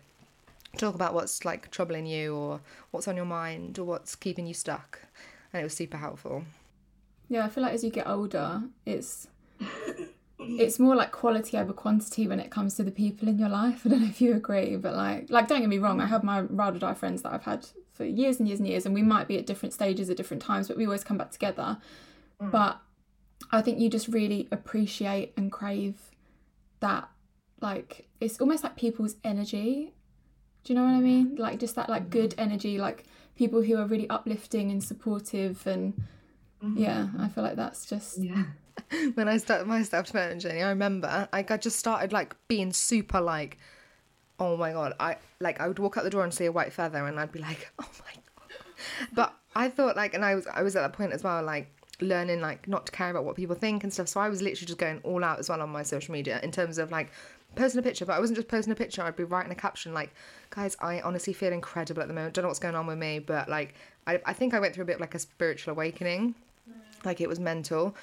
talk 0.77 0.95
about 0.95 1.13
what's 1.13 1.45
like 1.45 1.71
troubling 1.71 2.05
you 2.05 2.35
or 2.35 2.59
what's 2.91 3.07
on 3.07 3.15
your 3.15 3.25
mind 3.25 3.79
or 3.79 3.85
what's 3.85 4.15
keeping 4.15 4.45
you 4.45 4.53
stuck 4.53 4.99
and 5.53 5.61
it 5.61 5.63
was 5.63 5.73
super 5.73 5.97
helpful 5.97 6.43
Yeah, 7.29 7.45
I 7.45 7.49
feel 7.49 7.63
like 7.63 7.73
as 7.73 7.83
you 7.83 7.89
get 7.91 8.07
older, 8.07 8.63
it's 8.85 9.27
it's 10.39 10.79
more 10.79 10.95
like 10.95 11.11
quality 11.11 11.57
over 11.57 11.73
quantity 11.73 12.27
when 12.27 12.39
it 12.39 12.51
comes 12.51 12.75
to 12.75 12.83
the 12.83 12.91
people 12.91 13.27
in 13.27 13.39
your 13.39 13.49
life. 13.49 13.81
I 13.85 13.89
don't 13.89 14.01
know 14.01 14.07
if 14.07 14.21
you 14.21 14.35
agree, 14.35 14.75
but 14.75 14.95
like 14.95 15.29
like 15.29 15.47
don't 15.47 15.61
get 15.61 15.69
me 15.69 15.77
wrong, 15.77 16.01
I 16.01 16.07
have 16.07 16.23
my 16.23 16.41
ride 16.41 16.75
or 16.75 16.79
die 16.79 16.93
friends 16.93 17.21
that 17.21 17.33
I've 17.33 17.43
had 17.43 17.67
for 17.95 18.05
years 18.05 18.39
and 18.39 18.47
years 18.47 18.59
and 18.59 18.67
years, 18.67 18.85
and 18.85 18.93
we 18.93 19.01
might 19.01 19.27
be 19.27 19.37
at 19.37 19.45
different 19.45 19.73
stages 19.73 20.09
at 20.09 20.17
different 20.17 20.43
times, 20.43 20.67
but 20.67 20.77
we 20.77 20.85
always 20.85 21.03
come 21.03 21.17
back 21.17 21.31
together. 21.31 21.77
Mm. 22.41 22.51
But 22.51 22.79
I 23.51 23.61
think 23.61 23.79
you 23.79 23.89
just 23.89 24.07
really 24.07 24.47
appreciate 24.51 25.33
and 25.37 25.51
crave 25.51 25.95
that 26.81 27.09
like 27.61 28.07
it's 28.19 28.39
almost 28.39 28.63
like 28.63 28.75
people's 28.75 29.15
energy. 29.23 29.93
Do 30.63 30.73
you 30.73 30.79
know 30.79 30.85
what 30.85 30.93
I 30.93 30.99
mean? 30.99 31.35
Like 31.35 31.59
just 31.59 31.75
that 31.75 31.89
like 31.89 32.09
good 32.09 32.31
mm-hmm. 32.31 32.41
energy, 32.41 32.77
like 32.77 33.05
people 33.35 33.61
who 33.61 33.77
are 33.77 33.85
really 33.85 34.09
uplifting 34.09 34.71
and 34.71 34.83
supportive 34.83 35.65
and 35.65 35.93
mm-hmm. 36.63 36.77
yeah, 36.77 37.07
I 37.17 37.29
feel 37.29 37.43
like 37.43 37.55
that's 37.55 37.85
just 37.85 38.17
Yeah. 38.17 38.43
when 39.13 39.27
I 39.27 39.37
started 39.37 39.67
my 39.67 39.83
self 39.83 40.07
development 40.07 40.41
journey, 40.41 40.61
I 40.61 40.69
remember 40.69 41.29
like 41.31 41.51
I 41.51 41.57
just 41.57 41.79
started 41.79 42.11
like 42.11 42.35
being 42.47 42.73
super 42.73 43.21
like, 43.21 43.57
oh 44.39 44.57
my 44.57 44.71
god, 44.71 44.93
I 44.99 45.17
like 45.39 45.59
I 45.59 45.67
would 45.67 45.79
walk 45.79 45.97
out 45.97 46.03
the 46.03 46.09
door 46.09 46.23
and 46.23 46.33
see 46.33 46.45
a 46.45 46.51
white 46.51 46.73
feather 46.73 47.05
and 47.05 47.19
I'd 47.19 47.31
be 47.31 47.39
like, 47.39 47.71
oh 47.79 47.89
my 48.05 48.13
god. 48.13 48.57
But 49.13 49.33
I 49.55 49.69
thought 49.69 49.95
like, 49.95 50.13
and 50.13 50.23
I 50.23 50.35
was 50.35 50.47
I 50.47 50.63
was 50.63 50.75
at 50.75 50.81
that 50.81 50.93
point 50.93 51.13
as 51.13 51.23
well, 51.23 51.43
like 51.43 51.71
learning 52.01 52.41
like 52.41 52.67
not 52.67 52.85
to 52.85 52.91
care 52.91 53.09
about 53.09 53.23
what 53.23 53.35
people 53.35 53.55
think 53.55 53.83
and 53.83 53.93
stuff. 53.93 54.07
So 54.07 54.19
I 54.19 54.29
was 54.29 54.41
literally 54.41 54.67
just 54.67 54.77
going 54.77 54.99
all 55.03 55.23
out 55.23 55.39
as 55.39 55.49
well 55.49 55.61
on 55.61 55.69
my 55.69 55.83
social 55.83 56.11
media 56.11 56.39
in 56.43 56.51
terms 56.51 56.77
of 56.77 56.91
like 56.91 57.11
posting 57.55 57.79
a 57.79 57.83
picture, 57.83 58.05
but 58.05 58.13
I 58.13 58.19
wasn't 58.19 58.35
just 58.35 58.49
posting 58.49 58.73
a 58.73 58.75
picture. 58.75 59.01
I'd 59.01 59.15
be 59.15 59.23
writing 59.23 59.51
a 59.51 59.55
caption 59.55 59.93
like, 59.93 60.13
guys, 60.49 60.75
I 60.81 60.99
honestly 61.01 61.31
feel 61.31 61.53
incredible 61.53 62.01
at 62.01 62.09
the 62.09 62.13
moment. 62.13 62.33
Don't 62.33 62.43
know 62.43 62.49
what's 62.49 62.59
going 62.59 62.75
on 62.75 62.85
with 62.85 62.97
me, 62.97 63.19
but 63.19 63.47
like 63.47 63.75
I 64.07 64.19
I 64.25 64.33
think 64.33 64.53
I 64.53 64.59
went 64.59 64.73
through 64.75 64.83
a 64.83 64.87
bit 64.87 64.95
of 64.95 65.01
like 65.01 65.15
a 65.15 65.19
spiritual 65.19 65.71
awakening 65.71 66.35
mm. 66.69 67.05
like 67.05 67.21
it 67.21 67.29
was 67.29 67.39
mental 67.39 67.95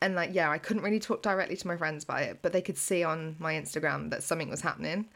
and 0.00 0.14
like 0.14 0.30
yeah 0.32 0.50
i 0.50 0.58
couldn't 0.58 0.82
really 0.82 1.00
talk 1.00 1.22
directly 1.22 1.56
to 1.56 1.66
my 1.66 1.76
friends 1.76 2.04
about 2.04 2.22
it 2.22 2.38
but 2.42 2.52
they 2.52 2.62
could 2.62 2.78
see 2.78 3.02
on 3.02 3.36
my 3.38 3.54
instagram 3.54 4.10
that 4.10 4.22
something 4.22 4.48
was 4.48 4.60
happening 4.60 5.06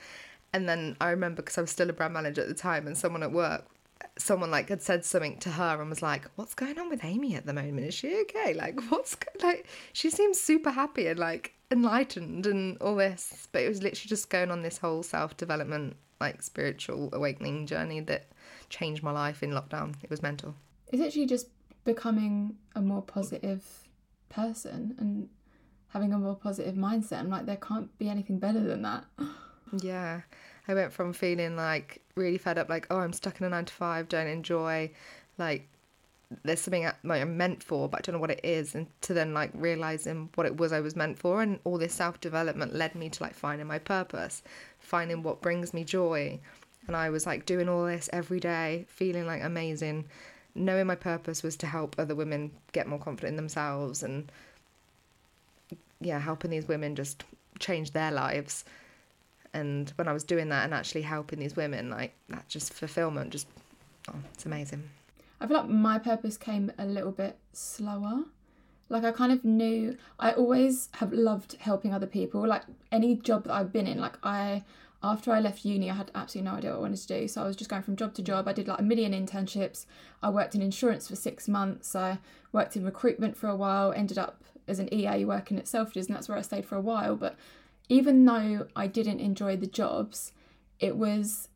and 0.52 0.68
then 0.68 0.96
i 1.00 1.10
remember 1.10 1.42
because 1.42 1.58
i 1.58 1.60
was 1.60 1.70
still 1.70 1.90
a 1.90 1.92
brand 1.92 2.14
manager 2.14 2.42
at 2.42 2.48
the 2.48 2.54
time 2.54 2.86
and 2.86 2.96
someone 2.96 3.22
at 3.22 3.32
work 3.32 3.66
someone 4.18 4.50
like 4.50 4.68
had 4.68 4.82
said 4.82 5.04
something 5.04 5.38
to 5.38 5.50
her 5.50 5.80
and 5.80 5.88
was 5.88 6.02
like 6.02 6.28
what's 6.36 6.54
going 6.54 6.78
on 6.78 6.88
with 6.88 7.04
amy 7.04 7.34
at 7.34 7.46
the 7.46 7.52
moment 7.52 7.86
is 7.86 7.94
she 7.94 8.20
okay 8.20 8.52
like 8.54 8.78
what's 8.90 9.16
like 9.42 9.66
she 9.92 10.10
seems 10.10 10.40
super 10.40 10.70
happy 10.70 11.06
and 11.06 11.18
like 11.18 11.54
enlightened 11.70 12.46
and 12.46 12.76
all 12.78 12.96
this 12.96 13.48
but 13.52 13.62
it 13.62 13.68
was 13.68 13.82
literally 13.82 14.08
just 14.08 14.28
going 14.28 14.50
on 14.50 14.62
this 14.62 14.78
whole 14.78 15.02
self-development 15.02 15.96
like 16.20 16.42
spiritual 16.42 17.08
awakening 17.12 17.66
journey 17.66 18.00
that 18.00 18.26
changed 18.68 19.02
my 19.02 19.10
life 19.10 19.42
in 19.42 19.50
lockdown 19.50 19.94
it 20.02 20.10
was 20.10 20.22
mental 20.22 20.54
it's 20.88 21.02
actually 21.02 21.26
just 21.26 21.48
becoming 21.84 22.56
a 22.74 22.80
more 22.80 23.02
positive 23.02 23.88
person 24.28 24.94
and 24.98 25.28
having 25.88 26.12
a 26.12 26.18
more 26.18 26.34
positive 26.34 26.74
mindset. 26.74 27.20
I'm 27.20 27.30
like, 27.30 27.46
there 27.46 27.56
can't 27.56 27.96
be 27.98 28.08
anything 28.08 28.38
better 28.38 28.60
than 28.60 28.82
that. 28.82 29.04
Yeah. 29.80 30.20
I 30.68 30.74
went 30.74 30.92
from 30.92 31.12
feeling 31.12 31.56
like 31.56 32.00
really 32.14 32.38
fed 32.38 32.58
up, 32.58 32.68
like, 32.68 32.86
oh, 32.90 32.98
I'm 32.98 33.12
stuck 33.12 33.40
in 33.40 33.46
a 33.46 33.48
nine 33.48 33.64
to 33.64 33.72
five, 33.72 34.08
don't 34.08 34.26
enjoy, 34.26 34.90
like, 35.38 35.66
there's 36.44 36.60
something 36.60 36.86
I'm 36.86 37.36
meant 37.36 37.62
for, 37.62 37.88
but 37.88 37.98
I 37.98 38.00
don't 38.02 38.14
know 38.14 38.20
what 38.20 38.30
it 38.30 38.40
is, 38.42 38.74
and 38.74 38.86
to 39.02 39.14
then 39.14 39.34
like 39.34 39.50
realizing 39.54 40.30
what 40.34 40.46
it 40.46 40.56
was 40.56 40.72
I 40.72 40.80
was 40.80 40.96
meant 40.96 41.18
for. 41.18 41.42
And 41.42 41.58
all 41.64 41.78
this 41.78 41.94
self 41.94 42.20
development 42.20 42.74
led 42.74 42.94
me 42.94 43.08
to 43.10 43.22
like 43.22 43.34
finding 43.34 43.66
my 43.66 43.78
purpose, 43.78 44.42
finding 44.78 45.22
what 45.22 45.42
brings 45.42 45.74
me 45.74 45.84
joy. 45.84 46.40
And 46.86 46.96
I 46.96 47.10
was 47.10 47.26
like 47.26 47.46
doing 47.46 47.68
all 47.68 47.84
this 47.84 48.08
every 48.12 48.40
day, 48.40 48.86
feeling 48.88 49.26
like 49.26 49.42
amazing, 49.42 50.06
knowing 50.54 50.86
my 50.86 50.94
purpose 50.94 51.42
was 51.42 51.56
to 51.58 51.66
help 51.66 51.96
other 51.98 52.14
women 52.14 52.50
get 52.72 52.86
more 52.86 52.98
confident 52.98 53.32
in 53.32 53.36
themselves 53.36 54.02
and 54.02 54.30
yeah, 56.00 56.18
helping 56.18 56.50
these 56.50 56.66
women 56.66 56.96
just 56.96 57.24
change 57.58 57.92
their 57.92 58.10
lives. 58.10 58.64
And 59.54 59.92
when 59.96 60.08
I 60.08 60.12
was 60.12 60.24
doing 60.24 60.48
that 60.48 60.64
and 60.64 60.72
actually 60.72 61.02
helping 61.02 61.38
these 61.38 61.56
women, 61.56 61.90
like 61.90 62.14
that 62.28 62.48
just 62.48 62.72
fulfillment, 62.72 63.30
just 63.30 63.46
oh, 64.08 64.14
it's 64.32 64.46
amazing. 64.46 64.88
I 65.40 65.46
feel 65.46 65.56
like 65.56 65.68
my 65.68 65.98
purpose 65.98 66.36
came 66.36 66.72
a 66.78 66.86
little 66.86 67.12
bit 67.12 67.36
slower. 67.52 68.24
Like 68.88 69.04
I 69.04 69.12
kind 69.12 69.32
of 69.32 69.44
knew 69.44 69.96
I 70.18 70.32
always 70.32 70.88
have 70.92 71.12
loved 71.12 71.56
helping 71.60 71.92
other 71.92 72.06
people. 72.06 72.46
Like 72.46 72.62
any 72.90 73.16
job 73.16 73.44
that 73.44 73.52
I've 73.52 73.72
been 73.72 73.86
in, 73.86 73.98
like 73.98 74.18
I 74.22 74.64
after 75.02 75.32
I 75.32 75.40
left 75.40 75.64
uni, 75.64 75.90
I 75.90 75.94
had 75.94 76.10
absolutely 76.14 76.50
no 76.50 76.56
idea 76.56 76.70
what 76.70 76.76
I 76.78 76.80
wanted 76.82 77.00
to 77.00 77.20
do. 77.20 77.28
So 77.28 77.42
I 77.42 77.46
was 77.46 77.56
just 77.56 77.68
going 77.68 77.82
from 77.82 77.96
job 77.96 78.14
to 78.14 78.22
job. 78.22 78.46
I 78.46 78.52
did 78.52 78.68
like 78.68 78.78
a 78.78 78.84
million 78.84 79.12
internships. 79.12 79.86
I 80.22 80.30
worked 80.30 80.54
in 80.54 80.62
insurance 80.62 81.08
for 81.08 81.16
six 81.16 81.48
months. 81.48 81.96
I 81.96 82.18
worked 82.52 82.76
in 82.76 82.84
recruitment 82.84 83.36
for 83.36 83.48
a 83.48 83.56
while. 83.56 83.92
Ended 83.92 84.18
up 84.18 84.44
as 84.68 84.78
an 84.78 84.92
EA 84.94 85.24
working 85.24 85.58
at 85.58 85.64
Selfridges, 85.64 86.06
and 86.06 86.14
that's 86.14 86.28
where 86.28 86.38
I 86.38 86.42
stayed 86.42 86.66
for 86.66 86.76
a 86.76 86.80
while. 86.80 87.16
But 87.16 87.36
even 87.92 88.24
though 88.24 88.66
I 88.74 88.86
didn't 88.86 89.20
enjoy 89.20 89.56
the 89.56 89.66
jobs, 89.66 90.32
it 90.80 90.96
was 90.96 91.48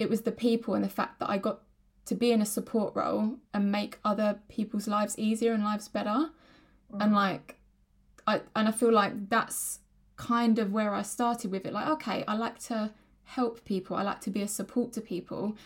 it 0.00 0.10
was 0.10 0.22
the 0.22 0.32
people 0.32 0.74
and 0.74 0.84
the 0.84 0.88
fact 0.88 1.20
that 1.20 1.30
I 1.30 1.38
got 1.38 1.60
to 2.06 2.16
be 2.16 2.32
in 2.32 2.42
a 2.42 2.46
support 2.46 2.94
role 2.96 3.36
and 3.54 3.70
make 3.70 3.98
other 4.04 4.40
people's 4.48 4.88
lives 4.88 5.16
easier 5.18 5.52
and 5.52 5.62
lives 5.62 5.86
better. 5.86 6.30
And 6.98 7.12
mm. 7.12 7.14
like 7.14 7.56
I 8.26 8.40
and 8.56 8.66
I 8.66 8.72
feel 8.72 8.92
like 8.92 9.28
that's 9.28 9.78
kind 10.16 10.58
of 10.58 10.72
where 10.72 10.92
I 10.92 11.02
started 11.02 11.52
with 11.52 11.64
it. 11.64 11.72
Like, 11.72 11.88
okay, 11.96 12.24
I 12.26 12.34
like 12.34 12.58
to 12.70 12.90
help 13.22 13.64
people. 13.64 13.96
I 13.96 14.02
like 14.02 14.20
to 14.22 14.30
be 14.30 14.42
a 14.42 14.48
support 14.48 14.92
to 14.94 15.00
people. 15.00 15.56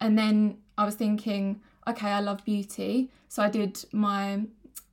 And 0.00 0.18
then 0.18 0.58
I 0.78 0.86
was 0.86 0.94
thinking, 0.94 1.60
okay, 1.86 2.08
I 2.08 2.20
love 2.20 2.42
beauty. 2.44 3.10
So 3.28 3.42
I 3.42 3.50
did 3.50 3.84
my 3.92 4.46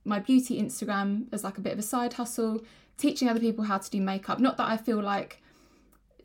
my 0.04 0.18
beauty 0.18 0.60
Instagram 0.60 1.26
as 1.32 1.44
like 1.44 1.56
a 1.56 1.62
bit 1.62 1.72
of 1.72 1.78
a 1.78 1.82
side 1.94 2.12
hustle, 2.14 2.60
teaching 2.96 3.28
other 3.28 3.40
people 3.40 3.64
how 3.64 3.78
to 3.78 3.90
do 3.90 4.00
makeup. 4.00 4.38
Not 4.38 4.56
that 4.58 4.68
I 4.68 4.76
feel 4.76 5.02
like, 5.02 5.42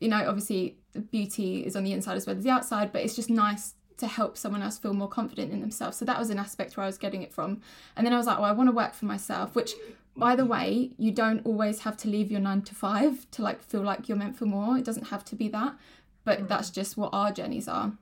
you 0.00 0.08
know, 0.08 0.24
obviously 0.28 0.78
beauty 1.10 1.64
is 1.64 1.76
on 1.76 1.84
the 1.84 1.92
inside 1.92 2.16
as 2.16 2.26
well 2.26 2.36
as 2.36 2.44
the 2.44 2.50
outside, 2.50 2.92
but 2.92 3.02
it's 3.02 3.16
just 3.16 3.30
nice 3.30 3.74
to 3.98 4.06
help 4.06 4.36
someone 4.36 4.62
else 4.62 4.78
feel 4.78 4.94
more 4.94 5.08
confident 5.08 5.52
in 5.52 5.60
themselves. 5.60 5.96
So 5.96 6.04
that 6.04 6.18
was 6.18 6.30
an 6.30 6.38
aspect 6.38 6.76
where 6.76 6.84
I 6.84 6.86
was 6.86 6.98
getting 6.98 7.22
it 7.22 7.32
from. 7.32 7.60
And 7.96 8.06
then 8.06 8.14
I 8.14 8.16
was 8.16 8.26
like, 8.26 8.38
well, 8.38 8.48
I 8.48 8.52
want 8.52 8.68
to 8.68 8.72
work 8.72 8.94
for 8.94 9.06
myself, 9.06 9.54
which 9.54 9.74
by 10.16 10.34
the 10.34 10.44
way, 10.44 10.90
you 10.98 11.12
don't 11.12 11.44
always 11.44 11.80
have 11.80 11.96
to 11.98 12.08
leave 12.08 12.30
your 12.30 12.40
nine 12.40 12.62
to 12.62 12.74
five 12.74 13.30
to 13.32 13.42
like 13.42 13.62
feel 13.62 13.82
like 13.82 14.08
you're 14.08 14.18
meant 14.18 14.36
for 14.36 14.46
more. 14.46 14.76
It 14.76 14.84
doesn't 14.84 15.08
have 15.08 15.24
to 15.26 15.36
be 15.36 15.48
that, 15.48 15.76
but 16.24 16.40
mm. 16.40 16.48
that's 16.48 16.70
just 16.70 16.96
what 16.96 17.10
our 17.12 17.32
journeys 17.32 17.68
are. 17.68 17.92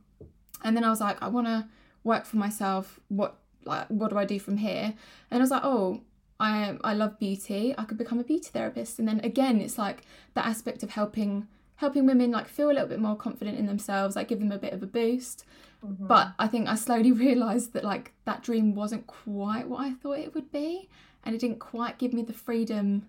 And 0.65 0.77
then 0.77 0.85
I 0.85 0.91
was 0.91 1.01
like, 1.01 1.23
I 1.23 1.29
want 1.29 1.47
to 1.47 1.67
work 2.05 2.25
for 2.25 2.37
myself. 2.37 2.99
What 3.09 3.37
like 3.65 3.87
what 3.89 4.11
do 4.11 4.19
I 4.19 4.25
do 4.25 4.39
from 4.39 4.57
here? 4.57 4.95
And 5.31 5.41
I 5.41 5.43
was 5.43 5.51
like, 5.51 5.65
oh, 5.65 6.01
I 6.39 6.77
I 6.85 6.95
love 6.95 7.19
beauty. 7.19 7.75
I 7.77 7.85
could 7.85 7.99
become 7.99 8.19
a 8.19 8.25
beauty 8.25 8.51
therapist. 8.53 8.99
And 8.99 9.09
then 9.09 9.21
again, 9.21 9.61
it's 9.61 9.79
like 9.79 10.03
the 10.35 10.47
aspect 10.47 10.83
of 10.83 10.91
helping 10.91 11.49
helping 11.77 12.07
women 12.07 12.31
like 12.31 12.49
feel 12.49 12.71
a 12.71 12.73
little 12.73 12.89
bit 12.89 13.01
more 13.01 13.17
confident 13.17 13.59
in 13.59 13.67
themselves, 13.67 14.17
like 14.17 14.29
give 14.29 14.39
them 14.39 14.53
a 14.53 14.59
bit 14.59 14.73
of 14.73 14.83
a 14.83 14.87
boost. 14.87 15.45
Mm-hmm. 15.85 16.07
But 16.07 16.33
I 16.39 16.47
think 16.49 16.69
I 16.69 16.75
slowly 16.75 17.13
realized 17.27 17.73
that 17.73 17.85
like 17.85 18.13
that 18.25 18.43
dream 18.43 18.75
wasn't 18.75 19.07
quite 19.07 19.69
what 19.69 19.81
I 19.81 19.93
thought 19.93 20.19
it 20.19 20.35
would 20.35 20.51
be, 20.51 20.89
and 21.25 21.35
it 21.35 21.41
didn't 21.41 21.59
quite 21.59 21.99
give 21.99 22.13
me 22.13 22.23
the 22.23 22.33
freedom 22.33 23.07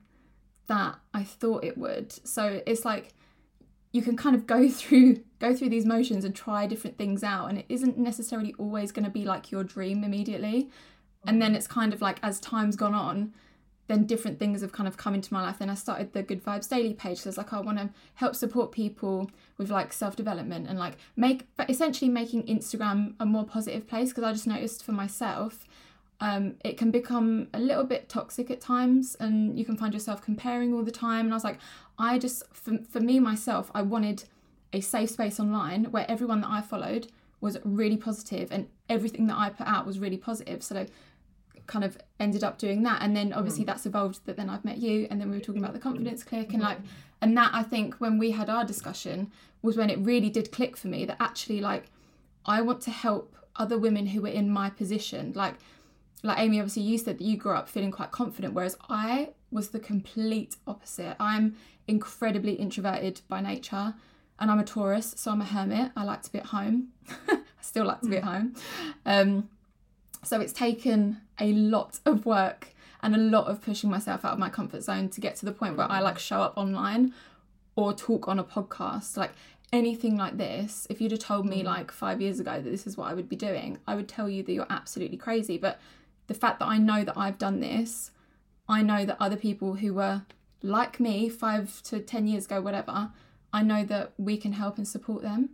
that 0.68 0.96
I 1.14 1.24
thought 1.24 1.64
it 1.64 1.78
would. 1.78 2.12
So 2.28 2.62
it's 2.66 2.86
like 2.86 3.14
you 3.92 4.02
can 4.02 4.18
kind 4.18 4.36
of 4.36 4.46
go 4.46 4.70
through 4.80 5.24
go 5.40 5.56
through 5.56 5.70
these 5.70 5.86
motions 5.86 6.26
and 6.26 6.36
try 6.36 6.68
different 6.68 6.98
things 6.98 7.24
out 7.24 7.48
and 7.48 7.60
it 7.60 7.66
isn't 7.70 7.98
necessarily 7.98 8.54
always 8.58 8.92
going 8.92 9.06
to 9.06 9.12
be 9.12 9.24
like 9.24 9.52
your 9.52 9.64
dream 9.64 10.04
immediately 10.04 10.70
And 11.28 11.42
then 11.42 11.56
it's 11.56 11.68
kind 11.68 11.94
of 11.94 12.02
like 12.02 12.20
as 12.24 12.40
time's 12.40 12.76
gone 12.76 12.96
on, 12.96 13.34
then 13.88 14.06
different 14.06 14.40
things 14.40 14.62
have 14.62 14.72
kind 14.72 14.88
of 14.88 14.98
come 14.98 15.14
into 15.14 15.34
my 15.34 15.42
life. 15.42 15.60
Then 15.60 15.70
I 15.70 15.76
started 15.76 16.14
the 16.14 16.24
Good 16.24 16.44
Vibes 16.44 16.70
Daily 16.70 16.94
page. 16.94 17.20
So 17.20 17.30
it's 17.30 17.38
like 17.38 17.54
I 17.54 17.60
want 17.60 17.78
to 17.78 17.90
help 18.16 18.36
support 18.36 18.72
people 18.72 19.30
with 19.58 19.70
like 19.70 19.94
self 19.94 20.16
development 20.16 20.68
and 20.68 20.78
like 20.78 20.98
make, 21.16 21.48
but 21.56 21.70
essentially 21.70 22.10
making 22.10 22.44
Instagram 22.44 23.14
a 23.20 23.26
more 23.26 23.46
positive 23.46 23.88
place 23.88 24.10
because 24.10 24.24
I 24.24 24.34
just 24.34 24.48
noticed 24.48 24.84
for 24.84 24.92
myself, 24.92 25.68
um, 26.20 26.56
it 26.64 26.78
can 26.78 26.92
become 26.92 27.48
a 27.54 27.60
little 27.60 27.84
bit 27.84 28.10
toxic 28.10 28.50
at 28.50 28.60
times 28.60 29.16
and 29.20 29.58
you 29.58 29.64
can 29.64 29.78
find 29.78 29.94
yourself 29.94 30.22
comparing 30.22 30.74
all 30.74 30.84
the 30.84 30.92
time. 30.92 31.26
And 31.26 31.34
I 31.34 31.36
was 31.36 31.44
like, 31.44 31.60
I 32.00 32.18
just, 32.20 32.44
for, 32.54 32.80
for 32.90 33.00
me 33.00 33.20
myself, 33.20 33.72
I 33.74 33.84
wanted 33.84 34.24
a 34.74 34.82
safe 34.82 35.12
space 35.12 35.40
online 35.40 35.86
where 35.86 36.10
everyone 36.10 36.42
that 36.42 36.50
I 36.50 36.62
followed 36.62 37.08
was 37.40 37.58
really 37.64 37.98
positive 37.98 38.52
and 38.52 38.68
everything 38.90 39.28
that 39.28 39.38
I 39.38 39.50
put 39.50 39.68
out 39.68 39.86
was 39.86 40.00
really 40.00 40.18
positive. 40.18 40.64
So 40.64 40.86
kind 41.68 41.86
of 41.86 41.98
ended 42.20 42.44
up 42.44 42.58
doing 42.58 42.84
that. 42.84 43.02
And 43.02 43.16
then 43.16 43.34
obviously 43.34 43.64
hmm. 43.64 43.68
that's 43.68 43.86
evolved 43.86 44.26
that 44.26 44.38
then 44.38 44.50
I've 44.50 44.66
met 44.66 44.78
you 44.78 45.08
and 45.10 45.22
then 45.22 45.30
we 45.30 45.38
were 45.38 45.44
talking 45.44 45.62
about 45.62 45.74
the 45.74 45.80
confidence 45.80 46.24
clique 46.24 46.54
and 46.54 46.62
hmm. 46.62 46.70
like 46.70 46.80
and 47.22 47.38
that 47.38 47.52
I 47.54 47.64
think 47.64 47.96
when 47.96 48.18
we 48.18 48.32
had 48.32 48.50
our 48.50 48.64
discussion 48.64 49.32
was 49.62 49.76
when 49.76 49.90
it 49.90 50.00
really 50.00 50.30
did 50.30 50.52
click 50.52 50.78
for 50.78 50.88
me 50.88 51.06
that 51.06 51.18
actually 51.20 51.62
like 51.62 51.86
I 52.46 52.62
want 52.62 52.82
to 52.82 52.92
help 52.92 53.36
other 53.56 53.78
women 53.78 54.08
who 54.08 54.22
were 54.22 54.28
in 54.30 54.50
my 54.50 54.70
position. 54.70 55.34
Like 55.36 55.56
like 56.24 56.40
Amy, 56.40 56.60
obviously 56.60 56.84
you 56.84 56.98
said 56.98 57.20
that 57.20 57.24
you 57.24 57.38
grew 57.38 57.54
up 57.54 57.70
feeling 57.70 57.92
quite 57.92 58.12
confident, 58.12 58.54
whereas 58.54 58.78
I 58.90 59.30
was 59.52 59.70
the 59.70 59.80
complete 59.80 60.56
opposite. 60.66 61.16
I'm 61.20 61.56
incredibly 61.88 62.54
introverted 62.54 63.22
by 63.28 63.42
nature 63.42 63.94
and 64.40 64.52
I'm 64.52 64.60
a 64.60 64.64
Taurus, 64.64 65.14
so 65.18 65.32
I'm 65.32 65.42
a 65.42 65.46
hermit. 65.46 65.92
I 65.96 66.04
like 66.04 66.22
to 66.24 66.32
be 66.32 66.40
at 66.40 66.48
home. 66.48 66.90
I 67.30 67.40
still 67.62 67.86
like 67.86 68.02
to 68.02 68.10
be 68.10 68.18
at 68.18 68.24
hmm. 68.24 68.30
home. 68.30 68.56
Um, 69.06 69.50
so 70.24 70.40
it's 70.42 70.54
taken 70.54 71.22
a 71.40 71.52
lot 71.54 72.00
of 72.06 72.26
work 72.26 72.70
and 73.02 73.16
a 73.16 73.20
lot 73.20 73.48
of 73.48 73.62
pushing 73.62 73.90
myself 73.90 74.26
out 74.26 74.34
of 74.34 74.40
my 74.40 74.50
comfort 74.50 74.84
zone 74.84 75.10
to 75.10 75.22
get 75.22 75.36
to 75.38 75.46
the 75.46 75.52
point 75.52 75.78
where 75.78 75.90
I 75.90 76.00
like 76.00 76.20
show 76.20 76.42
up 76.42 76.58
online 76.58 77.14
or 77.76 77.94
talk 77.94 78.28
on 78.28 78.40
a 78.40 78.44
podcast. 78.44 79.16
Like 79.18 79.32
anything 79.72 80.18
like 80.18 80.38
this, 80.38 80.88
if 80.90 81.00
you'd 81.00 81.12
have 81.12 81.20
told 81.20 81.46
me 81.46 81.64
like 81.64 81.92
five 81.92 82.22
years 82.22 82.40
ago 82.40 82.54
that 82.54 82.70
this 82.70 82.88
is 82.88 82.98
what 82.98 83.10
I 83.10 83.14
would 83.14 83.30
be 83.30 83.36
doing, 83.36 83.80
I 83.88 83.96
would 83.96 84.08
tell 84.08 84.30
you 84.30 84.44
that 84.44 84.52
you're 84.52 84.68
absolutely 84.70 85.18
crazy. 85.18 85.58
But 85.58 85.80
the 86.28 86.34
fact 86.34 86.60
that 86.60 86.68
I 86.68 86.78
know 86.78 87.04
that 87.04 87.18
I've 87.18 87.38
done 87.38 87.60
this, 87.60 88.12
I 88.68 88.82
know 88.82 89.06
that 89.06 89.18
other 89.20 89.38
people 89.38 89.76
who 89.76 89.94
were 89.94 90.24
like 90.62 91.00
me 91.00 91.30
five 91.30 91.82
to 91.84 92.00
ten 92.00 92.28
years 92.28 92.46
ago, 92.46 92.62
whatever, 92.62 93.12
I 93.54 93.62
know 93.62 93.84
that 93.86 94.14
we 94.18 94.38
can 94.38 94.54
help 94.54 94.78
and 94.78 94.88
support 94.88 95.22
them. 95.22 95.52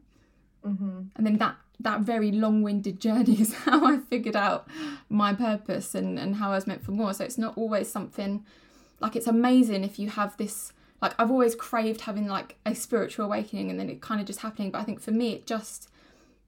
Mm-hmm. 0.65 1.02
And 1.15 1.26
then 1.26 1.38
that 1.38 1.58
that 1.80 2.02
very 2.02 2.32
long-winded 2.32 3.00
journey 3.00 3.34
is 3.42 3.54
how 3.54 3.86
I 3.86 3.98
figured 3.98 4.36
out 4.36 4.68
my 5.10 5.34
purpose 5.34 5.96
and 5.96 6.18
and 6.18 6.36
how 6.36 6.52
I 6.52 6.56
was 6.56 6.68
meant 6.68 6.84
for 6.84 6.92
more. 6.92 7.14
So 7.14 7.24
it's 7.24 7.38
not 7.38 7.58
always 7.58 7.92
something 7.92 8.46
like 9.00 9.16
it's 9.16 9.28
amazing 9.28 9.84
if 9.84 10.00
you 10.00 10.10
have 10.10 10.38
this 10.38 10.72
like 11.02 11.14
I've 11.20 11.32
always 11.32 11.56
craved 11.56 12.02
having 12.02 12.28
like 12.28 12.56
a 12.66 12.74
spiritual 12.74 13.26
awakening 13.26 13.70
and 13.70 13.80
then 13.80 13.90
it 13.90 14.02
kind 14.02 14.22
of 14.22 14.28
just 14.28 14.40
happening. 14.40 14.72
But 14.72 14.80
I 14.80 14.84
think 14.84 15.02
for 15.02 15.12
me 15.12 15.34
it 15.34 15.46
just 15.46 15.90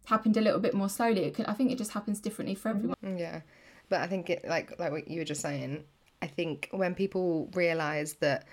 happened 0.05 0.37
a 0.37 0.41
little 0.41 0.59
bit 0.59 0.73
more 0.73 0.89
slowly. 0.89 1.29
Could, 1.31 1.45
I 1.47 1.53
think 1.53 1.71
it 1.71 1.77
just 1.77 1.91
happens 1.91 2.19
differently 2.19 2.55
for 2.55 2.69
everyone. 2.69 2.95
Mm-hmm. 3.03 3.17
Yeah, 3.17 3.41
but 3.89 4.01
I 4.01 4.07
think 4.07 4.29
it 4.29 4.47
like 4.47 4.79
like 4.79 4.91
what 4.91 5.07
you 5.07 5.19
were 5.19 5.25
just 5.25 5.41
saying. 5.41 5.83
I 6.21 6.27
think 6.27 6.69
when 6.71 6.95
people 6.95 7.51
realize 7.53 8.13
that 8.15 8.45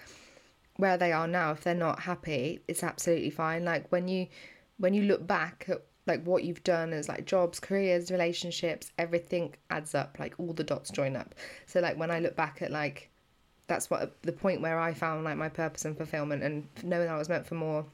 where 0.77 0.97
they 0.97 1.13
are 1.13 1.29
now, 1.29 1.53
if 1.53 1.63
they're 1.63 1.75
not 1.75 2.01
happy, 2.01 2.61
it's 2.67 2.83
absolutely 2.83 3.31
fine. 3.31 3.65
Like 3.65 3.91
when 3.93 4.09
you 4.09 4.27
when 4.79 4.95
you 4.95 5.03
look 5.03 5.27
back 5.27 5.67
at 5.69 5.83
like 6.07 6.25
what 6.25 6.45
you've 6.45 6.65
done 6.65 6.93
as 6.93 7.09
like 7.09 7.27
jobs, 7.27 7.61
careers, 7.61 8.11
relationships, 8.11 8.91
everything 8.99 9.55
adds 9.71 9.95
up. 9.95 10.17
Like 10.19 10.35
all 10.39 10.53
the 10.53 10.65
dots 10.65 10.91
join 10.91 11.17
up. 11.17 11.35
So 11.67 11.81
like 11.81 11.97
when 11.99 12.11
I 12.11 12.19
look 12.19 12.37
back 12.37 12.63
at 12.63 12.71
like 12.71 13.11
that's 13.69 13.89
what 13.89 14.21
the 14.23 14.33
point 14.33 14.61
where 14.61 14.79
I 14.79 14.93
found 14.93 15.25
like 15.25 15.37
my 15.37 15.49
purpose 15.49 15.85
and 15.85 15.97
fulfillment 15.97 16.43
and 16.43 16.69
knowing 16.83 17.09
I 17.09 17.17
was 17.17 17.29
meant 17.29 17.47
for 17.47 17.55
more 17.55 17.85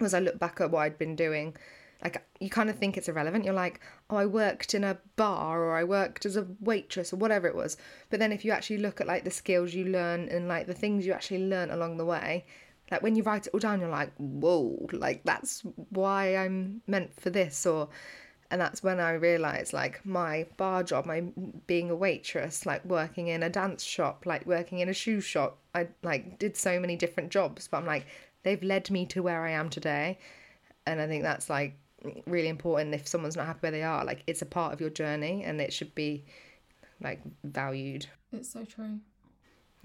was 0.00 0.14
I 0.14 0.20
look 0.20 0.38
back 0.38 0.60
at 0.60 0.70
what 0.70 0.80
I'd 0.80 0.98
been 0.98 1.14
doing 1.14 1.54
like 2.02 2.24
you 2.40 2.50
kind 2.50 2.68
of 2.68 2.76
think 2.76 2.96
it's 2.96 3.08
irrelevant 3.08 3.44
you're 3.44 3.54
like 3.54 3.80
oh 4.10 4.16
i 4.16 4.26
worked 4.26 4.74
in 4.74 4.84
a 4.84 4.98
bar 5.16 5.62
or 5.62 5.76
i 5.76 5.84
worked 5.84 6.26
as 6.26 6.36
a 6.36 6.46
waitress 6.60 7.12
or 7.12 7.16
whatever 7.16 7.46
it 7.46 7.54
was 7.54 7.76
but 8.10 8.18
then 8.18 8.32
if 8.32 8.44
you 8.44 8.50
actually 8.50 8.78
look 8.78 9.00
at 9.00 9.06
like 9.06 9.24
the 9.24 9.30
skills 9.30 9.74
you 9.74 9.84
learn 9.84 10.28
and 10.28 10.48
like 10.48 10.66
the 10.66 10.74
things 10.74 11.06
you 11.06 11.12
actually 11.12 11.46
learn 11.46 11.70
along 11.70 11.96
the 11.96 12.04
way 12.04 12.44
like 12.92 13.02
when 13.02 13.16
you 13.16 13.22
write 13.24 13.46
it 13.46 13.50
all 13.52 13.60
down 13.60 13.80
you're 13.80 13.88
like 13.88 14.12
whoa 14.18 14.88
like 14.92 15.22
that's 15.24 15.62
why 15.90 16.36
i'm 16.36 16.80
meant 16.86 17.12
for 17.20 17.30
this 17.30 17.66
or 17.66 17.88
and 18.52 18.60
that's 18.60 18.82
when 18.82 19.00
i 19.00 19.12
realized 19.12 19.72
like 19.72 20.04
my 20.06 20.46
bar 20.56 20.82
job 20.84 21.06
my 21.06 21.22
being 21.66 21.90
a 21.90 21.96
waitress 21.96 22.64
like 22.66 22.84
working 22.84 23.28
in 23.28 23.42
a 23.42 23.48
dance 23.50 23.82
shop 23.82 24.24
like 24.26 24.46
working 24.46 24.78
in 24.78 24.88
a 24.88 24.94
shoe 24.94 25.20
shop 25.20 25.58
i 25.74 25.88
like 26.04 26.38
did 26.38 26.56
so 26.56 26.78
many 26.78 26.94
different 26.94 27.30
jobs 27.30 27.66
but 27.66 27.78
i'm 27.78 27.86
like 27.86 28.06
they've 28.42 28.62
led 28.62 28.90
me 28.90 29.06
to 29.06 29.22
where 29.22 29.44
i 29.44 29.50
am 29.50 29.68
today. 29.70 30.18
And 30.86 31.00
i 31.00 31.06
think 31.06 31.22
that's 31.22 31.48
like 31.48 31.76
really 32.26 32.48
important 32.48 32.94
if 32.94 33.06
someone's 33.06 33.36
not 33.36 33.46
happy 33.46 33.60
where 33.60 33.70
they 33.70 33.82
are. 33.82 34.04
Like 34.04 34.24
it's 34.26 34.42
a 34.42 34.46
part 34.46 34.72
of 34.72 34.80
your 34.80 34.90
journey 34.90 35.44
and 35.44 35.60
it 35.60 35.72
should 35.72 35.94
be 35.94 36.24
like 37.00 37.20
valued. 37.44 38.06
It's 38.32 38.52
so 38.52 38.64
true. 38.64 38.98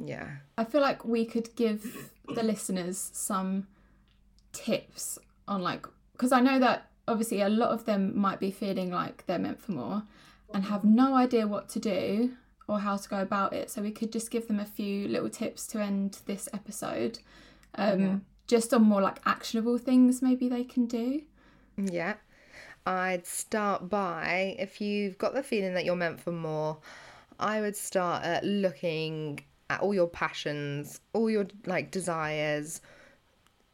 Yeah 0.04 0.28
I 0.58 0.64
feel 0.64 0.82
like 0.82 1.06
we 1.06 1.26
could 1.26 1.56
give 1.56 2.12
the 2.28 2.44
listeners 2.44 3.10
some 3.14 3.68
tips 4.54 5.18
on 5.48 5.62
like 5.62 5.86
because 6.14 6.32
I 6.32 6.40
know 6.40 6.60
that 6.60 6.90
obviously 7.08 7.42
a 7.42 7.50
lot 7.50 7.70
of 7.72 7.86
them 7.86 8.18
might 8.18 8.40
be 8.40 8.52
feeling 8.52 8.92
like 8.92 9.26
they're 9.28 9.40
meant 9.40 9.62
for 9.62 9.72
more 9.72 10.04
and 10.54 10.66
have 10.66 10.84
no 10.84 11.16
idea 11.16 11.48
what 11.48 11.70
to 11.70 11.80
do 11.80 12.34
or 12.68 12.80
how 12.80 12.98
to 12.98 13.08
go 13.10 13.22
about 13.22 13.54
it. 13.54 13.70
So 13.70 13.82
we 13.82 13.92
could 13.92 14.12
just 14.12 14.30
give 14.30 14.48
them 14.48 14.60
a 14.60 14.66
few 14.66 15.08
little 15.08 15.30
tips 15.30 15.68
to 15.68 15.80
end 15.82 16.20
this 16.26 16.50
episode. 16.54 17.20
Um 17.76 18.00
Yeah. 18.00 18.16
just 18.48 18.74
on 18.74 18.84
more 18.84 19.02
like 19.02 19.20
actionable 19.26 19.78
things 19.78 20.22
maybe 20.22 20.50
they 20.50 20.64
can 20.64 20.86
do. 20.86 21.22
Yeah. 21.78 22.16
I'd 22.86 23.26
start 23.28 23.90
by 23.90 24.56
if 24.60 24.80
you've 24.82 25.18
got 25.18 25.34
the 25.34 25.44
feeling 25.44 25.74
that 25.74 25.86
you're 25.86 25.96
meant 25.96 26.20
for 26.22 26.32
more, 26.32 26.78
I 27.40 27.62
would 27.62 27.76
start 27.76 28.24
at 28.24 28.44
looking 28.46 29.42
at 29.70 29.82
all 29.82 29.94
your 29.94 30.08
passions, 30.08 31.00
all 31.14 31.30
your 31.30 31.48
like 31.66 31.92
desires, 31.92 32.82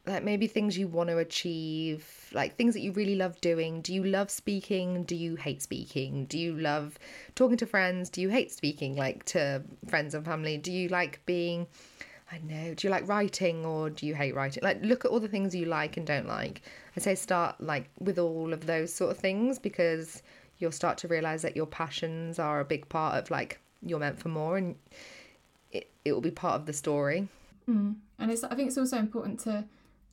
like 0.06 0.24
maybe 0.24 0.48
things 0.48 0.78
you 0.78 0.88
want 0.88 1.10
to 1.10 1.18
achieve, 1.18 2.30
like 2.34 2.56
things 2.56 2.74
that 2.74 2.82
you 2.82 2.92
really 2.92 3.16
love 3.16 3.40
doing. 3.42 3.82
Do 3.82 3.94
you 3.94 4.04
love 4.04 4.30
speaking? 4.30 5.04
Do 5.04 5.16
you 5.16 5.36
hate 5.36 5.62
speaking? 5.62 6.26
Do 6.26 6.38
you 6.38 6.58
love 6.58 6.98
talking 7.36 7.58
to 7.58 7.66
friends? 7.66 8.10
Do 8.10 8.22
you 8.22 8.30
hate 8.30 8.52
speaking 8.52 8.96
like 8.96 9.24
to 9.26 9.64
friends 9.88 10.14
and 10.14 10.26
family? 10.26 10.58
Do 10.58 10.72
you 10.72 10.90
like 10.90 11.26
being 11.26 11.68
I 12.34 12.40
know. 12.40 12.74
Do 12.74 12.88
you 12.88 12.92
like 12.92 13.08
writing 13.08 13.64
or 13.64 13.92
do 13.92 14.08
you 14.08 14.16
hate 14.16 14.34
writing? 14.34 14.64
Like, 14.64 14.82
look 14.82 15.06
at 15.06 15.12
all 15.12 15.20
the 15.20 15.28
things 15.28 15.54
you 15.54 15.66
like 15.66 15.98
and 15.98 16.08
don't 16.08 16.28
like. 16.28 16.64
I 16.98 17.00
say 17.00 17.14
start 17.14 17.62
like 17.62 17.90
with 18.00 18.18
all 18.18 18.54
of 18.54 18.66
those 18.66 18.92
sort 18.92 19.12
of 19.12 19.18
things 19.18 19.60
because 19.60 20.24
you'll 20.58 20.72
start 20.72 20.98
to 21.00 21.08
realize 21.08 21.44
that 21.44 21.56
your 21.56 21.68
passions 21.68 22.40
are 22.40 22.60
a 22.60 22.66
big 22.66 22.90
part 22.90 23.16
of 23.16 23.30
like 23.30 23.60
you're 23.84 24.00
meant 24.00 24.20
for 24.20 24.30
more, 24.30 24.58
and 24.58 24.76
it 25.74 25.92
it 26.06 26.14
will 26.14 26.22
be 26.22 26.32
part 26.32 26.56
of 26.56 26.66
the 26.66 26.74
story. 26.74 27.28
Mm. 27.70 27.96
And 28.20 28.32
it's 28.32 28.44
I 28.44 28.56
think 28.56 28.68
it's 28.68 28.78
also 28.78 28.98
important 28.98 29.40
to 29.42 29.66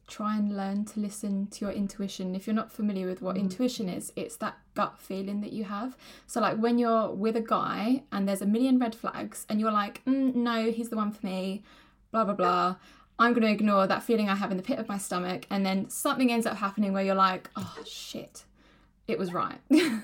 try 0.09 0.37
and 0.37 0.57
learn 0.57 0.85
to 0.85 0.99
listen 0.99 1.47
to 1.47 1.65
your 1.65 1.73
intuition. 1.73 2.35
If 2.35 2.47
you're 2.47 2.57
not 2.57 2.73
familiar 2.73 3.07
with 3.07 3.23
what 3.23 3.37
intuition 3.37 3.89
is, 3.89 4.13
it's 4.17 4.37
that 4.39 4.59
gut 4.75 4.99
feeling 4.99 5.41
that 5.43 5.53
you 5.53 5.65
have. 5.65 5.97
So 6.27 6.41
like 6.41 6.57
when 6.57 6.79
you're 6.79 7.11
with 7.11 7.37
a 7.37 7.41
guy 7.41 8.03
and 8.11 8.29
there's 8.29 8.43
a 8.43 8.47
million 8.47 8.81
red 8.81 8.95
flags 8.95 9.47
and 9.49 9.61
you're 9.61 9.71
like, 9.71 10.05
mm, 10.05 10.35
no, 10.35 10.73
he's 10.73 10.89
the 10.89 10.97
one 10.97 11.13
for 11.13 11.25
me, 11.25 11.63
blah 12.11 12.25
blah 12.25 12.35
blah. 12.35 12.77
I'm 13.21 13.35
going 13.35 13.43
to 13.43 13.51
ignore 13.51 13.87
that 13.87 14.03
feeling 14.03 14.31
I 14.31 14.35
have 14.35 14.51
in 14.51 14.57
the 14.57 14.63
pit 14.63 14.79
of 14.79 14.89
my 14.89 14.97
stomach, 14.97 15.47
and 15.51 15.65
then 15.67 15.91
something 15.91 16.33
ends 16.33 16.47
up 16.47 16.57
happening 16.57 16.95
where 16.95 17.05
you're 17.05 17.15
like, 17.15 17.51
oh 17.55 17.77
shit, 17.85 18.45
it 19.07 19.19
was 19.19 19.35
right. 19.35 19.59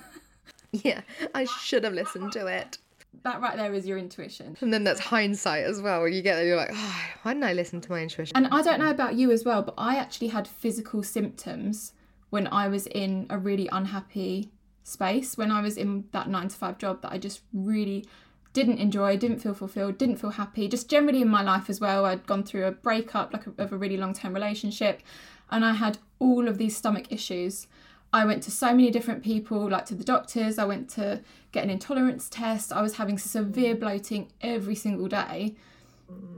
Yeah, 0.84 1.02
I 1.34 1.44
should 1.44 1.84
have 1.84 1.92
listened 1.92 2.32
to 2.32 2.46
it. 2.46 2.78
That 3.22 3.40
right 3.40 3.56
there 3.56 3.72
is 3.74 3.86
your 3.86 3.98
intuition. 3.98 4.56
And 4.60 4.72
then 4.72 4.84
that's 4.84 5.00
hindsight 5.00 5.64
as 5.64 5.80
well. 5.80 6.06
You 6.08 6.22
get 6.22 6.36
there, 6.36 6.46
you're 6.46 6.56
like, 6.56 6.70
oh, 6.72 7.04
why 7.22 7.32
didn't 7.32 7.44
I 7.44 7.52
listen 7.52 7.80
to 7.80 7.90
my 7.90 8.00
intuition? 8.02 8.36
And 8.36 8.48
I 8.50 8.62
don't 8.62 8.78
know 8.78 8.90
about 8.90 9.14
you 9.14 9.30
as 9.30 9.44
well, 9.44 9.62
but 9.62 9.74
I 9.76 9.96
actually 9.96 10.28
had 10.28 10.46
physical 10.46 11.02
symptoms 11.02 11.92
when 12.30 12.46
I 12.48 12.68
was 12.68 12.86
in 12.88 13.26
a 13.30 13.38
really 13.38 13.68
unhappy 13.72 14.50
space, 14.84 15.36
when 15.36 15.50
I 15.50 15.60
was 15.60 15.76
in 15.76 16.04
that 16.12 16.28
nine 16.28 16.48
to 16.48 16.56
five 16.56 16.78
job 16.78 17.02
that 17.02 17.12
I 17.12 17.18
just 17.18 17.40
really 17.52 18.04
didn't 18.52 18.78
enjoy, 18.78 19.16
didn't 19.16 19.40
feel 19.40 19.54
fulfilled, 19.54 19.98
didn't 19.98 20.16
feel 20.16 20.30
happy, 20.30 20.66
just 20.68 20.88
generally 20.88 21.20
in 21.20 21.28
my 21.28 21.42
life 21.42 21.68
as 21.68 21.80
well. 21.80 22.06
I'd 22.06 22.26
gone 22.26 22.42
through 22.42 22.64
a 22.64 22.72
breakup, 22.72 23.32
like 23.32 23.46
a, 23.46 23.52
of 23.58 23.72
a 23.72 23.76
really 23.76 23.96
long 23.96 24.14
term 24.14 24.32
relationship, 24.32 25.02
and 25.50 25.64
I 25.64 25.74
had 25.74 25.98
all 26.18 26.48
of 26.48 26.56
these 26.56 26.76
stomach 26.76 27.12
issues. 27.12 27.66
I 28.12 28.24
went 28.24 28.42
to 28.44 28.50
so 28.50 28.68
many 28.68 28.90
different 28.90 29.22
people, 29.22 29.68
like 29.68 29.84
to 29.86 29.94
the 29.94 30.04
doctors. 30.04 30.58
I 30.58 30.64
went 30.64 30.88
to 30.90 31.20
get 31.56 31.64
an 31.64 31.70
intolerance 31.70 32.28
test. 32.28 32.72
I 32.72 32.82
was 32.82 32.94
having 32.96 33.18
severe 33.18 33.74
bloating 33.74 34.22
every 34.40 34.74
single 34.74 35.08
day. 35.08 35.54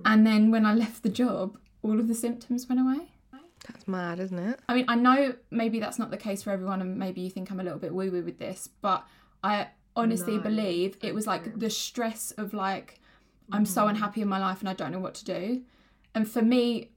And 0.04 0.26
then 0.26 0.50
when 0.50 0.64
I 0.64 0.74
left 0.74 1.02
the 1.02 1.08
job, 1.08 1.58
all 1.82 1.98
of 1.98 2.06
the 2.08 2.14
symptoms 2.14 2.68
went 2.68 2.80
away. 2.80 3.02
That's 3.66 3.86
mad, 3.88 4.20
isn't 4.20 4.38
it? 4.38 4.60
I 4.68 4.74
mean, 4.74 4.84
I 4.88 4.94
know 4.94 5.34
maybe 5.50 5.80
that's 5.80 5.98
not 5.98 6.10
the 6.10 6.16
case 6.16 6.42
for 6.44 6.50
everyone, 6.50 6.80
and 6.80 6.96
maybe 6.98 7.20
you 7.20 7.30
think 7.30 7.50
I'm 7.50 7.60
a 7.60 7.64
little 7.64 7.80
bit 7.80 7.92
woo 7.92 8.10
woo 8.10 8.22
with 8.22 8.38
this, 8.38 8.68
but 8.80 9.04
I 9.42 9.68
honestly 9.96 10.36
No, 10.36 10.42
believe 10.44 10.96
it 11.02 11.12
was 11.14 11.26
like 11.26 11.58
the 11.58 11.68
stress 11.68 12.30
of 12.42 12.54
like 12.54 13.00
I'm 13.50 13.66
so 13.66 13.82
Mm. 13.84 13.90
unhappy 13.90 14.20
in 14.22 14.28
my 14.28 14.38
life 14.38 14.60
and 14.60 14.68
I 14.68 14.74
don't 14.74 14.92
know 14.92 15.00
what 15.00 15.14
to 15.16 15.24
do. 15.24 15.62
And 16.14 16.30
for 16.30 16.42
me, 16.42 16.90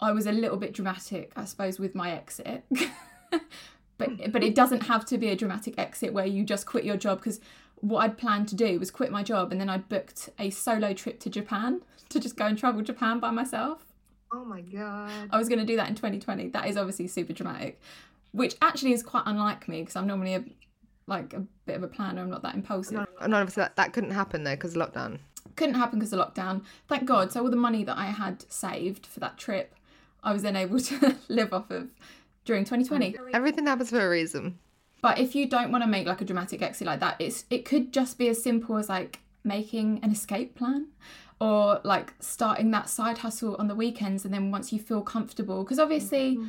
I 0.00 0.10
was 0.12 0.26
a 0.26 0.32
little 0.32 0.56
bit 0.56 0.72
dramatic, 0.74 1.32
I 1.36 1.44
suppose, 1.44 1.78
with 1.78 1.94
my 1.94 2.10
exit. 2.10 2.64
but 3.98 4.32
but 4.32 4.42
it 4.42 4.54
doesn't 4.54 4.82
have 4.92 5.04
to 5.06 5.18
be 5.18 5.28
a 5.28 5.36
dramatic 5.36 5.74
exit 5.78 6.12
where 6.12 6.26
you 6.26 6.44
just 6.44 6.66
quit 6.66 6.84
your 6.84 6.96
job 6.96 7.18
because 7.18 7.40
what 7.80 8.00
I'd 8.00 8.18
planned 8.18 8.48
to 8.48 8.54
do 8.54 8.78
was 8.78 8.90
quit 8.90 9.10
my 9.10 9.22
job 9.22 9.52
and 9.52 9.60
then 9.60 9.68
I'd 9.68 9.88
booked 9.88 10.30
a 10.38 10.50
solo 10.50 10.92
trip 10.92 11.20
to 11.20 11.30
Japan 11.30 11.82
to 12.08 12.20
just 12.20 12.36
go 12.36 12.46
and 12.46 12.58
travel 12.58 12.82
Japan 12.82 13.20
by 13.20 13.30
myself. 13.30 13.84
Oh 14.32 14.44
my 14.44 14.60
god. 14.60 15.10
I 15.30 15.38
was 15.38 15.48
going 15.48 15.58
to 15.58 15.64
do 15.64 15.76
that 15.76 15.88
in 15.88 15.94
2020. 15.94 16.48
That 16.48 16.66
is 16.66 16.76
obviously 16.76 17.06
super 17.06 17.32
dramatic, 17.32 17.80
which 18.32 18.56
actually 18.60 18.92
is 18.92 19.02
quite 19.02 19.22
unlike 19.26 19.68
me 19.68 19.80
because 19.80 19.96
I'm 19.96 20.06
normally 20.06 20.34
a 20.34 20.44
like 21.06 21.32
a 21.32 21.42
bit 21.64 21.76
of 21.76 21.82
a 21.82 21.88
planner. 21.88 22.20
I'm 22.20 22.28
not 22.28 22.42
that 22.42 22.54
impulsive. 22.54 23.06
And 23.20 23.34
obviously 23.34 23.62
that, 23.62 23.76
that 23.76 23.94
couldn't 23.94 24.10
happen 24.10 24.44
though 24.44 24.54
because 24.54 24.76
of 24.76 24.82
lockdown. 24.82 25.18
Couldn't 25.56 25.76
happen 25.76 25.98
because 25.98 26.12
of 26.12 26.20
lockdown. 26.20 26.64
Thank 26.86 27.06
God. 27.06 27.32
So 27.32 27.42
all 27.42 27.50
the 27.50 27.56
money 27.56 27.82
that 27.84 27.96
I 27.96 28.06
had 28.06 28.44
saved 28.52 29.06
for 29.06 29.18
that 29.20 29.38
trip, 29.38 29.74
I 30.22 30.32
was 30.32 30.42
then 30.42 30.56
able 30.56 30.78
to 30.90 31.16
live 31.28 31.54
off 31.54 31.70
of 31.70 31.88
during 32.44 32.64
2020. 32.64 33.16
Everything 33.32 33.66
happens 33.66 33.90
for 33.90 34.04
a 34.04 34.08
reason. 34.08 34.58
But 35.00 35.18
if 35.18 35.34
you 35.34 35.48
don't 35.48 35.70
want 35.70 35.84
to 35.84 35.88
make 35.88 36.06
like 36.06 36.20
a 36.20 36.24
dramatic 36.24 36.62
exit 36.62 36.86
like 36.86 37.00
that, 37.00 37.16
it's 37.18 37.44
it 37.50 37.64
could 37.64 37.92
just 37.92 38.18
be 38.18 38.28
as 38.28 38.42
simple 38.42 38.76
as 38.76 38.88
like 38.88 39.20
making 39.44 40.00
an 40.02 40.10
escape 40.10 40.54
plan 40.54 40.88
or 41.40 41.80
like 41.84 42.14
starting 42.20 42.70
that 42.72 42.88
side 42.88 43.18
hustle 43.18 43.56
on 43.58 43.68
the 43.68 43.74
weekends 43.74 44.24
and 44.24 44.34
then 44.34 44.50
once 44.50 44.72
you 44.72 44.78
feel 44.78 45.02
comfortable 45.02 45.62
because 45.62 45.78
obviously 45.78 46.36
mm-hmm. 46.36 46.48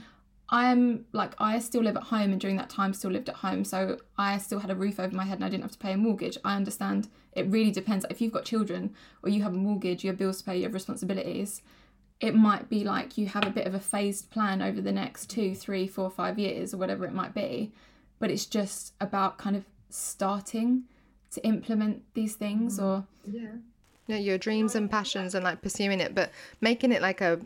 I'm 0.49 1.05
like 1.11 1.33
I 1.37 1.59
still 1.59 1.83
live 1.83 1.95
at 1.95 2.03
home 2.03 2.31
and 2.31 2.41
during 2.41 2.57
that 2.57 2.69
time 2.69 2.93
still 2.93 3.11
lived 3.11 3.29
at 3.29 3.35
home 3.35 3.63
so 3.63 3.97
I 4.17 4.37
still 4.39 4.59
had 4.59 4.71
a 4.71 4.75
roof 4.75 4.99
over 4.99 5.15
my 5.15 5.25
head 5.25 5.37
and 5.37 5.45
I 5.45 5.49
didn't 5.49 5.63
have 5.63 5.73
to 5.73 5.77
pay 5.77 5.93
a 5.93 5.97
mortgage. 5.97 6.37
I 6.43 6.55
understand 6.55 7.07
it 7.33 7.47
really 7.47 7.71
depends 7.71 8.05
if 8.09 8.19
you've 8.19 8.33
got 8.33 8.45
children 8.45 8.95
or 9.23 9.29
you 9.29 9.43
have 9.43 9.53
a 9.53 9.57
mortgage, 9.57 10.03
you 10.03 10.09
have 10.09 10.17
bills 10.17 10.39
to 10.39 10.43
pay, 10.43 10.57
you 10.57 10.63
have 10.63 10.73
responsibilities. 10.73 11.61
It 12.19 12.35
might 12.35 12.67
be 12.67 12.83
like 12.83 13.17
you 13.17 13.27
have 13.27 13.45
a 13.45 13.51
bit 13.51 13.67
of 13.67 13.75
a 13.75 13.79
phased 13.79 14.31
plan 14.31 14.61
over 14.61 14.81
the 14.81 14.91
next 14.91 15.29
two, 15.29 15.53
three, 15.53 15.87
four, 15.87 16.09
five 16.09 16.39
years 16.39 16.73
or 16.73 16.77
whatever 16.77 17.05
it 17.05 17.13
might 17.13 17.35
be 17.35 17.71
but 18.19 18.29
it's 18.29 18.45
just 18.45 18.93
about 19.01 19.37
kind 19.37 19.55
of 19.55 19.63
starting 19.89 20.83
to 21.31 21.43
implement 21.45 22.03
these 22.13 22.35
things 22.35 22.79
mm. 22.79 22.83
or 22.83 23.07
Yeah. 23.25 23.51
Yeah, 24.07 24.17
your 24.17 24.39
dreams 24.39 24.73
and 24.73 24.89
passions 24.89 25.35
and 25.35 25.43
like 25.43 25.61
pursuing 25.61 25.99
it, 25.99 26.15
but 26.15 26.31
making 26.61 26.91
it 26.91 27.01
like 27.01 27.21
a 27.21 27.39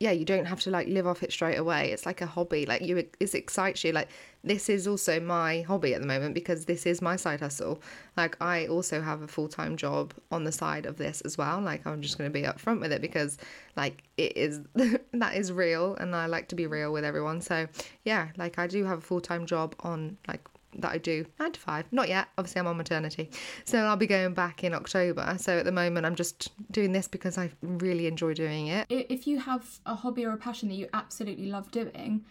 yeah, 0.00 0.12
you 0.12 0.24
don't 0.24 0.44
have 0.44 0.60
to 0.60 0.70
like 0.70 0.86
live 0.86 1.08
off 1.08 1.24
it 1.24 1.32
straight 1.32 1.56
away. 1.56 1.90
It's 1.90 2.06
like 2.06 2.20
a 2.20 2.26
hobby. 2.26 2.66
Like 2.66 2.82
you 2.82 2.96
it 2.98 3.34
excites 3.34 3.82
you. 3.82 3.90
Like 3.90 4.08
this 4.44 4.68
is 4.68 4.86
also 4.86 5.18
my 5.18 5.62
hobby 5.62 5.92
at 5.92 6.00
the 6.00 6.06
moment 6.06 6.34
because 6.34 6.66
this 6.66 6.86
is 6.86 7.02
my 7.02 7.16
side 7.16 7.40
hustle. 7.40 7.82
Like 8.16 8.36
I 8.40 8.68
also 8.68 9.00
have 9.02 9.22
a 9.22 9.26
full-time 9.26 9.76
job 9.76 10.14
on 10.30 10.44
the 10.44 10.52
side 10.52 10.86
of 10.86 10.98
this 10.98 11.20
as 11.22 11.36
well. 11.36 11.60
Like 11.60 11.84
I'm 11.84 12.00
just 12.00 12.16
going 12.16 12.30
to 12.30 12.32
be 12.32 12.46
upfront 12.46 12.80
with 12.80 12.92
it 12.92 13.02
because 13.02 13.38
like 13.76 14.04
it 14.16 14.36
is 14.36 14.60
that 15.12 15.34
is 15.34 15.50
real 15.50 15.96
and 15.96 16.14
I 16.14 16.26
like 16.26 16.46
to 16.48 16.54
be 16.54 16.68
real 16.68 16.92
with 16.92 17.04
everyone. 17.04 17.40
So, 17.40 17.66
yeah, 18.04 18.28
like 18.36 18.56
I 18.56 18.68
do 18.68 18.84
have 18.84 18.98
a 18.98 19.02
full-time 19.02 19.46
job 19.46 19.74
on 19.80 20.16
like 20.28 20.46
that 20.76 20.92
I 20.92 20.98
do 20.98 21.24
nine 21.40 21.52
to 21.52 21.60
five. 21.60 21.86
Not 21.92 22.08
yet. 22.08 22.28
Obviously, 22.36 22.60
I'm 22.60 22.66
on 22.66 22.76
maternity, 22.76 23.30
so 23.64 23.78
I'll 23.78 23.96
be 23.96 24.06
going 24.06 24.34
back 24.34 24.64
in 24.64 24.74
October. 24.74 25.36
So 25.38 25.58
at 25.58 25.64
the 25.64 25.72
moment, 25.72 26.06
I'm 26.06 26.14
just 26.14 26.50
doing 26.70 26.92
this 26.92 27.08
because 27.08 27.38
I 27.38 27.50
really 27.62 28.06
enjoy 28.06 28.34
doing 28.34 28.68
it. 28.68 28.86
if 28.88 29.26
you 29.26 29.38
have 29.40 29.80
a 29.86 29.94
hobby 29.94 30.24
or 30.24 30.32
a 30.32 30.36
passion 30.36 30.68
that 30.68 30.74
you 30.74 30.88
absolutely 30.92 31.46
love 31.46 31.70
doing 31.70 32.24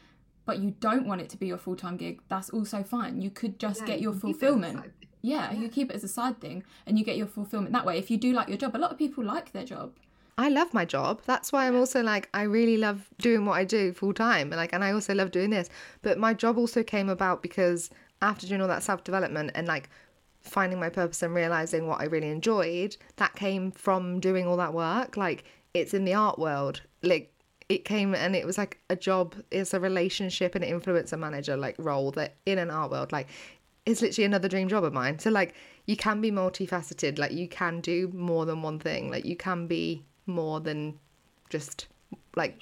but 0.46 0.60
you 0.60 0.74
don't 0.80 1.06
want 1.06 1.22
it 1.22 1.30
to 1.30 1.38
be 1.38 1.46
your 1.46 1.58
full-time 1.58 1.98
gig 1.98 2.22
that's 2.30 2.50
also 2.50 2.82
fine 2.82 3.22
you 3.22 3.30
could 3.30 3.60
just 3.60 3.86
get 3.86 4.00
your 4.02 4.14
fulfillment 4.14 4.92
yeah, 5.24 5.52
you 5.52 5.68
keep 5.68 5.90
it 5.90 5.96
as 5.96 6.06
a 6.06 6.08
side 6.08 6.40
thing 6.40 6.64
and 6.86 6.98
you 6.98 7.04
get 7.04 7.18
your 7.18 7.28
fulfillment 7.28 7.74
that 7.74 7.86
way 7.86 7.98
if 7.98 8.10
you 8.10 8.18
do 8.18 8.32
like 8.34 8.48
your 8.48 8.58
job 8.58 8.76
a 8.76 8.78
lot 8.78 8.92
of 8.92 8.98
people 8.98 9.24
like 9.24 9.52
their 9.52 9.66
job 9.66 9.92
I 10.40 10.50
love 10.50 10.72
my 10.72 10.86
job. 10.86 11.24
That's 11.26 11.52
why 11.52 11.66
I'm 11.66 11.76
also 11.76 12.04
like 12.04 12.30
I 12.32 12.44
really 12.44 12.78
love 12.78 13.10
doing 13.18 13.46
what 13.46 13.54
I 13.54 13.64
do 13.64 13.92
full 13.92 14.14
time. 14.14 14.52
Like 14.52 14.72
and 14.72 14.84
I 14.84 14.92
also 14.92 15.16
love 15.16 15.32
doing 15.32 15.50
this. 15.50 15.68
But 16.04 16.20
my 16.20 16.36
job 16.36 16.60
also 16.60 16.84
came 16.84 17.10
about 17.10 17.42
because 17.42 17.90
after 18.22 18.48
doing 18.48 18.62
all 18.62 18.68
that 18.68 18.84
self 18.84 19.04
development 19.04 19.52
and 19.56 19.68
like 19.68 19.90
finding 20.42 20.80
my 20.80 20.90
purpose 20.90 21.22
and 21.22 21.34
realizing 21.36 21.88
what 21.88 22.02
I 22.02 22.06
really 22.06 22.30
enjoyed, 22.30 22.98
that 23.18 23.36
came 23.36 23.72
from 23.72 24.20
doing 24.20 24.48
all 24.48 24.58
that 24.58 24.74
work. 24.74 25.18
Like 25.18 25.44
it's 25.74 25.94
in 25.94 26.06
the 26.06 26.14
art 26.14 26.40
world. 26.40 26.82
Like 27.04 27.32
it 27.70 27.86
came 27.86 28.16
and 28.16 28.36
it 28.36 28.46
was 28.46 28.58
like 28.58 28.80
a 28.90 28.96
job, 28.96 29.36
it's 29.52 29.74
a 29.74 29.80
relationship 29.80 30.56
and 30.56 30.64
influencer 30.64 31.20
manager 31.20 31.58
like 31.58 31.76
role 31.78 32.12
that 32.12 32.36
in 32.46 32.58
an 32.58 32.72
art 32.72 32.92
world. 32.92 33.12
Like 33.12 33.28
it's 33.86 34.02
literally 34.02 34.26
another 34.26 34.48
dream 34.48 34.68
job 34.68 34.84
of 34.84 34.94
mine. 34.94 35.20
So 35.20 35.30
like 35.30 35.54
you 35.86 35.96
can 35.96 36.22
be 36.22 36.32
multifaceted, 36.32 37.20
like 37.20 37.32
you 37.32 37.48
can 37.48 37.82
do 37.82 38.10
more 38.14 38.46
than 38.46 38.62
one 38.62 38.80
thing. 38.80 39.12
Like 39.12 39.26
you 39.26 39.36
can 39.36 39.68
be 39.68 40.04
more 40.26 40.60
than 40.60 41.00
just 41.50 41.88
like 42.36 42.62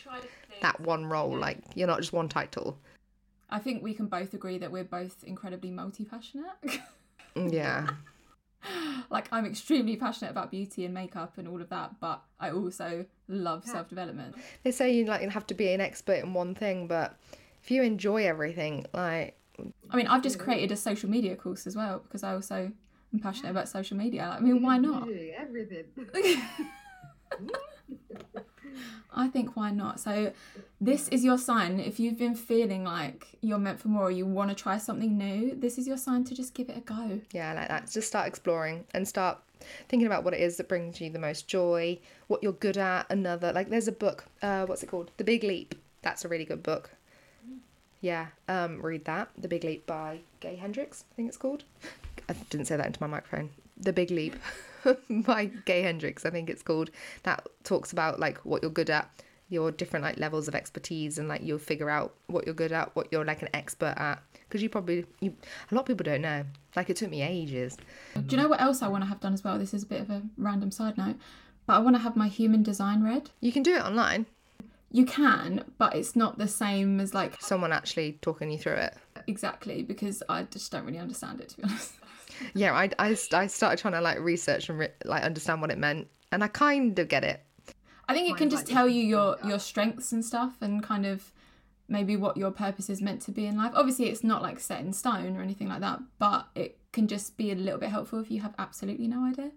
that 0.62 0.80
one 0.82 1.06
role. 1.06 1.38
Like 1.38 1.60
you're 1.76 1.88
not 1.88 2.00
just 2.00 2.14
one 2.14 2.30
title. 2.30 2.78
I 3.50 3.60
think 3.60 3.84
we 3.84 3.94
can 3.94 4.08
both 4.08 4.34
agree 4.34 4.58
that 4.58 4.72
we're 4.72 4.84
both 4.84 5.24
incredibly 5.24 5.72
multi-passionate 5.72 6.80
mm, 7.36 7.52
Yeah. 7.52 7.88
like 9.10 9.28
i'm 9.32 9.46
extremely 9.46 9.96
passionate 9.96 10.32
about 10.32 10.52
beauty 10.52 10.86
and 10.86 10.94
makeup 10.94 11.38
and 11.38 11.48
all 11.48 11.62
of 11.62 11.70
that 11.70 12.00
but 12.00 12.24
i 12.40 12.50
also 12.50 13.06
love 13.28 13.66
self-development 13.66 14.36
They 14.64 14.72
say 14.72 14.94
you 14.94 15.06
like 15.06 15.22
have 15.30 15.48
to 15.48 15.54
be 15.54 15.72
an 15.74 15.82
expert 15.82 16.24
in 16.24 16.34
one 16.34 16.56
thing, 16.56 16.88
but 16.88 17.18
if 17.64 17.72
you 17.72 17.84
enjoy 17.84 18.26
everything, 18.26 18.86
like 18.94 19.38
I 19.90 19.96
mean, 19.96 20.08
I've 20.08 20.22
just 20.22 20.38
mm. 20.38 20.44
created 20.44 20.72
a 20.72 20.76
social 20.76 21.10
media 21.10 21.36
course 21.36 21.66
as 21.66 21.76
well 21.76 22.00
because 22.00 22.24
I 22.24 22.34
also 22.34 22.72
am 23.14 23.20
passionate 23.20 23.52
about 23.52 23.70
social 23.70 23.98
media. 23.98 24.28
Like, 24.30 24.40
I 24.40 24.44
mean, 24.44 24.62
why 24.62 24.78
not? 24.78 25.08
everything. 25.38 25.86
I 29.14 29.28
think 29.28 29.56
why 29.56 29.72
not? 29.72 30.00
So, 30.00 30.34
this 30.82 31.08
is 31.10 31.24
your 31.24 31.38
sign. 31.38 31.80
If 31.80 32.00
you've 32.00 32.18
been 32.18 32.36
feeling 32.36 32.84
like 32.84 33.28
you're 33.42 33.58
meant 33.58 33.80
for 33.80 33.88
more 33.88 34.04
or 34.04 34.12
you 34.12 34.26
want 34.26 34.50
to 34.50 34.56
try 34.56 34.78
something 34.78 35.18
new, 35.18 35.56
this 35.56 35.78
is 35.78 35.88
your 35.88 35.98
sign 35.98 36.24
to 36.26 36.36
just 36.36 36.54
give 36.54 36.70
it 36.70 36.78
a 36.78 36.82
go. 36.82 37.20
Yeah, 37.32 37.54
like 37.54 37.70
that. 37.70 37.90
Just 37.90 38.08
start 38.08 38.28
exploring 38.28 38.86
and 38.94 39.08
start 39.08 39.40
thinking 39.88 40.06
about 40.06 40.24
what 40.24 40.34
it 40.34 40.42
is 40.42 40.58
that 40.58 40.68
brings 40.68 41.00
you 41.00 41.10
the 41.10 41.20
most 41.20 41.48
joy, 41.48 41.98
what 42.28 42.44
you're 42.44 42.54
good 42.54 42.78
at. 42.78 43.10
Another 43.10 43.54
like 43.54 43.70
there's 43.70 43.88
a 43.88 43.94
book. 43.94 44.26
Uh, 44.42 44.66
what's 44.66 44.84
it 44.84 44.88
called? 44.88 45.12
The 45.18 45.24
Big 45.24 45.44
Leap. 45.44 45.76
That's 46.02 46.26
a 46.26 46.28
really 46.28 46.46
good 46.46 46.64
book. 46.64 46.92
Yeah, 48.02 48.28
um, 48.48 48.82
read 48.82 49.06
that. 49.06 49.30
The 49.38 49.48
Big 49.48 49.64
Leap 49.64 49.88
by 49.88 50.20
Gay 50.40 50.56
Hendricks. 50.56 51.06
I 51.12 51.16
think 51.16 51.28
it's 51.30 51.38
called. 51.38 51.64
I 52.30 52.34
didn't 52.50 52.68
say 52.68 52.78
that 52.78 52.86
into 52.86 53.02
my 53.02 53.08
microphone. 53.08 53.50
The 53.78 53.94
Big 53.94 54.12
Leap 54.12 54.36
by 55.10 55.46
Gay 55.66 55.82
Hendricks. 55.82 56.26
I 56.26 56.30
think 56.30 56.50
it's 56.50 56.62
called. 56.64 56.92
That 57.24 57.48
talks 57.64 57.92
about 57.92 58.20
like 58.20 58.38
what 58.40 58.62
you're 58.62 58.72
good 58.72 58.90
at, 58.90 59.10
your 59.50 59.72
different 59.72 60.04
like 60.04 60.18
levels 60.20 60.48
of 60.48 60.56
expertise, 60.56 61.18
and 61.18 61.28
like 61.28 61.42
you'll 61.44 61.60
figure 61.60 61.90
out 61.90 62.14
what 62.28 62.46
you're 62.46 62.56
good 62.56 62.72
at, 62.72 62.96
what 62.96 63.08
you're 63.12 63.26
like 63.26 63.42
an 63.42 63.50
expert 63.54 63.94
at. 63.98 64.22
Because 64.48 64.62
you 64.62 64.70
probably 64.70 65.06
you 65.22 65.36
a 65.72 65.76
lot 65.76 65.82
of 65.82 65.88
people 65.88 66.04
don't 66.04 66.22
know. 66.22 66.44
Like 66.76 66.90
it 66.90 66.98
took 66.98 67.10
me 67.10 67.22
ages. 67.22 67.78
Do 68.14 68.36
you 68.36 68.42
know 68.42 68.48
what 68.48 68.62
else 68.62 68.82
I 68.82 68.88
want 68.88 69.04
to 69.04 69.08
have 69.08 69.20
done 69.20 69.34
as 69.34 69.44
well? 69.44 69.58
This 69.58 69.74
is 69.74 69.84
a 69.84 69.88
bit 69.88 70.02
of 70.02 70.10
a 70.10 70.22
random 70.38 70.72
side 70.72 70.98
note, 70.98 71.16
but 71.66 71.74
I 71.74 71.80
want 71.80 71.96
to 71.96 72.02
have 72.02 72.16
my 72.16 72.28
human 72.28 72.64
design 72.64 73.04
read. 73.04 73.32
You 73.42 73.52
can 73.52 73.64
do 73.64 73.76
it 73.76 73.82
online. 73.84 74.28
You 74.92 75.06
can, 75.06 75.66
but 75.78 75.94
it's 75.94 76.16
not 76.16 76.38
the 76.38 76.48
same 76.48 77.02
as 77.02 77.14
like 77.14 77.42
Someone 77.42 77.74
actually 77.74 78.14
talking 78.22 78.50
you 78.50 78.58
through 78.58 78.74
it. 78.76 78.96
exactly 79.28 79.84
because 79.84 80.24
I 80.30 80.44
just 80.44 80.72
don't 80.72 80.86
really 80.86 81.00
understand 81.00 81.42
it 81.42 81.50
to 81.50 81.58
be 81.58 81.64
honest. 81.64 81.94
Yeah, 82.54 82.74
I, 82.74 82.90
I, 83.00 83.18
I 83.34 83.48
started 83.48 83.80
trying 83.80 83.94
to 83.94 84.02
like 84.02 84.20
research 84.20 84.70
and 84.70 84.80
re- 84.80 84.94
like 85.04 85.24
understand 85.24 85.62
what 85.62 85.72
it 85.72 85.78
meant, 85.78 86.08
and 86.32 86.44
I 86.44 86.48
kind 86.48 86.98
of 86.98 87.08
get 87.08 87.24
it. 87.24 87.42
I 88.08 88.14
think 88.14 88.30
it 88.30 88.38
can 88.38 88.50
just 88.50 88.68
tell 88.68 88.88
you 88.88 89.04
your 89.04 89.38
your 89.46 89.60
strengths 89.60 90.12
and 90.12 90.24
stuff 90.24 90.58
and 90.62 90.84
kind 90.84 91.06
of 91.06 91.32
maybe 91.88 92.16
what 92.16 92.38
your 92.38 92.52
purpose 92.52 92.90
is 92.90 93.02
meant 93.02 93.22
to 93.22 93.32
be 93.32 93.46
in 93.46 93.58
life. 93.58 93.72
Obviously 93.76 94.10
it's 94.10 94.24
not 94.24 94.42
like 94.42 94.60
set 94.60 94.80
in 94.80 94.94
stone 94.94 95.36
or 95.38 95.42
anything 95.42 95.70
like 95.70 95.82
that, 95.82 96.00
but 96.20 96.48
it 96.56 96.78
can 96.92 97.08
just 97.08 97.38
be 97.38 97.52
a 97.52 97.56
little 97.56 97.80
bit 97.80 97.90
helpful 97.90 98.20
if 98.20 98.32
you 98.32 98.42
have 98.42 98.56
absolutely 98.58 99.08
no 99.08 99.24
idea. 99.26 99.52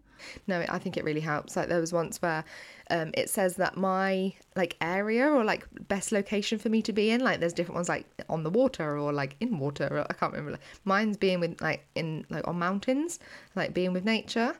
No, 0.46 0.64
I 0.68 0.78
think 0.78 0.96
it 0.96 1.04
really 1.04 1.20
helps. 1.20 1.56
Like 1.56 1.68
there 1.68 1.80
was 1.80 1.92
once 1.92 2.20
where 2.22 2.44
um, 2.90 3.10
it 3.14 3.28
says 3.28 3.56
that 3.56 3.76
my 3.76 4.32
like 4.56 4.76
area 4.80 5.28
or 5.28 5.44
like 5.44 5.66
best 5.88 6.12
location 6.12 6.58
for 6.58 6.68
me 6.68 6.82
to 6.82 6.92
be 6.92 7.10
in, 7.10 7.20
like 7.20 7.40
there's 7.40 7.52
different 7.52 7.76
ones 7.76 7.88
like 7.88 8.06
on 8.28 8.42
the 8.42 8.50
water 8.50 8.98
or 8.98 9.12
like 9.12 9.36
in 9.40 9.58
water. 9.58 9.88
Or, 9.90 10.06
I 10.08 10.14
can't 10.14 10.32
remember. 10.32 10.52
Like, 10.52 10.62
Mine's 10.84 11.16
being 11.16 11.40
with 11.40 11.60
like 11.60 11.86
in 11.94 12.24
like 12.30 12.46
on 12.48 12.58
mountains, 12.58 13.18
like 13.54 13.74
being 13.74 13.92
with 13.92 14.04
nature. 14.04 14.56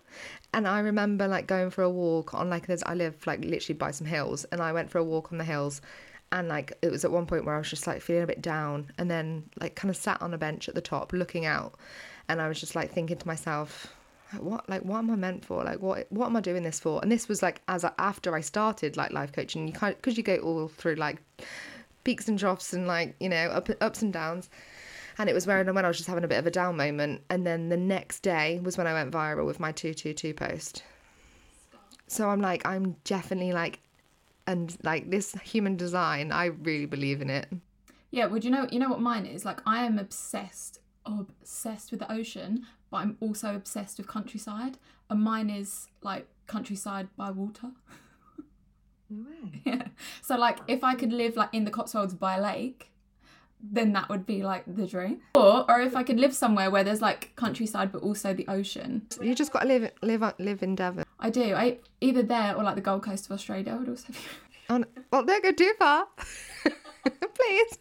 And 0.55 0.67
I 0.67 0.81
remember 0.81 1.29
like 1.29 1.47
going 1.47 1.71
for 1.71 1.83
a 1.83 1.91
walk 1.91 2.35
on 2.35 2.51
like 2.51 2.67
there's 2.67 2.83
I 2.85 2.95
live 2.95 3.27
like 3.27 3.45
literally 3.45 3.77
by 3.77 3.91
some 3.91 4.07
hills, 4.07 4.45
and 4.53 4.61
I 4.61 4.73
went 4.73 4.91
for 4.91 4.99
a 4.99 5.05
walk 5.05 5.33
on 5.33 5.39
the 5.39 5.45
hills. 5.45 5.81
And 6.31 6.49
like 6.49 6.77
it 6.83 6.91
was 6.91 7.07
at 7.07 7.11
one 7.11 7.25
point 7.25 7.47
where 7.47 7.55
I 7.55 7.59
was 7.59 7.71
just 7.71 7.87
like 7.87 8.03
feeling 8.03 8.25
a 8.25 8.27
bit 8.27 8.43
down, 8.43 8.93
and 8.99 9.11
then 9.11 9.45
like 9.61 9.77
kind 9.77 9.89
of 9.89 9.97
sat 9.97 10.21
on 10.21 10.35
a 10.35 10.39
bench 10.39 10.69
at 10.69 10.75
the 10.75 10.83
top 10.83 11.15
looking 11.15 11.47
out, 11.47 11.75
and 12.29 12.43
I 12.43 12.49
was 12.49 12.61
just 12.61 12.75
like 12.75 12.93
thinking 12.93 13.17
to 13.17 13.27
myself, 13.27 13.95
what 14.39 14.69
like 14.69 14.83
what 14.83 14.99
am 14.99 15.11
I 15.11 15.17
meant 15.17 15.45
for? 15.45 15.65
Like 15.65 15.81
what 15.81 16.07
what 16.11 16.27
am 16.27 16.37
I 16.37 16.41
doing 16.41 16.63
this 16.63 16.81
for? 16.81 17.01
And 17.03 17.11
this 17.11 17.29
was 17.29 17.43
like 17.43 17.63
as 17.69 17.85
I, 17.85 17.93
after 17.99 18.35
I 18.35 18.41
started 18.41 18.97
like 18.97 19.13
life 19.13 19.33
coaching, 19.33 19.67
you 19.67 19.73
kind 19.73 19.97
because 19.97 20.17
you 20.17 20.23
go 20.23 20.37
all 20.37 20.69
through 20.69 20.97
like 20.97 21.23
peaks 22.05 22.29
and 22.29 22.39
troughs 22.39 22.73
and 22.73 22.87
like 22.87 23.15
you 23.21 23.29
know 23.29 23.49
up, 23.49 23.69
ups 23.81 24.03
and 24.03 24.13
downs. 24.13 24.51
And 25.19 25.29
it 25.29 25.33
was 25.33 25.47
where 25.47 25.65
when 25.65 25.85
I 25.85 25.89
was 25.89 25.97
just 25.97 26.09
having 26.09 26.25
a 26.25 26.29
bit 26.29 26.39
of 26.39 26.47
a 26.47 26.51
down 26.51 26.77
moment. 26.77 27.23
And 27.29 27.45
then 27.45 27.71
the 27.71 27.77
next 27.77 28.21
day 28.21 28.61
was 28.63 28.79
when 28.79 28.87
I 28.87 28.93
went 28.93 29.11
viral 29.11 29.47
with 29.47 29.59
my 29.59 29.73
222 29.73 30.33
post. 30.33 30.85
So 32.07 32.29
I'm 32.29 32.41
like, 32.41 32.65
I'm 32.65 32.95
definitely 33.03 33.53
like, 33.53 33.81
and 34.47 34.77
like 34.85 35.11
this 35.11 35.33
human 35.43 35.77
design, 35.77 36.31
I 36.31 36.47
really 36.47 36.87
believe 36.87 37.21
in 37.21 37.31
it. 37.31 37.49
Yeah, 38.13 38.27
would 38.27 38.45
you 38.45 38.51
know 38.51 38.69
you 38.71 38.79
know 38.79 38.89
what 38.89 39.01
mine 39.01 39.27
is? 39.27 39.45
Like 39.45 39.61
I 39.67 39.85
am 39.85 39.99
obsessed 39.99 40.81
obsessed 41.09 41.91
with 41.91 42.01
the 42.01 42.13
ocean, 42.13 42.67
but 42.91 42.99
I'm 42.99 43.17
also 43.21 43.55
obsessed 43.55 43.99
with 43.99 44.07
countryside. 44.09 44.79
And 45.11 45.23
mine 45.23 45.51
is 45.51 45.89
like 46.03 46.27
countryside 46.47 47.09
by 47.17 47.31
water. 47.31 47.69
No 49.11 49.25
way. 49.25 49.63
yeah. 49.65 49.83
So 50.21 50.37
like 50.37 50.59
if 50.69 50.85
I 50.85 50.95
could 50.95 51.15
live 51.15 51.35
like 51.35 51.49
in 51.55 51.65
the 51.65 51.71
Cotswolds 51.71 52.13
by 52.13 52.37
a 52.37 52.43
lake, 52.43 52.91
then 53.59 53.95
that 53.95 54.11
would 54.11 54.27
be 54.27 54.43
like 54.43 54.65
the 54.67 54.87
dream. 54.87 55.23
Or 55.35 55.65
or 55.71 55.81
if 55.81 55.97
I 55.97 56.03
could 56.03 56.21
live 56.21 56.35
somewhere 56.35 56.71
where 56.71 56.85
there's 56.85 57.01
like 57.01 57.35
countryside 57.35 57.91
but 57.91 58.03
also 58.03 58.35
the 58.35 58.47
ocean. 58.49 59.07
You 59.23 59.35
just 59.35 59.51
got 59.51 59.61
to 59.63 59.67
live 59.69 59.91
live 60.03 60.23
uh, 60.23 60.35
live 60.39 60.63
in 60.63 60.75
Devon. 60.75 61.05
I 61.19 61.31
do. 61.31 61.55
I 61.55 61.79
either 62.03 62.23
there 62.23 62.55
or 62.55 62.63
like 62.63 62.75
the 62.75 62.83
Gold 62.83 63.03
Coast 63.03 63.25
of 63.27 63.33
Australia 63.33 63.77
would 63.77 63.89
also 63.89 64.13
be 64.13 64.19
Oh, 64.71 64.85
well, 65.11 65.25
don't 65.25 65.43
go 65.43 65.53
too 65.53 65.73
far. 65.79 66.07
Please. 67.35 67.79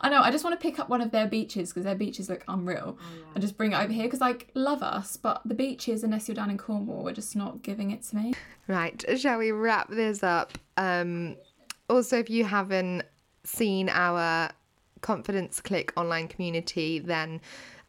I 0.00 0.08
know. 0.08 0.20
I 0.20 0.30
just 0.30 0.44
want 0.44 0.58
to 0.58 0.62
pick 0.62 0.78
up 0.78 0.88
one 0.88 1.00
of 1.00 1.10
their 1.10 1.26
beaches 1.26 1.70
because 1.70 1.84
their 1.84 1.94
beaches 1.94 2.28
look 2.28 2.44
unreal, 2.48 2.98
and 3.34 3.42
just 3.42 3.56
bring 3.56 3.72
it 3.72 3.76
over 3.76 3.92
here 3.92 4.04
because 4.04 4.20
like 4.20 4.48
love 4.54 4.82
us, 4.82 5.16
but 5.16 5.42
the 5.44 5.54
beaches, 5.54 6.04
unless 6.04 6.28
you're 6.28 6.34
down 6.34 6.50
in 6.50 6.58
Cornwall, 6.58 7.08
are 7.08 7.12
just 7.12 7.36
not 7.36 7.62
giving 7.62 7.90
it 7.90 8.02
to 8.04 8.16
me. 8.16 8.34
Right, 8.68 9.02
shall 9.18 9.38
we 9.38 9.52
wrap 9.52 9.90
this 9.90 10.22
up? 10.22 10.56
Um, 10.76 11.36
also, 11.88 12.18
if 12.18 12.30
you 12.30 12.44
haven't 12.44 13.02
seen 13.44 13.88
our 13.88 14.50
Confidence 15.00 15.60
Clique 15.60 15.92
online 15.96 16.28
community, 16.28 16.98
then 16.98 17.40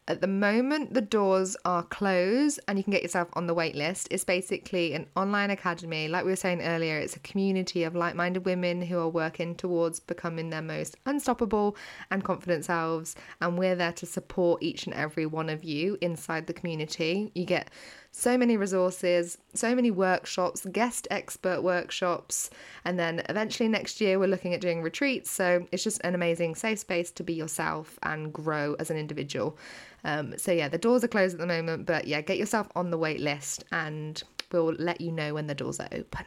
at 0.08 0.20
the 0.20 0.26
moment 0.26 0.94
the 0.94 1.00
doors 1.00 1.56
are 1.64 1.84
closed 1.84 2.58
and 2.66 2.76
you 2.76 2.82
can 2.82 2.92
get 2.92 3.02
yourself 3.02 3.28
on 3.34 3.46
the 3.46 3.54
wait 3.54 3.76
list. 3.76 4.08
It's 4.10 4.24
basically 4.24 4.94
an 4.94 5.06
online 5.16 5.50
academy. 5.50 6.08
Like 6.08 6.24
we 6.24 6.32
were 6.32 6.36
saying 6.36 6.60
earlier, 6.60 6.98
it's 6.98 7.14
a 7.14 7.20
community 7.20 7.84
of 7.84 7.94
like 7.94 8.16
minded 8.16 8.44
women 8.44 8.82
who 8.82 8.98
are 8.98 9.08
working 9.08 9.54
towards 9.54 10.00
becoming 10.00 10.50
their 10.50 10.62
most 10.62 10.96
unstoppable 11.06 11.76
and 12.10 12.24
confident 12.24 12.64
selves. 12.64 13.14
And 13.40 13.56
we're 13.56 13.76
there 13.76 13.92
to 13.92 14.06
support 14.06 14.62
each 14.62 14.86
and 14.86 14.94
every 14.94 15.26
one 15.26 15.48
of 15.48 15.62
you 15.62 15.96
inside 16.00 16.48
the 16.48 16.52
community. 16.52 17.30
You 17.34 17.44
get 17.44 17.70
so 18.14 18.36
many 18.36 18.58
resources, 18.58 19.38
so 19.54 19.74
many 19.74 19.90
workshops, 19.90 20.66
guest 20.70 21.08
expert 21.10 21.62
workshops, 21.62 22.50
and 22.84 22.98
then 22.98 23.22
eventually 23.30 23.68
next 23.68 24.02
year 24.02 24.18
we're 24.18 24.28
looking 24.28 24.52
at 24.52 24.60
doing 24.60 24.82
retreats. 24.82 25.30
So 25.30 25.66
it's 25.72 25.82
just 25.82 26.00
an 26.04 26.14
amazing 26.14 26.54
safe 26.54 26.78
space 26.78 27.10
to 27.12 27.24
be 27.24 27.32
yourself 27.32 27.98
and 28.02 28.30
grow 28.30 28.74
as 28.78 28.90
an 28.90 28.98
individual. 28.98 29.56
Um, 30.04 30.36
so 30.36 30.52
yeah, 30.52 30.68
the 30.68 30.78
doors 30.78 31.02
are 31.02 31.08
closed 31.08 31.34
at 31.34 31.40
the 31.40 31.46
moment, 31.46 31.86
but 31.86 32.06
yeah, 32.06 32.20
get 32.20 32.36
yourself 32.36 32.68
on 32.76 32.90
the 32.90 32.98
wait 32.98 33.20
list 33.20 33.64
and 33.72 34.22
we'll 34.52 34.74
let 34.74 35.00
you 35.00 35.10
know 35.10 35.32
when 35.32 35.46
the 35.46 35.54
doors 35.54 35.80
are 35.80 35.88
open. 35.90 36.26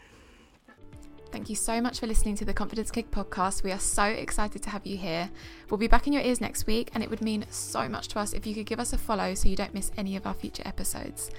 Thank 1.32 1.50
you 1.50 1.56
so 1.56 1.82
much 1.82 2.00
for 2.00 2.08
listening 2.08 2.36
to 2.38 2.46
the 2.46 2.54
Confidence 2.54 2.90
Clique 2.90 3.12
podcast. 3.12 3.62
We 3.62 3.72
are 3.74 3.80
so 3.80 4.06
excited 4.06 4.64
to 4.64 4.70
have 4.70 4.88
you 4.88 4.96
here. 4.96 5.30
We'll 5.70 5.78
be 5.78 5.88
back 5.88 6.08
in 6.08 6.14
your 6.14 6.22
ears 6.22 6.40
next 6.40 6.66
week, 6.66 6.92
and 6.94 7.04
it 7.04 7.10
would 7.10 7.22
mean 7.22 7.46
so 7.50 7.90
much 7.90 8.08
to 8.10 8.20
us 8.20 8.32
if 8.32 8.48
you 8.48 8.56
could 8.56 8.66
give 8.66 8.80
us 8.80 8.94
a 8.94 8.98
follow 8.98 9.34
so 9.34 9.50
you 9.50 9.58
don't 9.58 9.74
miss 9.74 9.92
any 9.98 10.16
of 10.16 10.26
our 10.26 10.34
future 10.34 10.64
episodes. 10.66 11.30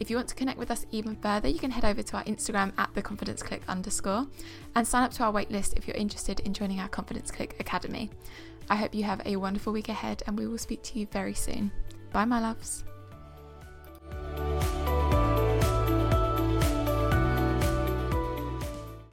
If 0.00 0.10
you 0.10 0.16
want 0.16 0.28
to 0.28 0.34
connect 0.34 0.58
with 0.58 0.70
us 0.70 0.86
even 0.90 1.16
further, 1.16 1.48
you 1.48 1.58
can 1.58 1.70
head 1.70 1.84
over 1.84 2.02
to 2.02 2.16
our 2.16 2.24
Instagram 2.24 2.72
at 2.78 2.92
the 2.94 3.02
Confidence 3.02 3.42
Clique 3.42 3.62
underscore 3.68 4.26
and 4.74 4.86
sign 4.86 5.04
up 5.04 5.12
to 5.12 5.22
our 5.22 5.32
waitlist 5.32 5.76
if 5.76 5.86
you're 5.86 5.96
interested 5.96 6.40
in 6.40 6.52
joining 6.52 6.80
our 6.80 6.88
Confidence 6.88 7.30
Clique 7.30 7.56
Academy. 7.60 8.10
I 8.68 8.76
hope 8.76 8.94
you 8.94 9.04
have 9.04 9.22
a 9.24 9.36
wonderful 9.36 9.72
week 9.72 9.88
ahead 9.88 10.22
and 10.26 10.38
we 10.38 10.46
will 10.46 10.58
speak 10.58 10.82
to 10.84 10.98
you 10.98 11.06
very 11.06 11.34
soon. 11.34 11.70
Bye, 12.12 12.24
my 12.24 12.40
loves. 12.40 12.84